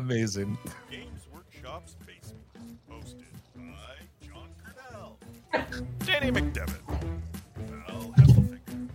Amazing. 0.00 0.56
Games 0.90 1.26
Workshop's 1.30 1.94
Basement. 2.06 2.42
Hosted 2.90 3.26
by 3.54 3.98
Jon 4.26 4.48
Quennell, 4.64 5.18
Danny 6.06 6.32
McDevitt, 6.32 6.80
Val 7.86 8.14
Heffelfinger. 8.16 8.88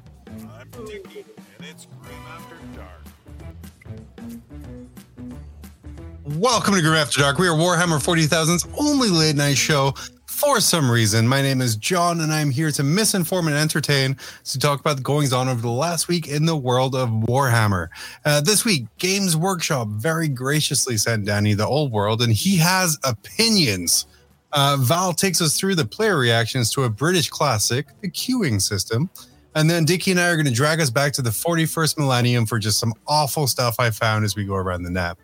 I'm 0.60 0.71
Dickie, 0.88 1.23
and 1.60 1.68
it's 1.70 1.86
Grim 2.02 2.15
After 2.28 2.57
Dark. 2.76 3.04
Welcome 6.39 6.73
to 6.73 6.81
Grim 6.81 6.96
After 6.96 7.22
Dark. 7.22 7.37
We 7.37 7.47
are 7.47 7.53
Warhammer 7.53 8.03
40,000's 8.03 8.65
only 8.76 9.10
late 9.10 9.35
night 9.35 9.58
show. 9.60 9.94
For 10.46 10.62
some 10.62 10.92
reason, 10.92 11.28
my 11.28 11.42
name 11.42 11.60
is 11.60 11.76
Jon, 11.76 12.22
and 12.22 12.32
I'm 12.32 12.52
here 12.52 12.70
to 12.70 12.84
misinform 12.84 13.48
and 13.48 13.56
entertain 13.56 14.16
to 14.44 14.60
talk 14.60 14.80
about 14.80 14.98
the 14.98 15.02
goings 15.02 15.34
on 15.34 15.50
over 15.50 15.60
the 15.60 15.72
last 15.72 16.08
week 16.08 16.27
in 16.27 16.45
the 16.45 16.55
world 16.55 16.94
of 16.94 17.09
Warhammer. 17.09 17.88
Uh, 18.23 18.41
this 18.41 18.63
week, 18.63 18.86
Games 19.00 19.36
Workshop 19.36 19.88
very 19.88 20.27
graciously 20.27 20.98
sent 20.98 21.26
Danny 21.26 21.55
the 21.55 21.66
old 21.66 21.91
world, 21.91 22.22
and 22.22 22.31
he 22.31 22.58
has 22.58 22.95
opinions. 23.03 24.05
Uh, 24.52 24.77
Val 24.80 25.13
takes 25.13 25.41
us 25.41 25.58
through 25.58 25.73
the 25.73 25.84
player 25.84 26.16
reactions 26.16 26.72
to 26.73 26.84
a 26.84 26.89
British 26.89 27.27
classic, 27.27 27.88
the 28.02 28.09
queuing 28.09 28.62
system. 28.62 29.09
And 29.55 29.67
then 29.67 29.84
Dickie 29.84 30.12
and 30.12 30.20
I 30.20 30.30
are 30.30 30.36
going 30.36 30.45
to 30.45 30.53
drag 30.53 30.80
us 30.80 30.91
back 30.91 31.12
to 31.14 31.23
the 31.23 31.31
41st 31.31 31.98
millennium 31.98 32.45
for 32.45 32.59
just 32.59 32.80
some 32.80 32.94
awful 33.08 33.48
stuff 33.48 33.77
I 33.80 33.89
found 33.89 34.23
as 34.23 34.36
we 34.36 34.45
go 34.45 34.55
around 34.55 34.84
the 34.84 34.91
net. 34.91 35.17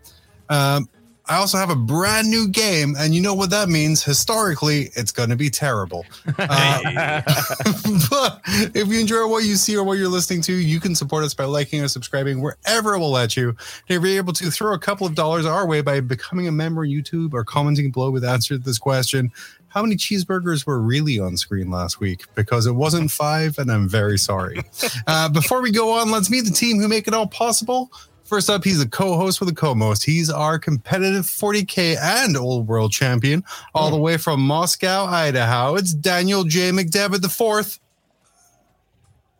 Um, 0.49 0.89
I 1.31 1.37
also 1.37 1.57
have 1.57 1.69
a 1.69 1.77
brand 1.77 2.29
new 2.29 2.49
game, 2.49 2.93
and 2.99 3.15
you 3.15 3.21
know 3.21 3.33
what 3.33 3.51
that 3.51 3.69
means. 3.69 4.03
Historically, 4.03 4.89
it's 4.95 5.13
going 5.13 5.29
to 5.29 5.37
be 5.37 5.49
terrible. 5.49 6.05
Uh, 6.41 7.21
but 8.09 8.41
if 8.75 8.87
you 8.87 8.99
enjoy 8.99 9.27
what 9.27 9.43
you 9.43 9.55
see 9.55 9.77
or 9.77 9.83
what 9.83 9.97
you're 9.97 10.09
listening 10.09 10.41
to, 10.41 10.53
you 10.53 10.79
can 10.79 10.95
support 10.95 11.23
us 11.23 11.33
by 11.33 11.45
liking 11.45 11.81
or 11.81 11.87
subscribing 11.87 12.41
wherever 12.41 12.95
it 12.95 12.99
will 12.99 13.11
let 13.11 13.37
you. 13.37 13.49
And 13.49 13.57
if 13.87 14.03
you're 14.03 14.17
able 14.17 14.33
to 14.33 14.49
throw 14.49 14.73
a 14.73 14.79
couple 14.79 15.05
of 15.05 15.15
dollars 15.15 15.45
our 15.45 15.65
way 15.65 15.81
by 15.81 15.99
becoming 15.99 16.47
a 16.47 16.51
member 16.51 16.81
on 16.81 16.87
YouTube 16.87 17.33
or 17.33 17.43
commenting 17.43 17.91
below 17.91 18.11
with 18.11 18.25
answer 18.25 18.57
to 18.57 18.63
this 18.63 18.79
question, 18.79 19.31
how 19.69 19.81
many 19.81 19.95
cheeseburgers 19.95 20.65
were 20.65 20.79
really 20.81 21.19
on 21.19 21.37
screen 21.37 21.71
last 21.71 21.99
week? 21.99 22.23
Because 22.35 22.65
it 22.65 22.73
wasn't 22.73 23.09
five, 23.11 23.57
and 23.57 23.71
I'm 23.71 23.87
very 23.87 24.17
sorry. 24.17 24.61
Uh, 25.07 25.27
before 25.29 25.61
we 25.61 25.71
go 25.71 25.91
on, 25.93 26.11
let's 26.11 26.29
meet 26.29 26.45
the 26.45 26.51
team 26.51 26.79
who 26.79 26.87
make 26.87 27.07
it 27.07 27.13
all 27.13 27.27
possible. 27.27 27.91
First 28.31 28.49
up, 28.49 28.63
he's 28.63 28.81
a 28.81 28.87
co-host 28.87 29.41
with 29.41 29.49
a 29.49 29.53
co-most. 29.53 30.05
He's 30.05 30.29
our 30.29 30.57
competitive 30.57 31.25
40k 31.25 31.97
and 31.99 32.37
old 32.37 32.65
world 32.65 32.93
champion, 32.93 33.43
all 33.75 33.89
hmm. 33.89 33.95
the 33.95 33.99
way 33.99 34.15
from 34.15 34.39
Moscow, 34.39 35.03
Idaho. 35.03 35.75
It's 35.75 35.93
Daniel 35.93 36.45
J. 36.45 36.69
McDevitt 36.69 37.19
the 37.19 37.27
fourth. 37.27 37.81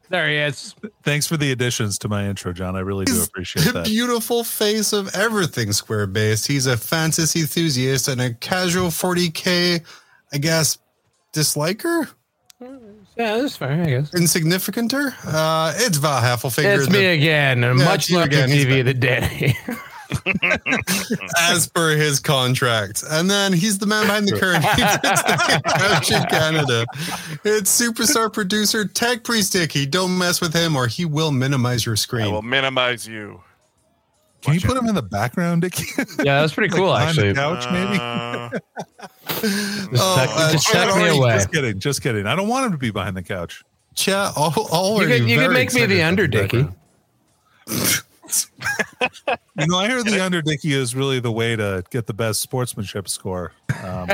There 0.09 0.27
he 0.27 0.35
is. 0.35 0.75
Thanks 1.03 1.25
for 1.25 1.37
the 1.37 1.53
additions 1.53 1.99
to 1.99 2.09
my 2.09 2.27
intro, 2.27 2.51
Jon. 2.51 2.75
I 2.75 2.81
really 2.81 3.05
do 3.05 3.13
He's 3.13 3.25
appreciate 3.25 3.63
The 3.63 3.71
that. 3.71 3.85
beautiful 3.85 4.43
face 4.43 4.91
of 4.91 5.15
everything 5.15 5.71
square 5.71 6.05
based. 6.05 6.45
He's 6.45 6.65
a 6.65 6.75
fantasy 6.75 7.39
enthusiast 7.39 8.09
and 8.09 8.19
a 8.19 8.33
casual 8.33 8.89
40k, 8.89 9.85
I 10.33 10.37
guess, 10.37 10.79
disliker, 11.31 12.09
Yeah, 13.21 13.37
that's 13.37 13.55
fair, 13.57 13.71
I 13.83 13.85
guess. 13.85 14.09
insignificanter. 14.11 15.13
Uh, 15.25 15.73
it's 15.77 15.97
Val 15.97 16.21
Heffelfinger. 16.21 16.75
It's 16.77 16.87
the- 16.87 16.91
me 16.93 17.05
again. 17.05 17.61
Yeah, 17.61 17.73
Much 17.73 17.95
it's 18.01 18.09
you 18.09 18.17
larger 18.17 18.43
again. 18.43 18.49
TV 18.49 18.83
than 18.83 18.99
Danny. 18.99 19.55
as 21.39 21.67
per 21.67 21.91
his 21.95 22.19
contract. 22.19 23.03
And 23.09 23.29
then 23.29 23.53
he's 23.53 23.77
the 23.77 23.85
man 23.85 24.07
behind 24.07 24.27
the 24.27 24.37
curtain. 24.39 24.61
He 24.61 24.81
the 24.81 25.61
couch 25.77 26.11
in 26.11 26.23
Canada. 26.23 26.85
It's 27.45 27.79
superstar 27.81 28.31
producer 28.31 28.85
Tech 28.85 29.23
Priest 29.23 29.53
Dickie. 29.53 29.85
Don't 29.85 30.17
mess 30.17 30.41
with 30.41 30.53
him 30.53 30.75
or 30.75 30.87
he 30.87 31.05
will 31.05 31.31
minimize 31.31 31.85
your 31.85 31.95
screen. 31.95 32.25
I 32.25 32.29
will 32.29 32.41
minimize 32.41 33.07
you. 33.07 33.41
Can 34.41 34.53
you 34.55 34.61
put 34.61 34.75
him 34.77 34.87
in 34.87 34.95
the 34.95 35.03
background, 35.03 35.61
Dickie? 35.61 35.85
yeah, 36.23 36.41
that's 36.41 36.53
pretty 36.53 36.69
cool, 36.75 36.87
Behind 36.87 37.15
the 37.15 37.27
actually. 37.29 37.33
couch, 37.35 37.65
maybe? 37.71 37.97
Uh, 37.99 38.49
Just 39.41 39.93
Oh, 39.93 40.49
just 40.51 40.67
Chat 40.67 40.87
tuck 40.89 40.97
me 40.97 41.07
away. 41.17 41.33
Just 41.35 41.51
kidding. 41.51 41.79
Just 41.79 42.01
kidding. 42.03 42.27
I 42.27 42.35
don't 42.35 42.47
want 42.47 42.65
him 42.65 42.71
to 42.73 42.77
be 42.77 42.91
behind 42.91 43.15
the 43.17 43.23
couch. 43.23 43.63
Chat, 43.95 44.33
all, 44.35 44.53
all 44.71 44.97
You 45.01 45.05
are 45.05 45.07
could, 45.19 45.29
you 45.29 45.37
could 45.39 45.51
make 45.51 45.73
me 45.73 45.85
the 45.85 46.01
under 46.03 46.27
Dickie. 46.27 46.63
background. 47.67 48.01
You 49.59 49.67
know, 49.67 49.77
I 49.77 49.89
hear 49.89 50.03
the 50.03 50.23
under 50.23 50.41
Dickie 50.41 50.71
is 50.73 50.95
really 50.95 51.19
the 51.19 51.31
way 51.31 51.55
to 51.57 51.83
get 51.89 52.07
the 52.07 52.13
best 52.13 52.39
sportsmanship 52.41 53.09
score. 53.09 53.51
Um, 53.83 54.09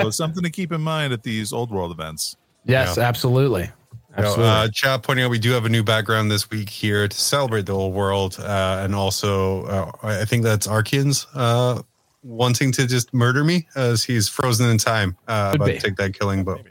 so 0.00 0.10
something 0.10 0.42
to 0.42 0.50
keep 0.50 0.72
in 0.72 0.80
mind 0.80 1.12
at 1.12 1.22
these 1.22 1.52
old 1.52 1.70
world 1.70 1.92
events. 1.92 2.36
Yes, 2.64 2.98
absolutely. 2.98 3.70
You 4.16 4.22
know, 4.22 4.34
uh, 4.36 4.68
chat 4.68 5.02
pointing 5.02 5.24
out 5.24 5.30
we 5.30 5.38
do 5.38 5.50
have 5.52 5.64
a 5.66 5.68
new 5.68 5.82
background 5.82 6.30
this 6.30 6.48
week 6.50 6.68
here 6.70 7.06
to 7.06 7.16
celebrate 7.16 7.66
the 7.66 7.72
old 7.72 7.92
world. 7.94 8.36
Uh, 8.40 8.80
and 8.82 8.94
also, 8.94 9.64
uh, 9.66 9.90
I 10.02 10.24
think 10.24 10.42
that's 10.42 10.66
Arkians 10.66 11.26
uh, 11.34 11.82
wanting 12.22 12.72
to 12.72 12.86
just 12.86 13.12
murder 13.12 13.44
me 13.44 13.66
as 13.76 14.04
he's 14.04 14.28
frozen 14.28 14.68
in 14.70 14.78
time. 14.78 15.16
Uh, 15.28 15.50
Could 15.52 15.56
about 15.60 15.66
be. 15.66 15.72
to 15.74 15.80
take 15.80 15.96
that 15.96 16.18
killing 16.18 16.44
boat. 16.44 16.66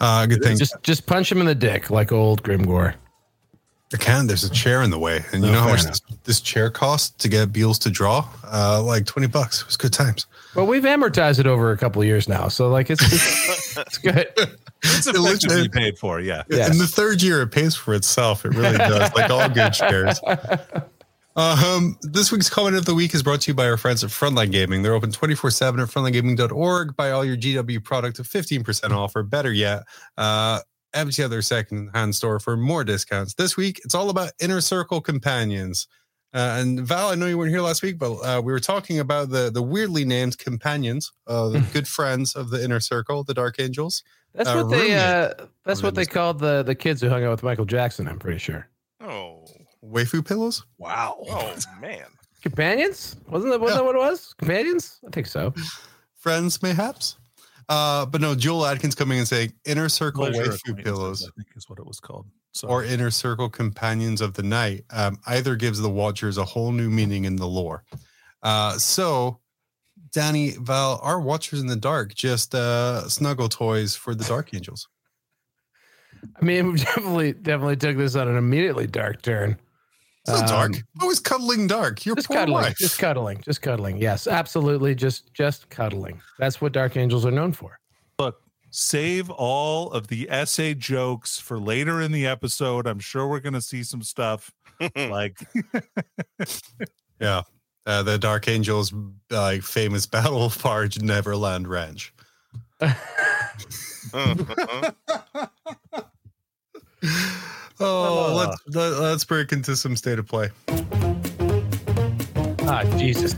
Uh, 0.00 0.26
good 0.26 0.42
thing. 0.42 0.58
just 0.58 0.74
just 0.82 1.06
punch 1.06 1.32
him 1.32 1.40
in 1.40 1.46
the 1.46 1.54
dick 1.54 1.88
like 1.90 2.12
old 2.12 2.42
Grimgor. 2.42 2.94
I 3.94 3.96
can. 3.98 4.26
There's 4.26 4.44
a 4.44 4.50
chair 4.50 4.82
in 4.82 4.90
the 4.90 4.98
way, 4.98 5.22
and 5.32 5.42
you 5.44 5.50
Oh, 5.50 5.52
know 5.52 5.60
how 5.60 5.68
much 5.68 5.82
this, 5.84 6.00
this 6.24 6.40
chair 6.40 6.70
cost 6.70 7.18
to 7.20 7.28
get 7.28 7.52
Beals 7.52 7.78
to 7.80 7.90
draw? 7.90 8.26
Uh, 8.50 8.82
like 8.82 9.04
twenty 9.06 9.28
bucks. 9.28 9.60
It 9.60 9.66
was 9.66 9.76
good 9.76 9.92
times. 9.92 10.26
But 10.54 10.64
we've 10.64 10.82
amortized 10.82 11.38
it 11.40 11.46
over 11.46 11.72
a 11.72 11.76
couple 11.78 12.00
of 12.02 12.08
years 12.08 12.26
now, 12.28 12.48
so 12.48 12.68
like 12.70 12.88
it's 12.90 13.02
it's, 13.02 13.76
it's 13.78 13.98
good. 13.98 14.28
It's 14.82 15.06
It 15.06 15.14
looks- 15.16 15.44
effectively 15.44 15.68
paid 15.68 15.98
for, 15.98 16.20
yeah. 16.20 16.42
Yes. 16.50 16.70
In 16.70 16.78
the 16.78 16.86
third 16.86 17.22
year, 17.22 17.42
it 17.42 17.48
pays 17.48 17.74
for 17.76 17.94
itself. 17.94 18.44
It 18.44 18.54
really 18.54 18.78
does, 18.78 19.14
like 19.14 19.30
all 19.30 19.48
good 19.48 19.74
shares. 19.74 20.20
Um, 21.34 21.96
this 22.02 22.30
week's 22.30 22.50
comment 22.50 22.76
of 22.76 22.84
the 22.84 22.94
week 22.94 23.14
is 23.14 23.22
brought 23.22 23.40
to 23.42 23.50
you 23.50 23.54
by 23.54 23.66
our 23.66 23.78
friends 23.78 24.04
at 24.04 24.10
Frontline 24.10 24.52
Gaming. 24.52 24.82
They're 24.82 24.92
open 24.92 25.10
24 25.12 25.50
7 25.50 25.80
at 25.80 25.88
frontlinegaming.org. 25.88 26.94
Buy 26.94 27.10
all 27.12 27.24
your 27.24 27.36
GW 27.38 27.82
product 27.82 28.20
at 28.20 28.26
15% 28.26 28.90
off, 28.90 29.16
or 29.16 29.22
better 29.22 29.50
yet, 29.50 29.84
uh, 30.18 30.60
empty 30.92 31.24
out 31.24 31.30
their 31.30 31.40
second 31.40 31.90
hand 31.94 32.14
store 32.14 32.38
for 32.38 32.54
more 32.56 32.84
discounts. 32.84 33.32
This 33.32 33.56
week, 33.56 33.80
it's 33.82 33.94
all 33.94 34.10
about 34.10 34.32
Inner 34.42 34.60
Circle 34.60 35.00
Companions. 35.00 35.88
Uh, 36.34 36.58
and 36.60 36.80
Val, 36.80 37.08
I 37.10 37.14
know 37.14 37.26
you 37.26 37.38
weren't 37.38 37.50
here 37.50 37.60
last 37.62 37.82
week, 37.82 37.98
but 37.98 38.12
uh, 38.16 38.40
we 38.42 38.52
were 38.52 38.60
talking 38.60 38.98
about 38.98 39.30
the 39.30 39.50
the 39.50 39.62
weirdly 39.62 40.04
named 40.04 40.36
companions, 40.38 41.12
uh, 41.26 41.48
the 41.48 41.60
good 41.72 41.88
friends 41.88 42.34
of 42.36 42.50
the 42.50 42.62
Inner 42.62 42.80
Circle, 42.80 43.24
the 43.24 43.32
Dark 43.34 43.56
Angels. 43.58 44.02
That's 44.34 44.48
Uh, 44.48 44.56
what 44.62 44.70
they 44.70 44.82
roommate. 44.92 44.98
uh, 44.98 45.34
that's 45.64 45.80
Oh, 45.80 45.84
what 45.84 45.94
they 45.94 46.06
called 46.06 46.38
the 46.38 46.62
the 46.62 46.74
kids 46.74 47.00
who 47.00 47.08
hung 47.08 47.24
out 47.24 47.30
with 47.30 47.42
Michael 47.42 47.64
Jackson. 47.66 48.08
I'm 48.08 48.18
pretty 48.18 48.38
sure. 48.38 48.68
oh, 49.00 49.44
Waifu 49.84 50.24
pillows? 50.26 50.64
Wow. 50.78 51.18
oh 51.28 51.54
man. 51.80 52.04
Companions? 52.42 53.16
Wasn't 53.28 53.52
that 53.52 53.60
wasn't 53.60 53.80
that 53.80 53.84
what 53.84 53.94
it 53.96 53.98
was? 53.98 54.34
Companions? 54.34 55.00
I 55.06 55.10
think 55.10 55.26
so. 55.26 55.52
friends, 56.16 56.62
mayhaps. 56.62 57.18
Uh, 57.68 58.04
but 58.06 58.20
no, 58.20 58.34
Joel 58.34 58.66
Atkins 58.66 58.94
coming 58.94 59.18
and 59.18 59.26
saying 59.28 59.52
inner 59.64 59.88
circle 59.88 60.26
Pleasure 60.26 60.52
waifu 60.52 60.84
pillows 60.84 61.22
I 61.22 61.30
think 61.36 61.48
is 61.56 61.68
what 61.68 61.78
it 61.78 61.86
was 61.86 62.00
called. 62.00 62.26
So 62.52 62.68
or 62.68 62.84
inner 62.84 63.10
circle 63.10 63.48
companions 63.48 64.20
of 64.20 64.34
the 64.34 64.42
night. 64.42 64.84
Um, 64.90 65.18
either 65.26 65.56
gives 65.56 65.80
the 65.80 65.88
watchers 65.88 66.36
a 66.38 66.44
whole 66.44 66.72
new 66.72 66.90
meaning 66.90 67.24
in 67.24 67.36
the 67.36 67.46
lore. 67.46 67.84
Uh, 68.42 68.76
so, 68.78 69.38
Danny, 70.12 70.50
Val, 70.58 71.00
are 71.02 71.20
watchers 71.20 71.60
in 71.60 71.66
the 71.66 71.76
dark 71.76 72.14
just 72.14 72.54
uh, 72.54 73.08
snuggle 73.08 73.48
toys 73.48 73.94
for 73.96 74.14
the 74.14 74.24
dark 74.24 74.52
angels? 74.54 74.88
I 76.40 76.44
mean, 76.44 76.72
we 76.72 76.78
definitely 76.78 77.32
definitely 77.32 77.76
took 77.76 77.96
this 77.96 78.14
on 78.14 78.28
an 78.28 78.36
immediately 78.36 78.86
dark 78.86 79.22
turn. 79.22 79.58
It's 80.24 80.38
not 80.40 80.48
dark. 80.48 80.74
Um, 80.76 80.82
Always 81.00 81.18
cuddling 81.18 81.66
dark. 81.66 82.06
Your 82.06 82.14
Just 82.14 82.28
poor 82.28 82.36
cuddling, 82.36 82.62
wife. 82.62 82.76
just 82.78 82.96
cuddling, 82.98 83.40
just 83.40 83.60
cuddling. 83.60 83.96
Yes, 84.00 84.28
absolutely. 84.28 84.94
Just 84.94 85.34
just 85.34 85.68
cuddling. 85.68 86.20
That's 86.38 86.60
what 86.60 86.72
dark 86.72 86.96
angels 86.96 87.26
are 87.26 87.32
known 87.32 87.52
for. 87.52 87.78
look, 88.20 88.36
save 88.70 89.30
all 89.30 89.90
of 89.90 90.06
the 90.06 90.30
essay 90.30 90.74
jokes 90.74 91.40
for 91.40 91.58
later 91.58 92.00
in 92.00 92.12
the 92.12 92.24
episode. 92.26 92.86
I'm 92.86 93.00
sure 93.00 93.26
we're 93.26 93.40
going 93.40 93.54
to 93.54 93.60
see 93.60 93.82
some 93.82 94.02
stuff 94.02 94.52
like 94.96 95.40
yeah. 97.20 97.42
Uh, 97.84 98.02
the 98.02 98.18
Dark 98.18 98.48
Angels, 98.48 98.92
like 99.30 99.62
famous 99.62 100.06
battle 100.12 100.52
Barge 100.62 101.00
Neverland 101.00 101.68
Ranch. 101.68 102.12
Oh, 107.84 108.34
let's 108.36 108.76
let, 108.76 109.00
let's 109.00 109.24
break 109.24 109.50
into 109.50 109.74
some 109.74 109.96
state 109.96 110.20
of 110.20 110.26
play. 110.28 110.50
Ah, 112.60 112.84
Jesus. 112.96 113.34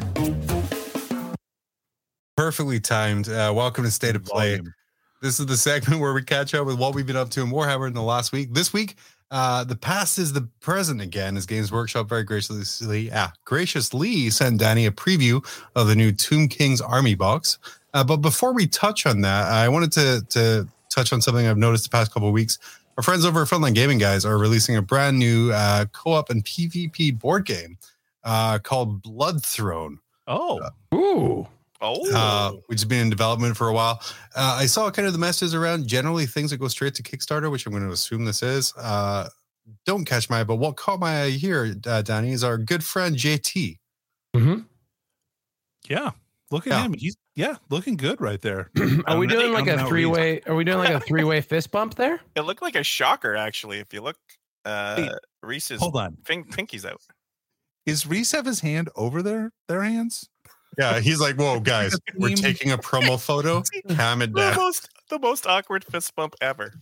Perfectly 2.37 2.79
timed. 2.79 3.29
Uh, 3.31 3.52
welcome 3.55 3.85
to 3.85 3.91
State 3.91 4.17
of 4.17 4.25
Play. 4.25 4.56
volume. 4.56 4.75
This 5.23 5.41
is 5.41 5.46
the 5.46 5.56
segment 5.56 6.00
where 6.02 6.12
we 6.12 6.23
catch 6.23 6.55
up 6.55 6.67
with 6.67 6.79
what 6.79 6.94
we've 6.94 7.06
been 7.06 7.17
up 7.17 7.31
to 7.31 7.41
in 7.41 7.49
Warhammer 7.49 7.87
in 7.88 7.94
the 7.94 8.02
last 8.02 8.32
week. 8.32 8.52
This 8.52 8.75
week, 8.75 8.96
uh, 9.34 9.64
the 9.64 9.75
past 9.75 10.16
is 10.16 10.32
the 10.32 10.48
present 10.60 11.00
again, 11.00 11.36
as 11.36 11.44
Games 11.44 11.72
Workshop 11.72 12.08
very 12.08 12.22
graciously, 12.22 13.10
ah, 13.12 13.32
graciously 13.44 14.31
sent 14.31 14.60
Danny 14.60 14.86
a 14.86 14.92
preview 14.92 15.44
of 15.75 15.88
the 15.88 15.96
new 15.96 16.12
Tomb 16.12 16.46
King's 16.46 16.81
Army 16.81 17.16
box. 17.16 17.58
Uh, 17.94 18.04
but 18.04 18.19
before 18.19 18.54
we 18.54 18.69
touch 18.69 19.06
on 19.06 19.22
that, 19.22 19.50
I 19.50 19.69
wanted 19.69 19.90
to 19.92 20.25
to 20.31 20.69
touch 20.88 21.12
on 21.12 21.20
something 21.20 21.48
I've 21.48 21.58
noticed 21.58 21.82
the 21.82 21.90
past 21.90 22.14
couple 22.14 22.28
of 22.28 22.32
weeks. 22.32 22.60
Our 22.96 23.02
friends 23.02 23.25
over 23.25 23.42
at 23.42 23.48
Frontline 23.48 23.75
Gaming 23.75 23.98
Guys 23.98 24.25
are 24.25 24.38
releasing 24.38 24.76
a 24.76 24.82
brand 24.82 25.19
new 25.19 25.50
uh, 25.50 25.86
co-op 25.86 26.31
and 26.31 26.44
PvP 26.44 27.19
board 27.19 27.44
game 27.44 27.76
uh, 28.22 28.60
called 28.60 29.02
Blood 29.02 29.44
Throne. 29.44 29.98
Oh, 30.28 30.60
Ooh. 30.94 31.48
Oh, 31.84 32.14
uh, 32.14 32.52
which 32.66 32.81
has 32.81 32.84
been 32.86 33.00
in 33.00 33.10
development 33.10 33.56
for 33.56 33.69
a 33.69 33.72
while. 33.75 34.00
Uh, 34.34 34.56
I 34.60 34.66
saw 34.66 34.90
kind 34.90 35.06
of 35.06 35.12
the 35.12 35.19
messages 35.19 35.54
around 35.54 35.86
generally 35.86 36.26
things 36.26 36.50
that 36.50 36.56
go 36.58 36.69
straight 36.69 36.94
to 36.94 37.02
Kickstarter, 37.02 37.50
which 37.50 37.66
I'm 37.66 37.72
going 37.72 37.84
to 37.84 37.92
assume 37.92 38.25
this 38.25 38.42
is. 38.42 38.72
Uh, 38.76 39.28
don't 39.86 40.04
catch 40.04 40.28
my 40.31 40.40
eye, 40.40 40.44
but 40.44 40.56
what 40.56 40.76
caught 40.76 41.00
my 41.00 41.22
eye 41.25 41.31
here, 41.31 41.75
uh, 41.86 42.02
Danny, 42.02 42.32
is 42.32 42.42
our 42.44 42.56
good 42.58 42.84
friend 42.84 43.16
JT. 43.16 43.78
hmm 44.34 44.54
yeah. 45.88 46.10
Look 46.50 46.66
at 46.66 46.72
Yeah. 46.72 46.84
him. 46.84 46.94
He's 46.94 47.16
yeah, 47.34 47.56
looking 47.69 47.96
good 47.96 48.20
right 48.20 48.40
there. 48.40 48.70
Are 49.06 49.19
we 49.19 49.26
doing 49.26 49.52
like 49.52 49.66
a 49.66 49.84
three 49.88 50.06
way? 50.06 50.40
Are 50.46 50.54
we 50.54 50.64
doing 50.64 50.78
like 50.78 50.94
a 50.94 51.00
three 51.00 51.25
way 51.25 51.40
fist 51.40 51.70
bump 51.70 51.94
there? 51.96 52.20
it 52.36 52.42
looked 52.42 52.62
like 52.62 52.76
a 52.76 52.82
shocker 52.84 53.34
actually. 53.36 53.78
If 53.81 53.92
you 53.92 54.00
look, 54.00 54.16
uh, 54.64 54.94
Wait, 54.98 55.10
Reese's 55.42 55.81
Hold 55.81 55.96
on. 55.96 56.16
pink, 56.25 56.54
pinky's 56.54 56.84
out. 56.86 57.00
Is 57.86 58.06
Reese 58.06 58.32
have 58.32 58.46
his 58.46 58.60
hand 58.60 58.88
over 58.96 59.22
their 59.22 59.52
their 59.69 59.82
hands? 59.82 60.28
Yeah, 60.79 61.00
he's 61.00 61.21
like, 61.21 61.37
whoa, 61.37 61.61
guys, 61.61 61.97
we're 62.17 62.35
taking 62.37 62.73
a 62.73 62.79
promo 62.79 63.21
photo. 63.21 63.62
Calm 63.94 64.23
it 64.23 64.32
The 64.32 64.55
most, 64.56 64.88
the 65.09 65.19
most 65.19 65.47
awkward 65.47 65.85
fist 65.85 66.15
bump 66.17 66.35
ever. 66.41 66.75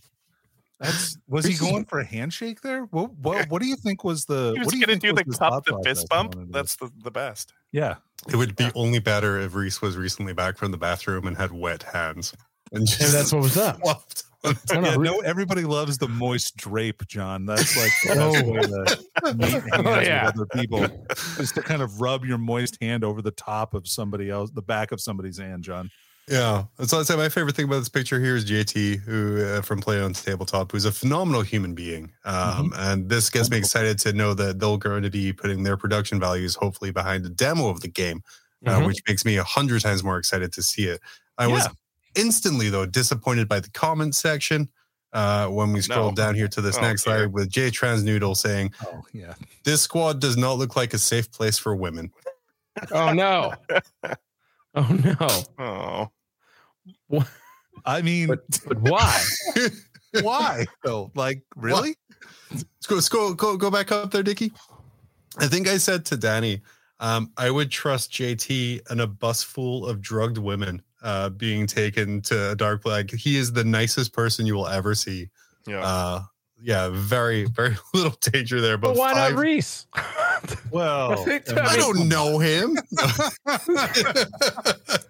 That's 0.79 1.17
was 1.27 1.45
he 1.45 1.53
going 1.53 1.85
for 1.85 1.99
a 1.99 2.05
handshake 2.05 2.61
there? 2.61 2.81
What 2.85 3.13
what, 3.19 3.49
what 3.49 3.61
do 3.61 3.67
you 3.67 3.75
think 3.77 4.03
was 4.03 4.25
the 4.25 4.51
He 4.53 4.59
what 4.59 4.65
was 4.65 4.67
do 4.73 4.77
you 4.79 4.85
gonna 4.85 4.99
think 4.99 5.01
do 5.03 5.13
was 5.13 5.23
the 5.23 5.29
his 5.29 5.37
cup 5.37 5.65
the 5.65 5.81
fist 5.83 6.09
bump. 6.09 6.35
That's 6.49 6.75
the, 6.75 6.91
the 7.03 7.11
best. 7.11 7.53
yeah. 7.71 7.95
It 8.29 8.37
would 8.37 8.55
be 8.55 8.69
only 8.75 8.99
better 8.99 9.39
if 9.39 9.53
Reese 9.53 9.81
was 9.81 9.97
recently 9.97 10.33
back 10.33 10.57
from 10.57 10.71
the 10.71 10.77
bathroom 10.77 11.27
and 11.27 11.35
had 11.35 11.51
wet 11.51 11.83
hands. 11.83 12.33
And 12.71 12.87
just 12.87 12.99
Maybe 13.01 13.11
that's 13.11 13.33
what 13.33 13.43
was 13.43 13.57
up. 13.57 13.79
swapped. 13.83 14.23
No, 14.43 14.51
no, 14.51 14.81
yeah, 14.89 14.95
Re- 14.97 15.07
no, 15.09 15.19
everybody 15.21 15.63
loves 15.63 15.97
the 15.97 16.07
moist 16.07 16.57
drape, 16.57 17.05
Jon. 17.07 17.45
That's 17.45 17.77
like 17.77 17.91
the 18.03 18.15
best 18.15 18.45
Oh. 18.45 18.51
way 18.51 18.61
to 18.61 19.33
meet 19.35 19.63
Oh, 19.73 19.99
yeah. 20.01 20.25
with 20.25 20.35
other 20.35 20.45
people. 20.47 20.87
Just 21.37 21.55
to 21.55 21.61
kind 21.61 21.81
of 21.81 22.01
rub 22.01 22.25
your 22.25 22.37
moist 22.37 22.77
hand 22.81 23.03
over 23.03 23.21
the 23.21 23.31
top 23.31 23.73
of 23.73 23.87
somebody 23.87 24.29
else, 24.29 24.51
the 24.51 24.61
back 24.61 24.91
of 24.91 24.99
somebody's 24.99 25.37
hand, 25.39 25.63
Jon. 25.63 25.89
Yeah, 26.29 26.63
so 26.85 26.99
I'd 27.01 27.05
say 27.05 27.17
my 27.17 27.27
favorite 27.27 27.53
thing 27.55 27.65
about 27.65 27.79
this 27.79 27.89
picture 27.89 28.17
here 28.17 28.37
is 28.37 28.45
JT, 28.49 28.99
who 29.01 29.43
uh, 29.45 29.61
from 29.61 29.81
Play 29.81 30.01
on 30.01 30.13
Tabletop, 30.13 30.71
who's 30.71 30.85
a 30.85 30.91
phenomenal 30.91 31.41
human 31.41 31.75
being, 31.75 32.13
um, 32.23 32.71
and 32.77 33.09
this 33.09 33.29
gets 33.29 33.49
me 33.49 33.57
excited 33.57 33.99
to 33.99 34.13
know 34.13 34.33
that 34.33 34.57
they're 34.57 34.77
going 34.77 35.03
to 35.03 35.09
be 35.09 35.33
putting 35.33 35.63
their 35.63 35.75
production 35.75 36.21
values 36.21 36.55
hopefully 36.55 36.91
behind 36.91 37.25
the 37.25 37.29
demo 37.29 37.67
of 37.67 37.81
the 37.81 37.89
game, 37.89 38.21
uh, 38.65 38.79
Mhm. 38.79 38.85
which 38.87 39.01
makes 39.05 39.25
me 39.25 39.35
a 39.35 39.43
hundred 39.43 39.81
times 39.81 40.01
more 40.01 40.17
excited 40.17 40.53
to 40.53 40.63
see 40.63 40.83
it. 40.85 41.01
I 41.37 41.47
was 41.47 41.65
Yeah. 41.65 41.71
Instantly 42.15 42.69
though 42.69 42.85
disappointed 42.85 43.47
by 43.47 43.59
the 43.59 43.69
comment 43.71 44.15
section 44.15 44.69
uh, 45.13 45.47
when 45.47 45.71
we 45.73 45.81
scroll 45.81 46.09
No. 46.09 46.15
down 46.15 46.35
here 46.35 46.47
to 46.47 46.61
this 46.61 46.77
Oh, 46.77 46.81
next 46.81 47.03
dear. 47.03 47.19
slide 47.19 47.33
with 47.33 47.49
J 47.49 47.69
Transnoodle 47.69 48.35
saying, 48.35 48.73
Oh 48.85 49.03
yeah. 49.13 49.35
"This 49.63 49.81
squad 49.81 50.19
does 50.19 50.37
not 50.37 50.57
look 50.57 50.75
like 50.75 50.93
a 50.93 50.97
safe 50.97 51.31
place 51.31 51.57
for 51.57 51.75
women." 51.75 52.11
Oh 52.91 53.13
no. 53.13 53.53
Oh 54.75 54.89
no. 55.59 56.11
Oh, 57.11 57.27
I 57.85 58.01
mean, 58.01 58.27
But, 58.27 58.39
but 58.67 58.81
why? 58.81 59.23
why 60.21 60.65
though? 60.83 61.11
Like, 61.13 61.43
really? 61.55 61.95
Let's 62.51 62.87
go, 62.87 62.95
let's 62.95 63.09
go, 63.09 63.33
go, 63.35 63.55
go 63.57 63.69
back 63.69 63.91
up 63.91 64.09
there, 64.11 64.23
Dickie. 64.23 64.51
I 65.37 65.47
think 65.47 65.67
I 65.67 65.77
said 65.77 66.05
to 66.05 66.17
Danny, 66.17 66.61
um, 66.99 67.31
I 67.37 67.51
would 67.51 67.69
trust 67.71 68.11
JT 68.13 68.89
and 68.89 69.01
a 69.01 69.07
bus 69.07 69.43
full 69.43 69.85
of 69.85 70.01
drugged 70.01 70.37
women 70.39 70.81
uh, 71.03 71.29
being 71.29 71.67
taken 71.67 72.21
to 72.23 72.51
a 72.51 72.55
dark 72.55 72.81
place. 72.81 72.93
Like, 72.93 73.11
he 73.11 73.37
is 73.37 73.53
the 73.53 73.63
nicest 73.63 74.13
person 74.13 74.45
you 74.45 74.55
will 74.55 74.67
ever 74.67 74.95
see. 74.95 75.29
yeah. 75.67 75.83
Uh, 75.85 76.21
yeah, 76.65 76.87
very, 76.93 77.43
very 77.43 77.75
little 77.93 78.15
danger 78.21 78.61
there. 78.61 78.77
But 78.77 78.89
But 78.93 78.97
why 78.97 79.13
five- 79.13 79.33
not 79.33 79.39
Reese? 79.41 79.85
Well, 80.71 81.23
I 81.29 81.41
I 81.55 81.77
don't 81.77 82.09
know 82.09 82.37
him. 82.39 82.75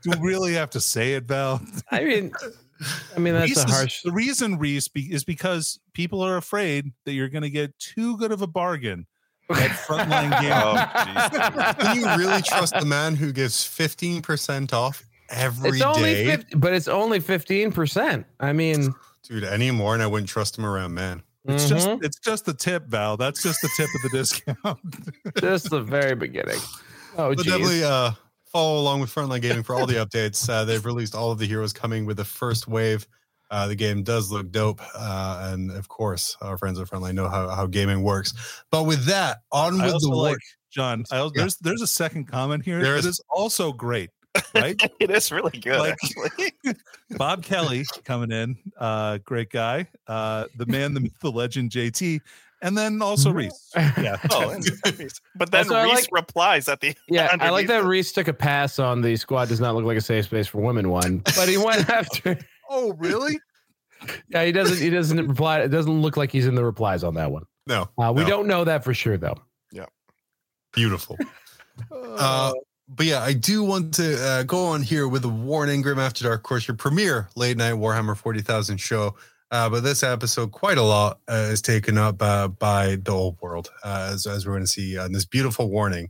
do 0.02 0.12
we 0.12 0.18
really 0.20 0.54
have 0.54 0.70
to 0.72 0.80
say 0.82 1.14
it, 1.14 1.24
Val? 1.26 1.62
I 1.92 2.04
mean, 2.04 2.32
I 3.16 3.20
mean 3.20 3.34
that's 3.34 3.50
Reese 3.50 3.64
a 3.64 3.68
is- 3.68 3.72
harsh. 3.74 4.02
the 4.04 4.12
reason 4.12 4.58
Reese 4.60 4.88
be, 4.88 5.12
is 5.14 5.24
because 5.24 5.80
people 5.94 6.22
are 6.22 6.38
afraid 6.38 6.92
that 7.06 7.14
you're 7.14 7.30
going 7.30 7.44
to 7.44 7.50
get 7.50 7.78
too 7.80 8.18
good 8.18 8.32
of 8.32 8.42
a 8.42 8.48
bargain 8.48 9.06
at 9.50 9.72
frontline 9.72 10.40
game. 10.42 10.52
Oh. 10.54 11.74
Can 11.80 11.98
you 12.00 12.06
really 12.26 12.42
trust 12.42 12.74
the 12.80 12.86
man 12.86 13.16
who 13.16 13.32
gives 13.32 13.56
15% 13.56 14.74
off 14.74 15.04
every 15.30 15.70
It's 15.70 15.80
day? 15.80 15.86
only 15.86 16.26
50, 16.26 16.56
but 16.58 16.74
it's 16.74 16.88
only 16.88 17.20
fifteen 17.20 17.72
percent. 17.72 18.26
I 18.40 18.54
mean, 18.54 18.94
Dude, 19.24 19.44
anymore, 19.46 19.94
and 19.94 20.04
I 20.04 20.08
wouldn't 20.08 20.30
trust 20.30 20.58
him 20.58 20.66
around 20.66 20.94
man. 20.94 21.24
It's 21.46 21.68
just 21.68 21.88
mhm, 21.88 22.04
it's 22.04 22.20
just 22.20 22.46
the 22.46 22.54
tip, 22.54 22.88
Val. 22.88 23.18
That's 23.18 23.42
just 23.44 23.60
the 23.62 23.70
tip 23.76 23.90
of 23.96 24.12
the 24.12 24.18
discount. 24.18 24.80
just 25.42 25.70
the 25.70 25.82
very 25.82 26.16
beginning. 26.16 26.60
Oh, 27.16 27.36
but 27.36 27.46
definitely 27.46 27.84
uh, 27.84 28.10
follow 28.52 28.80
along 28.82 29.00
with 29.00 29.14
Frontline 29.14 29.40
Gaming 29.44 29.62
for 29.62 29.76
all 29.76 29.86
the 29.86 30.04
updates. 30.04 30.50
Uh, 30.50 30.66
they've 30.66 30.84
released 30.84 31.14
all 31.14 31.30
of 31.32 31.38
the 31.38 31.46
heroes 31.46 31.72
coming 31.72 32.08
with 32.08 32.18
the 32.18 32.26
first 32.26 32.68
wave. 32.68 33.06
Uh, 33.52 33.68
the 33.68 33.76
game 33.76 34.02
does 34.02 34.32
look 34.32 34.50
dope, 34.52 34.82
uh, 34.96 35.52
and 35.54 35.70
of 35.70 35.88
course, 35.90 36.36
our 36.42 36.58
friends 36.58 36.80
at 36.80 36.88
Frontline 36.88 37.14
know 37.14 37.30
how, 37.30 37.50
how 37.50 37.68
gaming 37.68 38.02
works. 38.02 38.34
But 38.72 38.86
with 38.86 39.06
that, 39.06 39.42
on 39.52 39.76
with 39.80 39.94
also 39.94 40.10
the 40.10 40.16
like 40.16 40.32
work. 40.32 40.40
Jon. 40.72 41.04
I 41.12 41.18
also, 41.18 41.34
Yeah. 41.36 41.42
There's 41.44 41.58
there's 41.58 41.82
a 41.84 41.88
second 41.88 42.26
comment 42.26 42.66
here 42.66 42.82
There's- 42.82 43.04
that 43.04 43.10
is 43.10 43.22
also 43.30 43.72
great, 43.72 44.10
right? 44.56 44.80
it 45.00 45.10
is 45.12 45.32
really 45.32 45.60
good. 45.60 45.80
Like- 45.80 46.56
Bob 47.18 47.44
Kelly 47.44 47.86
coming 48.04 48.32
in, 48.32 48.58
uh, 48.80 49.20
great 49.24 49.50
guy. 49.50 49.88
Uh, 50.08 50.46
the 50.58 50.66
man, 50.66 50.94
the 50.94 51.00
myth, 51.02 51.14
the 51.22 51.32
legend, 51.32 51.72
JT, 51.72 52.20
and 52.62 52.78
then 52.78 53.02
also 53.02 53.32
Reese. 53.32 53.72
Yeah. 53.76 54.18
Oh, 54.32 54.50
and- 54.50 54.66
but 55.36 55.52
then 55.52 55.66
Also, 55.72 55.84
Reese 55.84 55.94
like- 55.96 56.10
replies 56.12 56.68
at 56.70 56.80
the 56.80 56.96
Yeah, 57.10 57.36
I 57.40 57.50
like 57.50 57.68
that 57.68 57.84
it. 57.84 57.88
Reese 57.88 58.12
took 58.12 58.28
a 58.28 58.34
pass 58.34 58.80
on 58.80 59.02
the 59.02 59.16
squad 59.16 59.50
does 59.50 59.60
not 59.60 59.76
look 59.76 59.86
like 59.86 59.98
a 59.98 60.02
safe 60.02 60.26
space 60.26 60.48
for 60.48 60.62
women 60.62 60.90
one, 60.90 61.20
but 61.36 61.48
he 61.50 61.58
went 61.58 61.90
after. 61.90 62.38
Oh, 62.70 62.94
really? 62.94 63.40
Yeah, 64.30 64.44
he 64.46 64.52
doesn't. 64.52 64.78
He 64.80 64.90
doesn't 64.90 65.28
reply. 65.28 65.62
It 65.62 65.70
doesn't 65.70 66.02
look 66.02 66.18
like 66.18 66.32
he's 66.32 66.46
in 66.48 66.56
the 66.56 66.64
replies 66.66 67.04
on 67.04 67.14
that 67.16 67.32
one. 67.32 67.44
No, 67.68 67.88
Uh, 67.98 68.12
we 68.14 68.24
No. 68.24 68.28
don't 68.30 68.48
know 68.48 68.64
that 68.66 68.84
for 68.84 68.94
sure 68.94 69.18
though. 69.18 69.38
Yeah. 69.72 69.86
Beautiful. 70.74 71.18
Uh, 71.92 72.52
but 72.96 73.06
yeah, 73.06 73.22
I 73.22 73.34
do 73.34 73.64
want 73.64 73.94
to 73.96 74.24
uh, 74.24 74.44
go 74.44 74.66
on 74.68 74.82
here 74.82 75.08
with 75.08 75.26
a 75.26 75.30
warning. 75.30 75.82
Grim 75.82 76.00
After 76.00 76.24
Dark, 76.24 76.40
of 76.40 76.44
course, 76.44 76.68
your 76.68 76.78
premiere 76.78 77.30
late 77.36 77.58
night 77.58 77.74
Warhammer 77.74 78.16
40,000 78.16 78.78
show. 78.78 79.16
Uh, 79.52 79.70
but 79.70 79.84
this 79.84 80.02
episode, 80.02 80.52
quite 80.52 80.78
a 80.78 80.84
lot 80.84 81.20
uh, 81.28 81.50
is 81.52 81.62
taken 81.62 81.98
up 81.98 82.22
uh, 82.22 82.48
by 82.48 82.96
the 83.04 83.12
old 83.12 83.38
world, 83.40 83.72
uh, 83.84 84.10
as, 84.12 84.26
as 84.26 84.46
we're 84.46 84.54
going 84.54 84.64
to 84.64 84.68
see 84.68 84.98
on 84.98 85.12
this 85.12 85.26
beautiful 85.26 85.70
warning. 85.70 86.10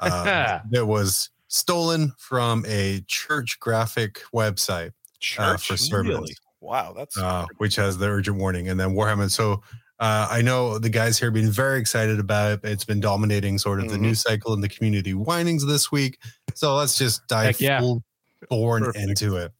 Uh, 0.00 0.58
that 0.70 0.86
was 0.86 1.30
stolen 1.48 2.12
from 2.18 2.64
a 2.66 3.02
church 3.06 3.60
graphic 3.60 4.22
website 4.34 4.88
uh, 4.88 5.52
Church. 5.52 5.68
for 5.68 5.76
servants 5.76 6.18
really? 6.18 6.34
Wow, 6.60 6.94
that's 6.96 7.18
uh, 7.18 7.46
which 7.58 7.76
has 7.76 7.98
the 7.98 8.06
urgent 8.06 8.36
warning, 8.36 8.68
and 8.68 8.78
then 8.78 8.90
Warhammer. 8.90 9.30
So 9.30 9.62
uh, 10.02 10.26
I 10.30 10.42
know 10.42 10.78
the 10.78 10.90
guys 10.90 11.18
here 11.18 11.28
have 11.28 11.34
been 11.34 11.50
very 11.50 11.78
excited 11.78 12.18
about 12.18 12.52
it. 12.52 12.60
It's 12.64 12.84
been 12.84 13.00
dominating 13.00 13.56
sort 13.58 13.78
of 13.80 13.88
the 13.88 13.96
Mhm. 13.96 14.00
news 14.00 14.20
cycle 14.20 14.52
and 14.52 14.62
the 14.62 14.68
community 14.68 15.12
whinings 15.12 15.64
this 15.64 15.92
week. 15.92 16.18
So 16.54 16.74
let's 16.74 16.98
just 16.98 17.26
dive 17.28 17.46
Heck 17.46 17.60
yeah. 17.60 17.78
full 17.80 18.02
born 18.50 18.82
Perfect. 18.84 19.08
into 19.08 19.36
it. 19.36 19.52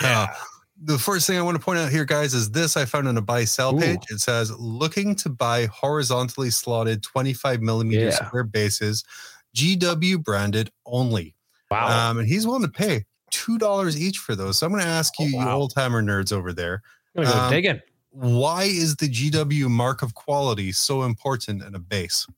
yeah. 0.00 0.32
The 0.82 0.98
first 0.98 1.26
thing 1.26 1.38
I 1.38 1.42
want 1.42 1.56
to 1.58 1.62
point 1.64 1.78
out 1.78 1.90
here, 1.90 2.04
guys, 2.04 2.34
is 2.34 2.50
this 2.50 2.76
I 2.76 2.84
found 2.84 3.08
on 3.08 3.16
a 3.16 3.20
buy 3.22 3.44
sell 3.44 3.74
Ooh. 3.74 3.80
page. 3.80 4.00
It 4.10 4.20
says 4.20 4.50
looking 4.58 5.14
to 5.16 5.28
buy 5.28 5.66
horizontally 5.66 6.50
slotted 6.50 7.02
25 7.02 7.60
millimeter 7.60 8.06
Yeah. 8.06 8.26
square 8.26 8.44
bases, 8.44 9.02
GW 9.54 10.18
branded 10.22 10.70
only. 10.86 11.36
Wow. 11.70 12.10
Um, 12.10 12.18
and 12.18 12.28
he's 12.28 12.46
willing 12.46 12.62
to 12.62 12.68
pay 12.68 13.04
two 13.30 13.58
dollars 13.58 14.00
each 14.00 14.18
for 14.18 14.34
those. 14.36 14.58
So 14.58 14.66
I'm 14.66 14.72
going 14.72 14.84
to 14.84 14.88
ask 14.88 15.12
you, 15.18 15.32
Oh, 15.34 15.38
wow. 15.38 15.44
you 15.44 15.50
old 15.50 15.74
timer 15.74 16.02
nerds 16.02 16.32
over 16.32 16.52
there, 16.52 16.82
I'm 17.16 17.24
gonna 17.24 17.34
go 17.34 17.40
um, 17.42 17.50
digging. 17.52 17.80
Why 18.14 18.62
is 18.62 18.94
the 18.94 19.08
GW 19.08 19.68
mark 19.68 20.00
of 20.00 20.14
quality 20.14 20.70
so 20.70 21.02
important 21.02 21.64
in 21.64 21.74
a 21.74 21.80
base? 21.80 22.28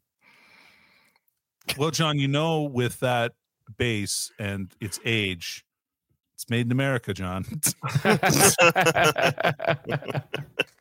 Well, 1.77 1.91
Jon, 1.91 2.19
you 2.19 2.29
know, 2.29 2.63
with 2.63 2.99
that 3.01 3.33
base 3.77 4.33
and 4.39 4.73
its 4.81 4.99
age, 5.05 5.67
it's 6.35 6.49
made 6.49 6.65
in 6.65 6.73
America, 6.73 7.13
Jon. 7.13 7.45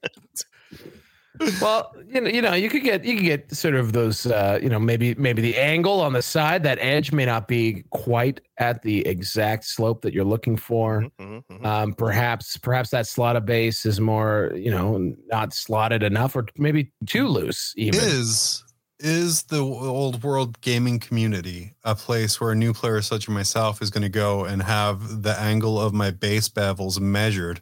well, 1.62 1.94
you 2.08 2.22
know, 2.22 2.30
you 2.30 2.42
know, 2.42 2.54
you 2.54 2.70
could 2.70 2.84
get 2.84 3.04
you 3.06 3.16
could 3.16 3.26
get 3.26 3.52
sort 3.54 3.76
of 3.76 3.94
those, 3.94 4.26
uh, 4.26 4.60
you 4.62 4.70
know, 4.70 4.80
maybe 4.80 5.16
maybe 5.16 5.42
the 5.42 5.58
angle 5.58 6.02
on 6.02 6.14
the 6.14 6.22
side, 6.22 6.64
that 6.64 6.78
edge 6.80 7.12
may 7.12 7.26
not 7.26 7.48
be 7.48 7.84
quite 7.92 8.42
at 8.58 8.82
the 8.82 9.06
exact 9.08 9.66
slope 9.66 10.02
that 10.02 10.14
you're 10.14 10.24
looking 10.24 10.58
for. 10.58 11.02
Mhm, 11.02 11.12
mhm, 11.20 11.44
mhm. 11.50 11.66
Um, 11.66 11.94
perhaps 11.94 12.58
perhaps 12.58 12.90
that 12.92 13.08
slotted 13.08 13.46
base 13.46 13.86
is 13.86 14.00
more, 14.00 14.52
you 14.56 14.72
know, 14.72 14.98
not 15.28 15.54
slotted 15.54 16.04
enough, 16.04 16.36
or 16.36 16.46
maybe 16.58 16.92
too 17.06 17.28
loose. 17.28 17.74
Even 17.78 18.00
Is 18.00 18.64
is 19.00 19.44
the 19.44 19.60
old 19.60 20.24
world 20.24 20.60
gaming 20.62 21.00
community 21.00 21.76
a 21.84 21.94
place 21.94 22.40
where 22.40 22.52
a 22.52 22.56
new 22.56 22.74
player 22.74 23.02
such 23.02 23.28
as 23.28 23.34
myself 23.34 23.82
is 23.82 23.90
going 23.90 24.04
to 24.04 24.10
go 24.10 24.46
and 24.46 24.64
have 24.64 25.22
the 25.24 25.38
angle 25.38 25.80
of 25.80 25.94
my 25.94 26.12
base 26.12 26.48
bevels 26.48 27.00
measured 27.00 27.62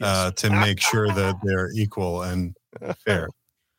uh, 0.00 0.30
to 0.30 0.50
make 0.50 0.80
sure 0.80 1.08
that 1.08 1.34
they're 1.42 1.70
equal 1.74 2.22
and 2.22 2.56
fair? 3.04 3.28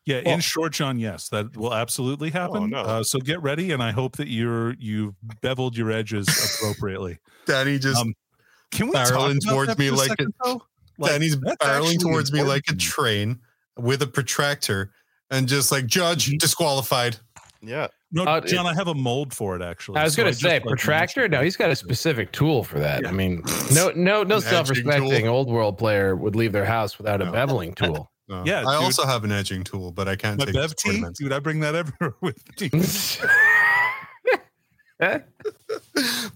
Yeah, 0.06 0.22
Well- 0.24 0.34
in 0.34 0.40
short, 0.40 0.72
Jon, 0.72 0.98
yes, 0.98 1.28
that 1.28 1.56
will 1.56 1.74
absolutely 1.74 2.30
happen. 2.30 2.70
no. 2.70 2.78
Uh, 2.80 3.02
so 3.02 3.18
get 3.18 3.42
ready, 3.42 3.70
and 3.72 3.82
I 3.82 3.90
hope 3.92 4.16
that 4.16 4.28
you're 4.28 4.74
you've 4.74 5.14
beveled 5.42 5.76
your 5.76 5.90
edges 5.90 6.26
appropriately. 6.62 7.18
Danny 7.46 7.78
just 7.78 7.98
Um, 8.00 8.14
Can 8.72 8.86
we 8.86 8.92
talk 8.92 9.08
barreling 9.08 9.38
towards 9.46 9.76
me 9.78 9.88
for 9.88 9.94
a 9.94 9.96
like 9.98 10.08
second, 10.08 10.34
though? 10.42 10.62
Like, 10.98 11.12
Danny's 11.12 11.36
barreling 11.36 11.56
actually 11.60 11.96
towards 11.98 12.32
me 12.32 12.42
like 12.42 12.64
a 12.70 12.74
train 12.74 13.40
with 13.76 14.02
a 14.02 14.06
protractor 14.06 14.92
and 15.30 15.46
just 15.48 15.70
like 15.70 15.86
judge 15.86 16.30
Mhm. 16.30 16.38
disqualified. 16.38 17.16
Yeah. 17.62 17.88
No, 18.12 18.24
Uh, 18.24 18.40
Jon, 18.40 18.66
I 18.66 18.74
have 18.74 18.88
a 18.88 18.94
mold 18.94 19.32
for 19.34 19.54
it 19.54 19.62
actually. 19.62 19.98
I 19.98 20.04
was 20.04 20.14
so 20.14 20.22
going 20.22 20.32
to 20.34 20.38
say 20.38 20.54
like, 20.54 20.64
protractor. 20.64 21.20
mentioned 21.22 21.32
No, 21.32 21.42
he's 21.42 21.56
got 21.56 21.70
a 21.70 21.76
specific 21.76 22.32
tool 22.32 22.64
for 22.64 22.78
that. 22.80 23.06
I 23.06 23.12
mean, 23.12 23.42
no, 23.72 23.92
no, 23.94 24.22
no 24.24 24.40
self-respecting 24.40 25.24
tool. 25.24 25.28
old 25.34 25.48
world 25.50 25.78
player 25.78 26.16
would 26.16 26.34
leave 26.34 26.52
their 26.52 26.64
house 26.64 26.98
without 26.98 27.20
a 27.22 27.26
beveling 27.26 27.74
tool. 27.74 28.10
No. 28.30 28.44
Yeah, 28.46 28.60
I 28.60 28.76
dude. 28.76 28.84
also 28.84 29.04
have 29.04 29.24
an 29.24 29.32
edging 29.32 29.64
tool, 29.64 29.90
but 29.90 30.06
I 30.06 30.14
can't 30.14 30.38
My 30.38 30.44
take 30.44 30.54
Bev 30.54 30.76
tea, 30.76 31.04
dude. 31.18 31.32
I 31.32 31.40
bring 31.40 31.58
that 31.60 31.74
everywhere 31.74 32.14
with 32.20 32.60
me. 32.60 32.70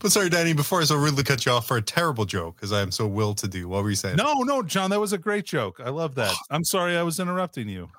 But 0.00 0.10
sorry, 0.10 0.28
Danny, 0.30 0.54
before 0.54 0.80
I 0.80 0.84
so 0.84 0.96
rudely 0.96 1.22
cut 1.22 1.44
you 1.46 1.52
off 1.52 1.68
for 1.68 1.76
a 1.76 1.82
terrible 1.82 2.24
joke, 2.24 2.56
because 2.56 2.72
I 2.72 2.80
am 2.80 2.90
so 2.90 3.06
will 3.06 3.34
to 3.34 3.46
do. 3.46 3.68
What 3.68 3.82
were 3.84 3.90
you 3.90 3.96
saying? 3.96 4.16
No, 4.16 4.40
no, 4.40 4.62
Jon, 4.62 4.90
that 4.90 5.00
was 5.00 5.12
a 5.12 5.18
great 5.18 5.44
joke. 5.44 5.80
I 5.84 5.90
love 5.90 6.14
that. 6.16 6.34
I'm 6.50 6.64
sorry 6.64 6.96
I 6.96 7.02
was 7.02 7.20
interrupting 7.20 7.68
you. 7.68 7.90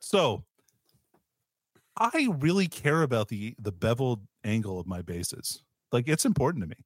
So, 0.00 0.44
I 1.96 2.28
really 2.38 2.66
care 2.66 3.02
about 3.02 3.28
the 3.28 3.54
the 3.58 3.72
beveled 3.72 4.20
angle 4.44 4.78
of 4.78 4.86
my 4.86 5.02
bases. 5.02 5.62
Like 5.92 6.08
it's 6.08 6.24
important 6.24 6.62
to 6.64 6.68
me. 6.68 6.84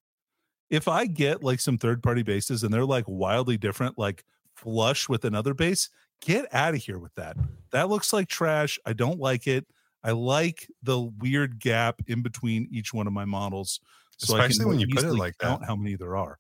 If 0.70 0.86
I 0.88 1.06
get 1.06 1.42
like 1.42 1.60
some 1.60 1.78
third 1.78 2.02
party 2.02 2.22
bases 2.22 2.62
and 2.62 2.72
they're 2.72 2.84
like 2.84 3.04
wildly 3.08 3.56
different, 3.56 3.98
like 3.98 4.24
flush 4.56 5.08
with 5.08 5.24
another 5.24 5.54
base, 5.54 5.88
get 6.24 6.52
out 6.54 6.74
of 6.74 6.80
here 6.82 6.98
with 6.98 7.14
that. 7.14 7.36
That 7.72 7.88
looks 7.88 8.12
like 8.12 8.28
trash. 8.28 8.78
I 8.86 8.92
don't 8.92 9.18
like 9.18 9.46
it. 9.46 9.66
I 10.02 10.12
like 10.12 10.68
the 10.82 11.00
weird 11.00 11.58
gap 11.58 12.00
in 12.06 12.22
between 12.22 12.68
each 12.70 12.92
one 12.92 13.06
of 13.06 13.12
my 13.12 13.24
models. 13.24 13.80
So 14.18 14.34
Especially 14.34 14.64
when 14.66 14.78
you 14.78 14.86
put 14.86 14.98
it 14.98 15.06
easily 15.06 15.18
like 15.18 15.38
that. 15.38 15.64
how 15.64 15.74
many 15.74 15.96
there 15.96 16.16
are. 16.16 16.38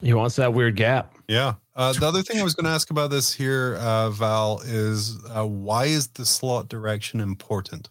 he 0.00 0.14
wants 0.14 0.36
that 0.36 0.54
weird 0.54 0.76
gap. 0.76 1.14
Yeah. 1.28 1.54
Uh, 1.74 1.92
the 1.92 2.06
other 2.06 2.22
thing 2.22 2.40
I 2.40 2.42
was 2.42 2.54
going 2.54 2.64
to 2.64 2.70
ask 2.70 2.90
about 2.90 3.10
this 3.10 3.32
here, 3.32 3.76
uh, 3.80 4.10
Val, 4.10 4.60
is 4.64 5.18
uh, 5.30 5.46
why 5.46 5.86
is 5.86 6.08
the 6.08 6.24
slot 6.24 6.68
direction 6.68 7.20
important? 7.20 7.90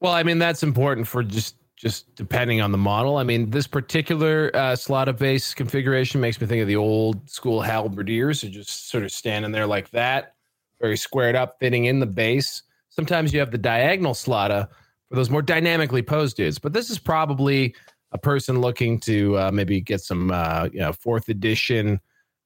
Well, 0.00 0.12
I 0.12 0.22
mean 0.22 0.38
that's 0.38 0.62
important 0.62 1.08
for 1.08 1.22
just 1.22 1.56
just 1.78 2.12
depending 2.16 2.60
on 2.60 2.72
the 2.72 2.78
model. 2.78 3.18
I 3.18 3.22
mean, 3.22 3.50
this 3.50 3.68
particular 3.68 4.50
uh, 4.54 4.74
slot 4.74 5.08
of 5.08 5.16
base 5.18 5.54
configuration 5.54 6.20
makes 6.20 6.40
me 6.40 6.46
think 6.46 6.60
of 6.60 6.66
the 6.66 6.76
old 6.76 7.30
school 7.30 7.62
halberdiers 7.62 8.40
who 8.40 8.48
just 8.48 8.90
sort 8.90 9.04
of 9.04 9.12
standing 9.12 9.52
there 9.52 9.66
like 9.66 9.88
that, 9.90 10.34
very 10.80 10.96
squared 10.96 11.36
up, 11.36 11.56
fitting 11.60 11.84
in 11.84 12.00
the 12.00 12.06
base. 12.06 12.64
Sometimes 12.88 13.32
you 13.32 13.38
have 13.38 13.52
the 13.52 13.58
diagonal 13.58 14.12
slotta 14.12 14.68
for 15.08 15.14
those 15.14 15.30
more 15.30 15.40
dynamically 15.40 16.02
posed 16.02 16.36
dudes, 16.36 16.58
but 16.58 16.72
this 16.72 16.90
is 16.90 16.98
probably 16.98 17.74
a 18.10 18.18
person 18.18 18.60
looking 18.60 18.98
to 19.00 19.38
uh, 19.38 19.50
maybe 19.52 19.80
get 19.80 20.00
some, 20.00 20.32
uh, 20.32 20.68
you 20.72 20.80
know, 20.80 20.92
fourth 20.92 21.28
edition, 21.28 22.00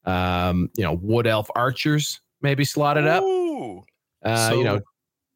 um, 0.04 0.68
you 0.76 0.84
know, 0.84 0.92
wood 0.92 1.26
elf 1.26 1.48
archers 1.56 2.20
maybe 2.42 2.64
slotted 2.64 3.06
up. 3.06 3.22
Ooh. 3.22 3.82
Uh, 4.22 4.52
you 4.54 4.64
know, 4.64 4.80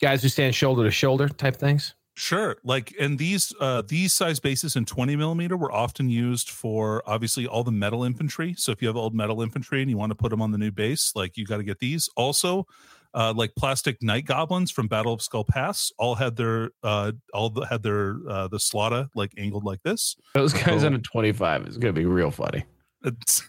guys 0.03 0.23
who 0.23 0.29
stand 0.29 0.55
shoulder 0.55 0.85
to 0.85 0.91
shoulder 0.91 1.29
type 1.29 1.57
things. 1.57 1.95
Sure. 2.17 2.57
Like, 2.65 2.95
and 2.99 3.19
these 3.19 3.53
uh 3.61 3.83
these 3.87 4.13
size 4.15 4.41
bases 4.41 4.75
in 4.75 4.87
20 4.87 5.17
millimeter 5.17 5.57
were 5.57 5.71
often 5.71 6.09
used 6.09 6.49
for 6.49 7.03
obviously 7.07 7.47
all 7.47 7.63
the 7.63 7.71
metal 7.73 8.05
infantry. 8.05 8.55
So 8.57 8.73
if 8.73 8.81
you 8.81 8.89
have 8.89 8.97
old 8.97 9.15
metal 9.15 9.43
infantry 9.43 9.83
and 9.83 9.91
you 9.91 9.99
want 9.99 10.11
to 10.11 10.17
put 10.17 10.31
them 10.31 10.41
on 10.41 10.51
the 10.51 10.59
new 10.59 10.71
base, 10.71 11.13
like 11.15 11.37
you 11.37 11.45
got 11.45 11.59
to 11.59 11.63
get 11.63 11.79
these. 11.79 12.09
Also, 12.17 12.67
uh 13.13 13.33
like 13.37 13.55
plastic 13.55 14.03
night 14.03 14.25
goblins 14.25 14.71
from 14.71 14.89
Battle 14.89 15.13
of 15.13 15.21
Skull 15.21 15.45
Pass 15.45 15.93
all 15.99 16.15
had 16.15 16.37
their 16.37 16.71
uh 16.83 17.13
all 17.35 17.51
the, 17.51 17.67
had 17.67 17.83
their 17.83 18.17
uh 18.29 18.49
the 18.49 18.59
slotta 18.59 19.09
like 19.15 19.33
angled 19.37 19.65
like 19.65 19.83
this. 19.83 20.17
Those 20.35 20.55
guys 20.55 20.81
So- 20.81 20.87
on 20.87 20.95
a 20.95 20.99
25 20.99 21.67
is 21.67 21.77
going 21.77 21.95
to 21.95 21.99
be 22.01 22.07
real 22.07 22.31
funny. 22.31 22.65
It's 23.05 23.43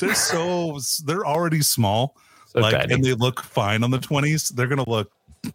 they're 0.00 0.14
so 0.14 0.78
they're 1.04 1.26
already 1.26 1.60
small. 1.60 2.16
So 2.46 2.60
like 2.60 2.72
tiny. 2.72 2.94
and 2.94 3.04
they 3.04 3.12
look 3.14 3.42
fine 3.42 3.84
on 3.84 3.90
the 3.90 3.98
20s. 3.98 4.54
They're 4.54 4.66
gonna 4.68 4.88
look 4.88 5.10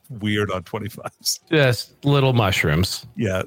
weird 0.10 0.52
on 0.52 0.64
25s. 0.64 1.40
Just 1.52 2.06
little 2.06 2.34
mushrooms. 2.34 3.06
Yeah. 3.16 3.44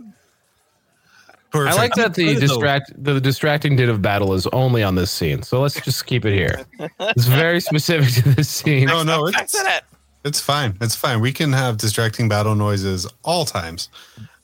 Perfect. 1.52 1.74
I 1.74 1.78
like 1.78 1.94
that 1.96 2.14
the 2.14 2.34
distract 2.34 2.92
the 2.96 3.20
distracting 3.20 3.76
din 3.76 3.90
of 3.90 4.00
battle 4.00 4.32
is 4.32 4.46
only 4.48 4.82
on 4.82 4.94
this 4.94 5.10
scene. 5.10 5.42
So 5.42 5.60
let's 5.60 5.78
just 5.82 6.06
keep 6.06 6.24
it 6.24 6.32
here. 6.32 6.64
It's 6.98 7.26
very 7.26 7.60
specific 7.70 8.24
to 8.24 8.34
this 8.34 8.48
scene. 8.48 8.86
No, 8.86 9.02
no, 9.02 9.30
That's 9.30 9.54
it's, 9.54 9.62
it. 9.62 9.84
it's 10.24 10.40
fine. 10.40 10.78
It's 10.80 10.96
fine. 10.96 11.20
We 11.20 11.30
can 11.30 11.52
have 11.52 11.76
distracting 11.76 12.26
battle 12.30 12.54
noises 12.54 13.06
all 13.22 13.44
times. 13.44 13.90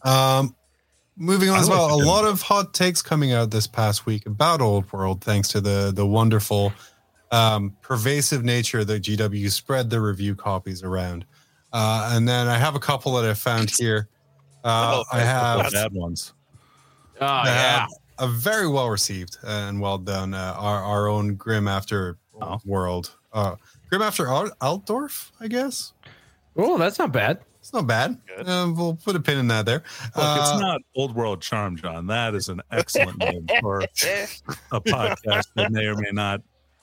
Um, 0.03 0.55
moving 1.17 1.49
on 1.49 1.61
as 1.61 1.71
well, 1.71 1.95
a 1.95 1.97
lot 2.05 2.27
of 2.27 2.43
hot 2.43 2.75
takes 2.75 3.01
coming 3.01 3.33
out 3.33 3.51
this 3.51 3.67
past 3.67 4.05
week 4.05 4.27
about 4.27 4.61
Old 4.61 4.93
World, 4.93 5.23
thanks 5.23 5.49
to 5.49 5.63
the 5.63 5.91
the 5.95 6.07
wonderful, 6.07 6.75
um, 7.31 7.75
pervasive 7.81 8.45
nature 8.45 8.85
that 8.85 9.03
GW 9.03 9.51
spread 9.51 9.89
the 9.89 10.01
review 10.01 10.35
copies 10.35 10.83
around. 10.83 11.25
Uh, 11.73 12.11
and 12.15 12.27
then 12.29 12.49
I 12.49 12.57
have 12.59 12.75
a 12.75 12.81
couple 12.81 13.13
that 13.15 13.25
I 13.29 13.35
found 13.35 13.71
here. 13.71 14.09
Uh, 14.65 15.03
Oh, 15.03 15.05
I 15.17 15.21
have 15.21 15.71
bad 15.73 15.93
ones. 15.93 16.33
Oh 17.21 17.25
yeah. 17.45 17.87
a 18.19 18.29
very 18.29 18.67
well 18.69 18.89
received 18.91 19.39
and 19.45 19.81
well 19.81 19.99
done. 19.99 20.35
Uh, 20.35 20.55
our 20.59 20.83
our 20.83 21.09
own 21.09 21.35
Grim 21.35 21.69
After 21.69 22.17
Oh. 22.41 22.59
World, 22.65 23.17
uh, 23.33 23.57
Grim 23.91 24.03
After 24.03 24.29
Al- 24.29 24.51
Altdorf, 24.61 25.33
I 25.41 25.49
guess. 25.49 25.93
Oh, 26.57 26.79
that's 26.79 26.99
not 26.99 27.13
bad. 27.13 27.41
It's 27.61 27.73
not 27.73 27.87
bad. 27.89 28.17
Uh, 28.39 28.73
we'll 28.75 28.95
put 28.95 29.17
a 29.17 29.21
pin 29.21 29.39
in 29.39 29.49
that 29.49 29.67
there. 29.67 29.83
Look, 30.17 30.25
Uh, 30.25 30.39
it's 30.41 30.61
not 30.61 30.81
old 30.95 31.15
world 31.17 31.43
charm, 31.43 31.77
Jon. 31.77 32.07
That 32.07 32.35
is 32.37 32.49
an 32.49 32.63
excellent 32.71 33.19
name 33.19 33.47
for 33.61 33.81
a 34.73 34.81
podcast 34.81 35.47
that 35.57 35.73
may 35.73 35.87
or 35.87 35.97
may 35.97 36.11
not 36.13 36.41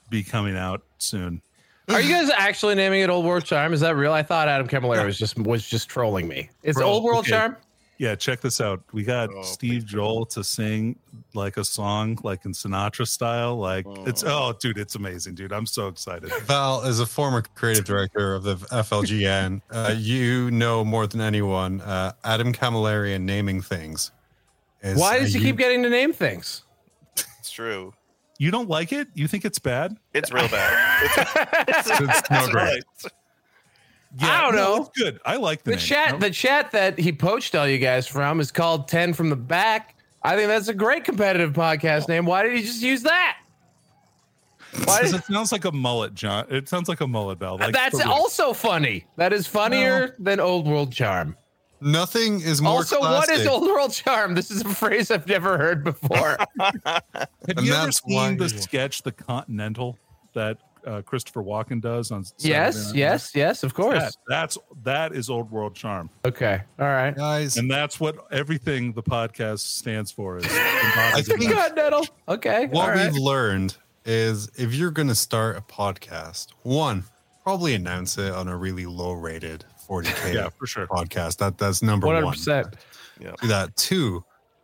be 0.09 0.23
coming 0.23 0.57
out 0.57 0.83
soon. 0.97 1.41
Are 1.89 2.01
you 2.01 2.09
guys 2.13 2.29
actually 2.35 2.75
naming 2.75 3.01
it 3.01 3.09
Old 3.09 3.25
World 3.25 3.45
Charm? 3.45 3.73
Is 3.73 3.79
that 3.81 3.95
real? 3.95 4.11
I 4.13 4.23
thought 4.23 4.47
Adam 4.47 4.67
Camilleri 4.67 5.05
was 5.05 5.17
just 5.17 5.37
was 5.37 5.67
just 5.67 5.87
trolling 5.89 6.27
me. 6.27 6.49
It's 6.63 6.77
Bro, 6.77 6.87
Old 6.87 7.03
World 7.03 7.19
okay. 7.19 7.31
Charm. 7.31 7.57
Yeah, 7.97 8.13
check 8.15 8.41
this 8.41 8.59
out. 8.59 8.81
We 8.91 9.03
got 9.03 9.29
Oh, 9.33 9.41
Steve 9.43 9.85
Joel 9.85 10.25
to 10.27 10.43
sing 10.43 10.97
like 11.33 11.55
a 11.55 11.63
song, 11.63 12.17
like 12.23 12.43
in 12.43 12.51
Sinatra 12.51 13.07
style. 13.07 13.55
Like 13.57 13.85
it's 14.05 14.21
Oh. 14.23 14.49
oh, 14.49 14.57
dude, 14.59 14.77
it's 14.77 14.95
amazing, 14.95 15.35
dude. 15.35 15.53
I'm 15.53 15.65
so 15.65 15.87
excited. 15.87 16.29
Val, 16.43 16.81
as 16.83 16.99
a 16.99 17.05
former 17.05 17.41
creative 17.55 17.85
director 17.85 18.35
of 18.35 18.43
the 18.43 18.55
FLGN, 18.55 19.61
uh, 19.71 19.93
you 19.97 20.51
know 20.51 20.83
more 20.83 21.07
than 21.07 21.21
anyone 21.21 21.79
uh, 21.81 22.11
Adam 22.25 22.51
Camilleri 22.51 23.15
and 23.15 23.25
naming 23.25 23.61
things. 23.61 24.11
is 24.81 24.97
Why 24.99 25.19
does 25.19 25.33
he 25.33 25.39
u- 25.39 25.45
keep 25.45 25.57
getting 25.57 25.81
to 25.83 25.89
name 25.89 26.11
things? 26.11 26.63
It's 27.39 27.49
true. 27.51 27.93
You 28.37 28.51
don't 28.51 28.69
like 28.69 28.91
it? 28.91 29.07
You 29.13 29.27
think 29.27 29.45
it's 29.45 29.59
bad? 29.59 29.97
It's 30.13 30.31
real 30.31 30.47
bad. 30.49 31.03
It's, 31.67 31.89
It's 31.89 32.29
not 32.29 32.43
it's 32.43 32.49
great. 32.49 32.63
right. 33.03 33.11
I 34.21 34.41
don't 34.41 34.55
no, 34.55 34.75
know. 34.77 34.81
It's 34.83 34.97
good. 34.97 35.19
I 35.25 35.35
like 35.37 35.63
the, 35.63 35.71
The 35.71 35.77
name. 35.77 35.85
chat, 35.85 36.11
No? 36.13 36.17
the 36.19 36.29
chat 36.31 36.71
that 36.71 36.97
he 36.99 37.11
poached 37.11 37.53
all 37.55 37.67
you 37.67 37.77
guys 37.79 38.07
from 38.07 38.39
is 38.39 38.51
called 38.51 38.87
Ten 38.87 39.13
from 39.13 39.29
the 39.29 39.35
Back. 39.35 39.95
I 40.23 40.35
think 40.35 40.47
that's 40.47 40.67
a 40.69 40.73
great 40.73 41.03
competitive 41.03 41.53
podcast 41.53 42.07
name. 42.07 42.25
Why 42.25 42.43
did 42.43 42.53
he 42.55 42.61
just 42.63 42.81
use 42.81 43.03
that? 43.03 43.37
Why 44.85 45.01
'Cause 45.01 45.11
did, 45.11 45.19
it 45.21 45.25
sounds 45.25 45.51
like 45.51 45.65
a 45.65 45.71
mullet, 45.71 46.13
Jon. 46.15 46.45
It 46.49 46.67
sounds 46.67 46.89
like 46.89 46.99
a 47.01 47.07
mullet 47.07 47.39
bell. 47.39 47.57
Like, 47.57 47.73
that's 47.73 47.99
also 48.01 48.51
funny. 48.53 49.05
That 49.17 49.31
is 49.33 49.47
funnier 49.47 50.15
than 50.19 50.39
Old 50.39 50.67
World 50.67 50.91
Charm. 50.91 51.37
Nothing 51.81 52.41
is 52.41 52.61
more 52.61 52.77
also, 52.77 52.99
what 52.99 53.29
is. 53.29 53.45
Old 53.47 53.63
World 53.63 53.91
Charm? 53.91 54.33
This 54.35 54.49
is 54.51 54.61
a 54.61 54.69
phrase 54.69 55.11
I've 55.11 55.27
never 55.27 55.57
heard 55.57 55.83
before. 55.83 56.37
Have 56.59 56.73
And 57.47 57.61
you 57.65 57.73
ever 57.73 57.85
that's 57.85 58.01
why 58.05 58.29
seen 58.29 58.37
the 58.37 58.49
sketch, 58.49 59.03
The 59.03 59.11
Continental, 59.11 59.97
that 60.33 60.57
uh, 60.85 61.01
Christopher 61.01 61.43
Walken 61.43 61.81
does 61.81 62.11
on? 62.11 62.23
Saturday 62.23 62.49
yes, 62.49 62.87
Night 62.87 62.95
yes, 62.95 63.31
yes, 63.35 63.63
of 63.63 63.73
course. 63.73 63.97
That, 63.99 64.13
that's 64.27 64.57
that 64.83 65.13
is 65.13 65.29
old 65.29 65.49
world 65.51 65.75
charm, 65.75 66.09
Okay, 66.25 66.61
all 66.79 66.85
right. 66.87 67.15
Guys, 67.15 67.57
and 67.57 67.69
that's 67.69 67.99
what 67.99 68.17
everything 68.31 68.93
the 68.93 69.03
podcast 69.03 69.59
stands 69.59 70.11
for. 70.11 70.37
Is 70.37 70.45
I 70.49 70.91
embodies 71.09 71.27
think- 71.27 71.53
that. 71.53 71.69
Good, 71.69 71.75
Nettle. 71.75 72.07
Okay, 72.29 72.67
what 72.67 72.89
all 72.89 72.95
right. 72.95 73.11
we've 73.11 73.21
learned 73.21 73.75
is 74.05 74.49
if 74.57 74.73
you're 74.73 74.91
going 74.91 75.07
to 75.07 75.15
start 75.15 75.57
a 75.57 75.61
podcast, 75.61 76.49
one, 76.61 77.03
probably 77.43 77.73
announce 77.73 78.17
it 78.19 78.31
on 78.31 78.47
a 78.47 78.55
really 78.55 78.85
low 78.85 79.11
rated 79.13 79.65
40K 79.87 80.33
yeah, 80.33 80.49
for 80.49 80.67
sure. 80.67 80.87
podcast. 80.87 81.37
That 81.37 81.57
That's 81.57 81.81
number 81.81 82.07
One 82.07 82.15
hundred 82.15 82.25
one. 82.25 82.33
percent. 82.33 82.75
do 83.19 83.47
that. 83.47 83.75
Two, 83.75 84.23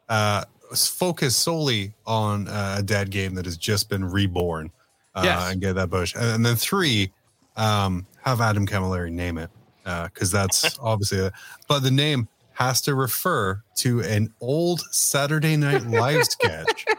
uh, 0.10 0.44
focus 0.76 1.36
solely 1.36 1.94
on 2.06 2.48
uh, 2.48 2.76
a 2.80 2.84
dead 2.84 3.10
game 3.12 3.36
that 3.36 3.46
has 3.46 3.58
just 3.58 3.90
been 3.90 4.04
reborn 4.06 4.72
uh, 5.16 5.22
Yes. 5.24 5.52
and 5.52 5.62
get 5.62 5.74
that 5.76 5.90
bush. 5.90 6.16
And, 6.16 6.24
and 6.26 6.46
then 6.46 6.56
three, 6.56 7.12
um, 7.58 8.06
have 8.22 8.40
Adam 8.42 8.66
Camilleri 8.66 9.12
name 9.12 9.38
it 9.38 9.50
because 9.84 10.32
that's 10.32 10.78
obviously, 10.82 11.20
a, 11.20 11.32
but 11.68 11.80
the 11.80 11.92
name 11.92 12.28
has 12.54 12.82
to 12.82 12.96
refer 12.96 13.62
to 13.76 14.02
an 14.02 14.34
old 14.40 14.82
Saturday 14.92 15.58
Night 15.58 15.86
Live 15.88 16.26
sketch. 16.26 16.86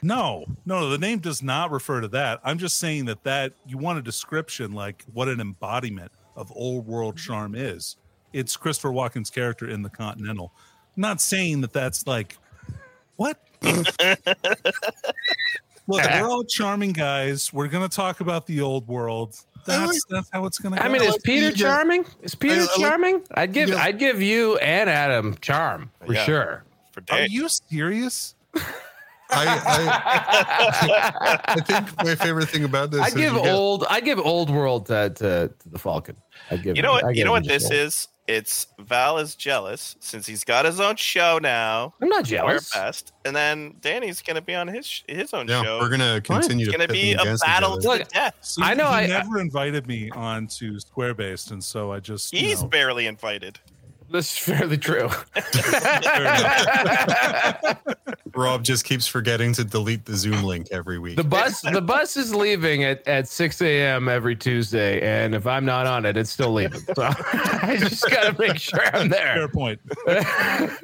No, 0.00 0.44
no, 0.64 0.90
the 0.90 0.98
name 0.98 1.18
does 1.18 1.42
not 1.42 1.72
refer 1.72 2.00
to 2.00 2.06
that. 2.08 2.38
I'm 2.44 2.58
just 2.58 2.78
saying 2.78 3.06
that 3.06 3.24
that 3.24 3.52
you 3.66 3.78
want 3.78 3.98
a 3.98 4.02
description, 4.02 4.70
like 4.72 5.04
what 5.12 5.26
an 5.26 5.40
embodiment 5.40 6.12
of 6.38 6.52
old 6.54 6.86
world 6.86 7.16
charm 7.18 7.54
is. 7.54 7.96
It's 8.32 8.56
Christopher 8.56 8.90
Walken's 8.90 9.30
character 9.30 9.68
in 9.68 9.82
the 9.82 9.90
Continental. 9.90 10.52
not 10.96 11.20
saying 11.20 11.60
that 11.62 11.72
that's 11.72 12.06
like 12.06 12.36
what. 13.16 13.40
Look, 13.62 13.86
we're 16.04 16.28
all 16.28 16.44
charming 16.44 16.92
guys. 16.92 17.52
We're 17.52 17.68
gonna 17.68 17.88
talk 17.88 18.20
about 18.20 18.46
the 18.46 18.60
old 18.60 18.86
world. 18.86 19.34
That's 19.66 20.04
that's 20.10 20.28
how 20.30 20.44
it's 20.44 20.58
gonna. 20.58 20.76
I 20.80 20.86
go. 20.86 20.92
mean, 20.92 21.02
is 21.02 21.12
like 21.12 21.22
Peter 21.22 21.46
you 21.46 21.52
charming? 21.52 22.04
Is 22.22 22.34
Peter 22.34 22.60
I 22.60 22.64
like- 22.64 22.70
charming? 22.78 23.22
I'd 23.34 23.52
give 23.54 23.70
Yeah. 23.70 23.82
I'd 23.82 23.98
give 23.98 24.20
you 24.20 24.58
and 24.58 24.90
Adam 24.90 25.36
charm 25.40 25.90
for 26.06 26.12
Yeah. 26.12 26.24
sure. 26.24 26.64
For 26.92 27.02
are 27.10 27.26
you 27.26 27.48
serious? 27.48 28.34
I, 29.30 29.44
I, 30.86 31.40
I 31.56 31.60
think 31.60 32.04
my 32.04 32.14
favorite 32.14 32.48
thing 32.48 32.64
about 32.64 32.90
this 32.90 33.00
I'd 33.00 33.08
is 33.08 33.14
give 33.14 33.32
you 33.34 33.42
get- 33.42 33.54
old 33.54 33.84
I'd 33.90 34.04
give 34.04 34.18
old 34.18 34.50
world 34.50 34.86
to, 34.86 35.10
to, 35.10 35.48
to 35.58 35.68
the 35.68 35.78
Falcon. 35.78 36.16
I'd 36.50 36.62
give 36.62 36.76
You 36.76 36.82
know 36.82 36.94
I'd 36.94 37.04
what? 37.04 37.16
You 37.16 37.24
know 37.24 37.32
what 37.32 37.46
this 37.46 37.64
old. 37.64 37.72
is? 37.74 38.08
It's 38.26 38.66
Val 38.80 39.16
is 39.16 39.34
jealous 39.34 39.96
since 40.00 40.26
he's 40.26 40.44
got 40.44 40.66
his 40.66 40.80
own 40.80 40.96
show 40.96 41.38
now. 41.40 41.94
I'm 42.02 42.10
not 42.10 42.16
Where 42.30 42.38
jealous. 42.40 42.70
best, 42.74 43.12
and 43.24 43.34
then 43.34 43.74
Danny's 43.80 44.20
gonna 44.20 44.42
be 44.42 44.54
on 44.54 44.68
his 44.68 45.02
his 45.08 45.32
own 45.32 45.48
Yeah, 45.48 45.62
show. 45.62 45.78
we're 45.80 45.88
gonna 45.88 46.20
continue. 46.20 46.66
it's 46.66 46.72
to 46.72 46.78
gonna 46.78 46.88
pit 46.88 46.92
be 46.92 47.12
a 47.14 47.36
battle 47.38 47.72
other. 47.72 47.80
to 47.80 47.88
Look, 47.88 48.08
death. 48.08 48.34
So 48.42 48.62
I 48.62 48.74
know 48.74 48.88
He 48.88 48.92
I- 48.92 49.06
never 49.06 49.40
invited 49.40 49.86
me 49.86 50.10
on 50.10 50.46
to 50.58 50.78
Square 50.78 51.14
Based, 51.14 51.52
and 51.52 51.64
so 51.64 51.90
I 51.90 52.00
just 52.00 52.30
you 52.34 52.40
He's 52.40 52.60
know, 52.62 52.68
barely 52.68 53.06
invited. 53.06 53.58
This 54.10 54.32
is 54.32 54.38
fairly 54.38 54.78
true. 54.78 55.08
Rob 58.34 58.62
just 58.62 58.84
keeps 58.84 59.06
forgetting 59.06 59.52
to 59.54 59.64
delete 59.64 60.04
the 60.04 60.16
Zoom 60.16 60.42
link 60.44 60.68
every 60.70 60.98
week. 60.98 61.16
The 61.16 61.24
bus 61.24 61.60
the 61.60 61.82
bus 61.82 62.16
is 62.16 62.34
leaving 62.34 62.84
at, 62.84 63.06
at 63.06 63.28
6 63.28 63.62
a.m. 63.62 64.08
every 64.08 64.36
Tuesday, 64.36 65.00
and 65.00 65.34
if 65.34 65.46
I'm 65.46 65.64
not 65.64 65.86
on 65.86 66.06
it, 66.06 66.16
it's 66.16 66.30
still 66.30 66.52
leaving. 66.52 66.80
So 66.80 66.94
I 67.32 67.76
just 67.78 68.08
gotta 68.10 68.36
make 68.38 68.58
sure 68.58 68.80
I'm 68.94 69.08
there. 69.08 69.34
fair 69.34 69.48
point. 69.48 69.80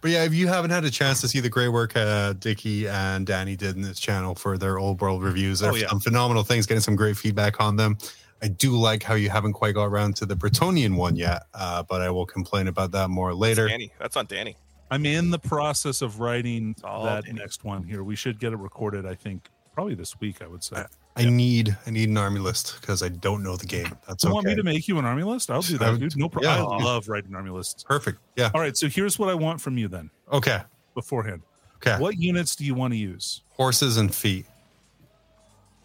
But 0.00 0.10
yeah, 0.10 0.24
if 0.24 0.34
you 0.34 0.48
haven't 0.48 0.72
had 0.72 0.84
a 0.84 0.90
chance 0.90 1.20
to 1.20 1.28
see 1.28 1.38
the 1.38 1.48
great 1.48 1.68
work 1.68 1.96
uh, 1.96 2.32
Dickie 2.32 2.88
and 2.88 3.24
Danny 3.24 3.54
did 3.54 3.76
in 3.76 3.82
this 3.82 4.00
channel 4.00 4.34
for 4.34 4.58
their 4.58 4.80
old 4.80 5.00
world 5.00 5.22
reviews, 5.22 5.60
they're 5.60 5.70
Oh, 5.70 5.76
yeah. 5.76 5.86
some 5.86 6.00
phenomenal 6.00 6.42
things, 6.42 6.66
getting 6.66 6.80
some 6.80 6.96
great 6.96 7.16
feedback 7.16 7.60
on 7.60 7.76
them. 7.76 7.96
I 8.42 8.48
do 8.48 8.72
like 8.72 9.02
how 9.02 9.14
you 9.14 9.30
haven't 9.30 9.52
quite 9.52 9.74
got 9.74 9.84
around 9.84 10.16
to 10.16 10.26
the 10.26 10.34
Bretonnian 10.34 10.96
one 10.96 11.14
yet, 11.16 11.44
uh, 11.54 11.82
but 11.84 12.00
I 12.02 12.10
will 12.10 12.26
complain 12.26 12.66
about 12.68 12.90
that 12.92 13.08
more 13.08 13.32
later. 13.34 13.68
Danny, 13.68 13.92
that's 14.00 14.16
on 14.16 14.26
Danny. 14.26 14.56
I'm 14.90 15.06
in 15.06 15.30
the 15.30 15.38
process 15.38 16.02
of 16.02 16.20
writing 16.20 16.74
that 16.82 17.24
Danny. 17.24 17.38
next 17.38 17.64
one 17.64 17.82
here. 17.84 18.02
We 18.02 18.16
should 18.16 18.38
get 18.40 18.52
it 18.52 18.56
recorded. 18.58 19.06
I 19.06 19.14
think 19.14 19.48
probably 19.72 19.94
this 19.94 20.18
week. 20.20 20.42
I 20.42 20.46
would 20.48 20.62
say. 20.64 20.84
I 21.14 21.26
need 21.26 21.76
I 21.86 21.90
need 21.90 22.08
an 22.08 22.16
army 22.16 22.40
list 22.40 22.78
because 22.80 23.02
I 23.02 23.08
don't 23.10 23.42
know 23.42 23.56
the 23.56 23.66
game. 23.66 23.96
That's 24.08 24.24
you 24.24 24.32
want 24.32 24.46
me 24.46 24.54
to 24.54 24.62
make 24.62 24.88
you 24.88 24.98
an 24.98 25.04
army 25.04 25.22
list? 25.24 25.50
I'll 25.50 25.60
do 25.62 25.76
that, 25.78 25.98
dude. 26.00 26.16
No 26.16 26.28
problem. 26.28 26.52
yeah. 26.52 26.64
I 26.64 26.82
love 26.82 27.06
writing 27.08 27.34
army 27.34 27.50
lists. 27.50 27.84
Perfect. 27.84 28.18
Yeah. 28.36 28.50
All 28.54 28.60
right. 28.60 28.76
So 28.76 28.88
here's 28.88 29.18
what 29.18 29.28
I 29.28 29.34
want 29.34 29.60
from 29.60 29.76
you 29.78 29.88
then 29.88 30.10
Okay. 30.32 30.60
beforehand. 30.94 31.42
Okay. 31.76 31.96
What 32.00 32.16
units 32.18 32.56
do 32.56 32.64
you 32.64 32.74
want 32.74 32.92
to 32.94 32.98
use? 32.98 33.42
Horses 33.50 33.98
and 33.98 34.14
feet. 34.14 34.46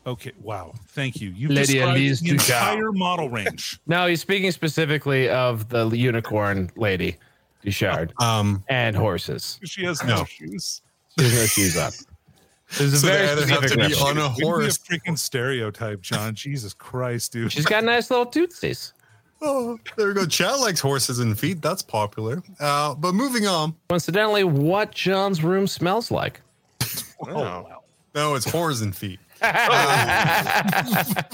Okay. 0.07 0.31
Wow. 0.41 0.73
Thank 0.89 1.19
you. 1.21 1.31
You 1.31 1.49
Lady 1.49 1.73
described 1.73 1.97
the 1.99 2.09
Duchamp. 2.11 2.31
entire 2.31 2.91
model 2.93 3.29
range. 3.29 3.79
No, 3.87 4.07
he's 4.07 4.21
speaking 4.21 4.51
specifically 4.51 5.29
of 5.29 5.67
the 5.69 5.85
unicorn 5.89 6.71
lady, 6.77 7.17
Duchard, 7.63 8.13
Um, 8.19 8.63
and 8.69 8.95
horses. 8.95 9.59
She 9.65 9.83
has 9.85 10.01
no 10.03 10.17
No. 10.19 10.23
shoes. 10.25 10.81
There's 11.17 11.33
no 11.35 11.45
shoes 11.45 11.77
up. 11.77 11.93
There's 12.77 12.93
a 12.93 12.97
So 12.99 13.07
very 13.07 13.27
either 13.29 13.45
have 13.47 13.57
specific 13.63 13.81
to 13.83 13.87
be 13.89 13.95
on 13.95 14.17
a 14.17 14.25
It'd 14.25 14.37
be 14.37 14.43
horse. 14.43 14.77
freaking 14.77 15.17
stereotype, 15.17 16.01
Jon. 16.01 16.33
Jesus 16.35 16.73
Christ, 16.73 17.31
dude. 17.33 17.51
She's 17.51 17.65
got 17.65 17.83
nice 17.83 18.09
little 18.09 18.25
tootsies. 18.25 18.93
Oh, 19.41 19.77
there 19.97 20.07
we 20.07 20.13
go. 20.15 20.25
Chad 20.25 20.59
likes 20.59 20.79
horses 20.79 21.19
and 21.19 21.37
feet. 21.39 21.61
That's 21.61 21.81
popular. 21.81 22.41
Uh, 22.59 22.95
but 22.95 23.13
moving 23.13 23.45
on. 23.45 23.75
Coincidentally, 23.89 24.43
what 24.43 24.91
Jon's 24.91 25.43
room 25.43 25.67
smells 25.67 26.11
like. 26.11 26.41
Oh, 26.81 26.87
Oh. 27.27 27.33
wow. 27.35 27.83
No, 28.15 28.35
it's 28.35 28.49
horse 28.49 28.81
and 28.81 28.95
feet. 28.95 29.19
Are 29.41 31.25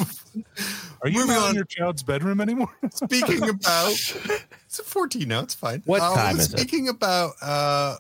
you 1.10 1.20
Moving 1.20 1.36
not 1.36 1.44
on. 1.44 1.50
in 1.50 1.56
your 1.56 1.66
child's 1.66 2.04
bedroom 2.04 2.40
anymore? 2.42 2.74
Speaking 2.92 3.48
about, 3.50 3.92
it's 3.92 4.80
a 4.80 4.84
14 4.84 5.28
now. 5.28 5.42
It's 5.42 5.56
fine. 5.56 5.82
What 5.86 6.02
Uh, 6.02 6.16
time 6.16 6.40
is 6.40 6.54
it? 6.54 6.58
Speaking 6.60 6.88
about 6.90 7.34
uh, 7.42 7.96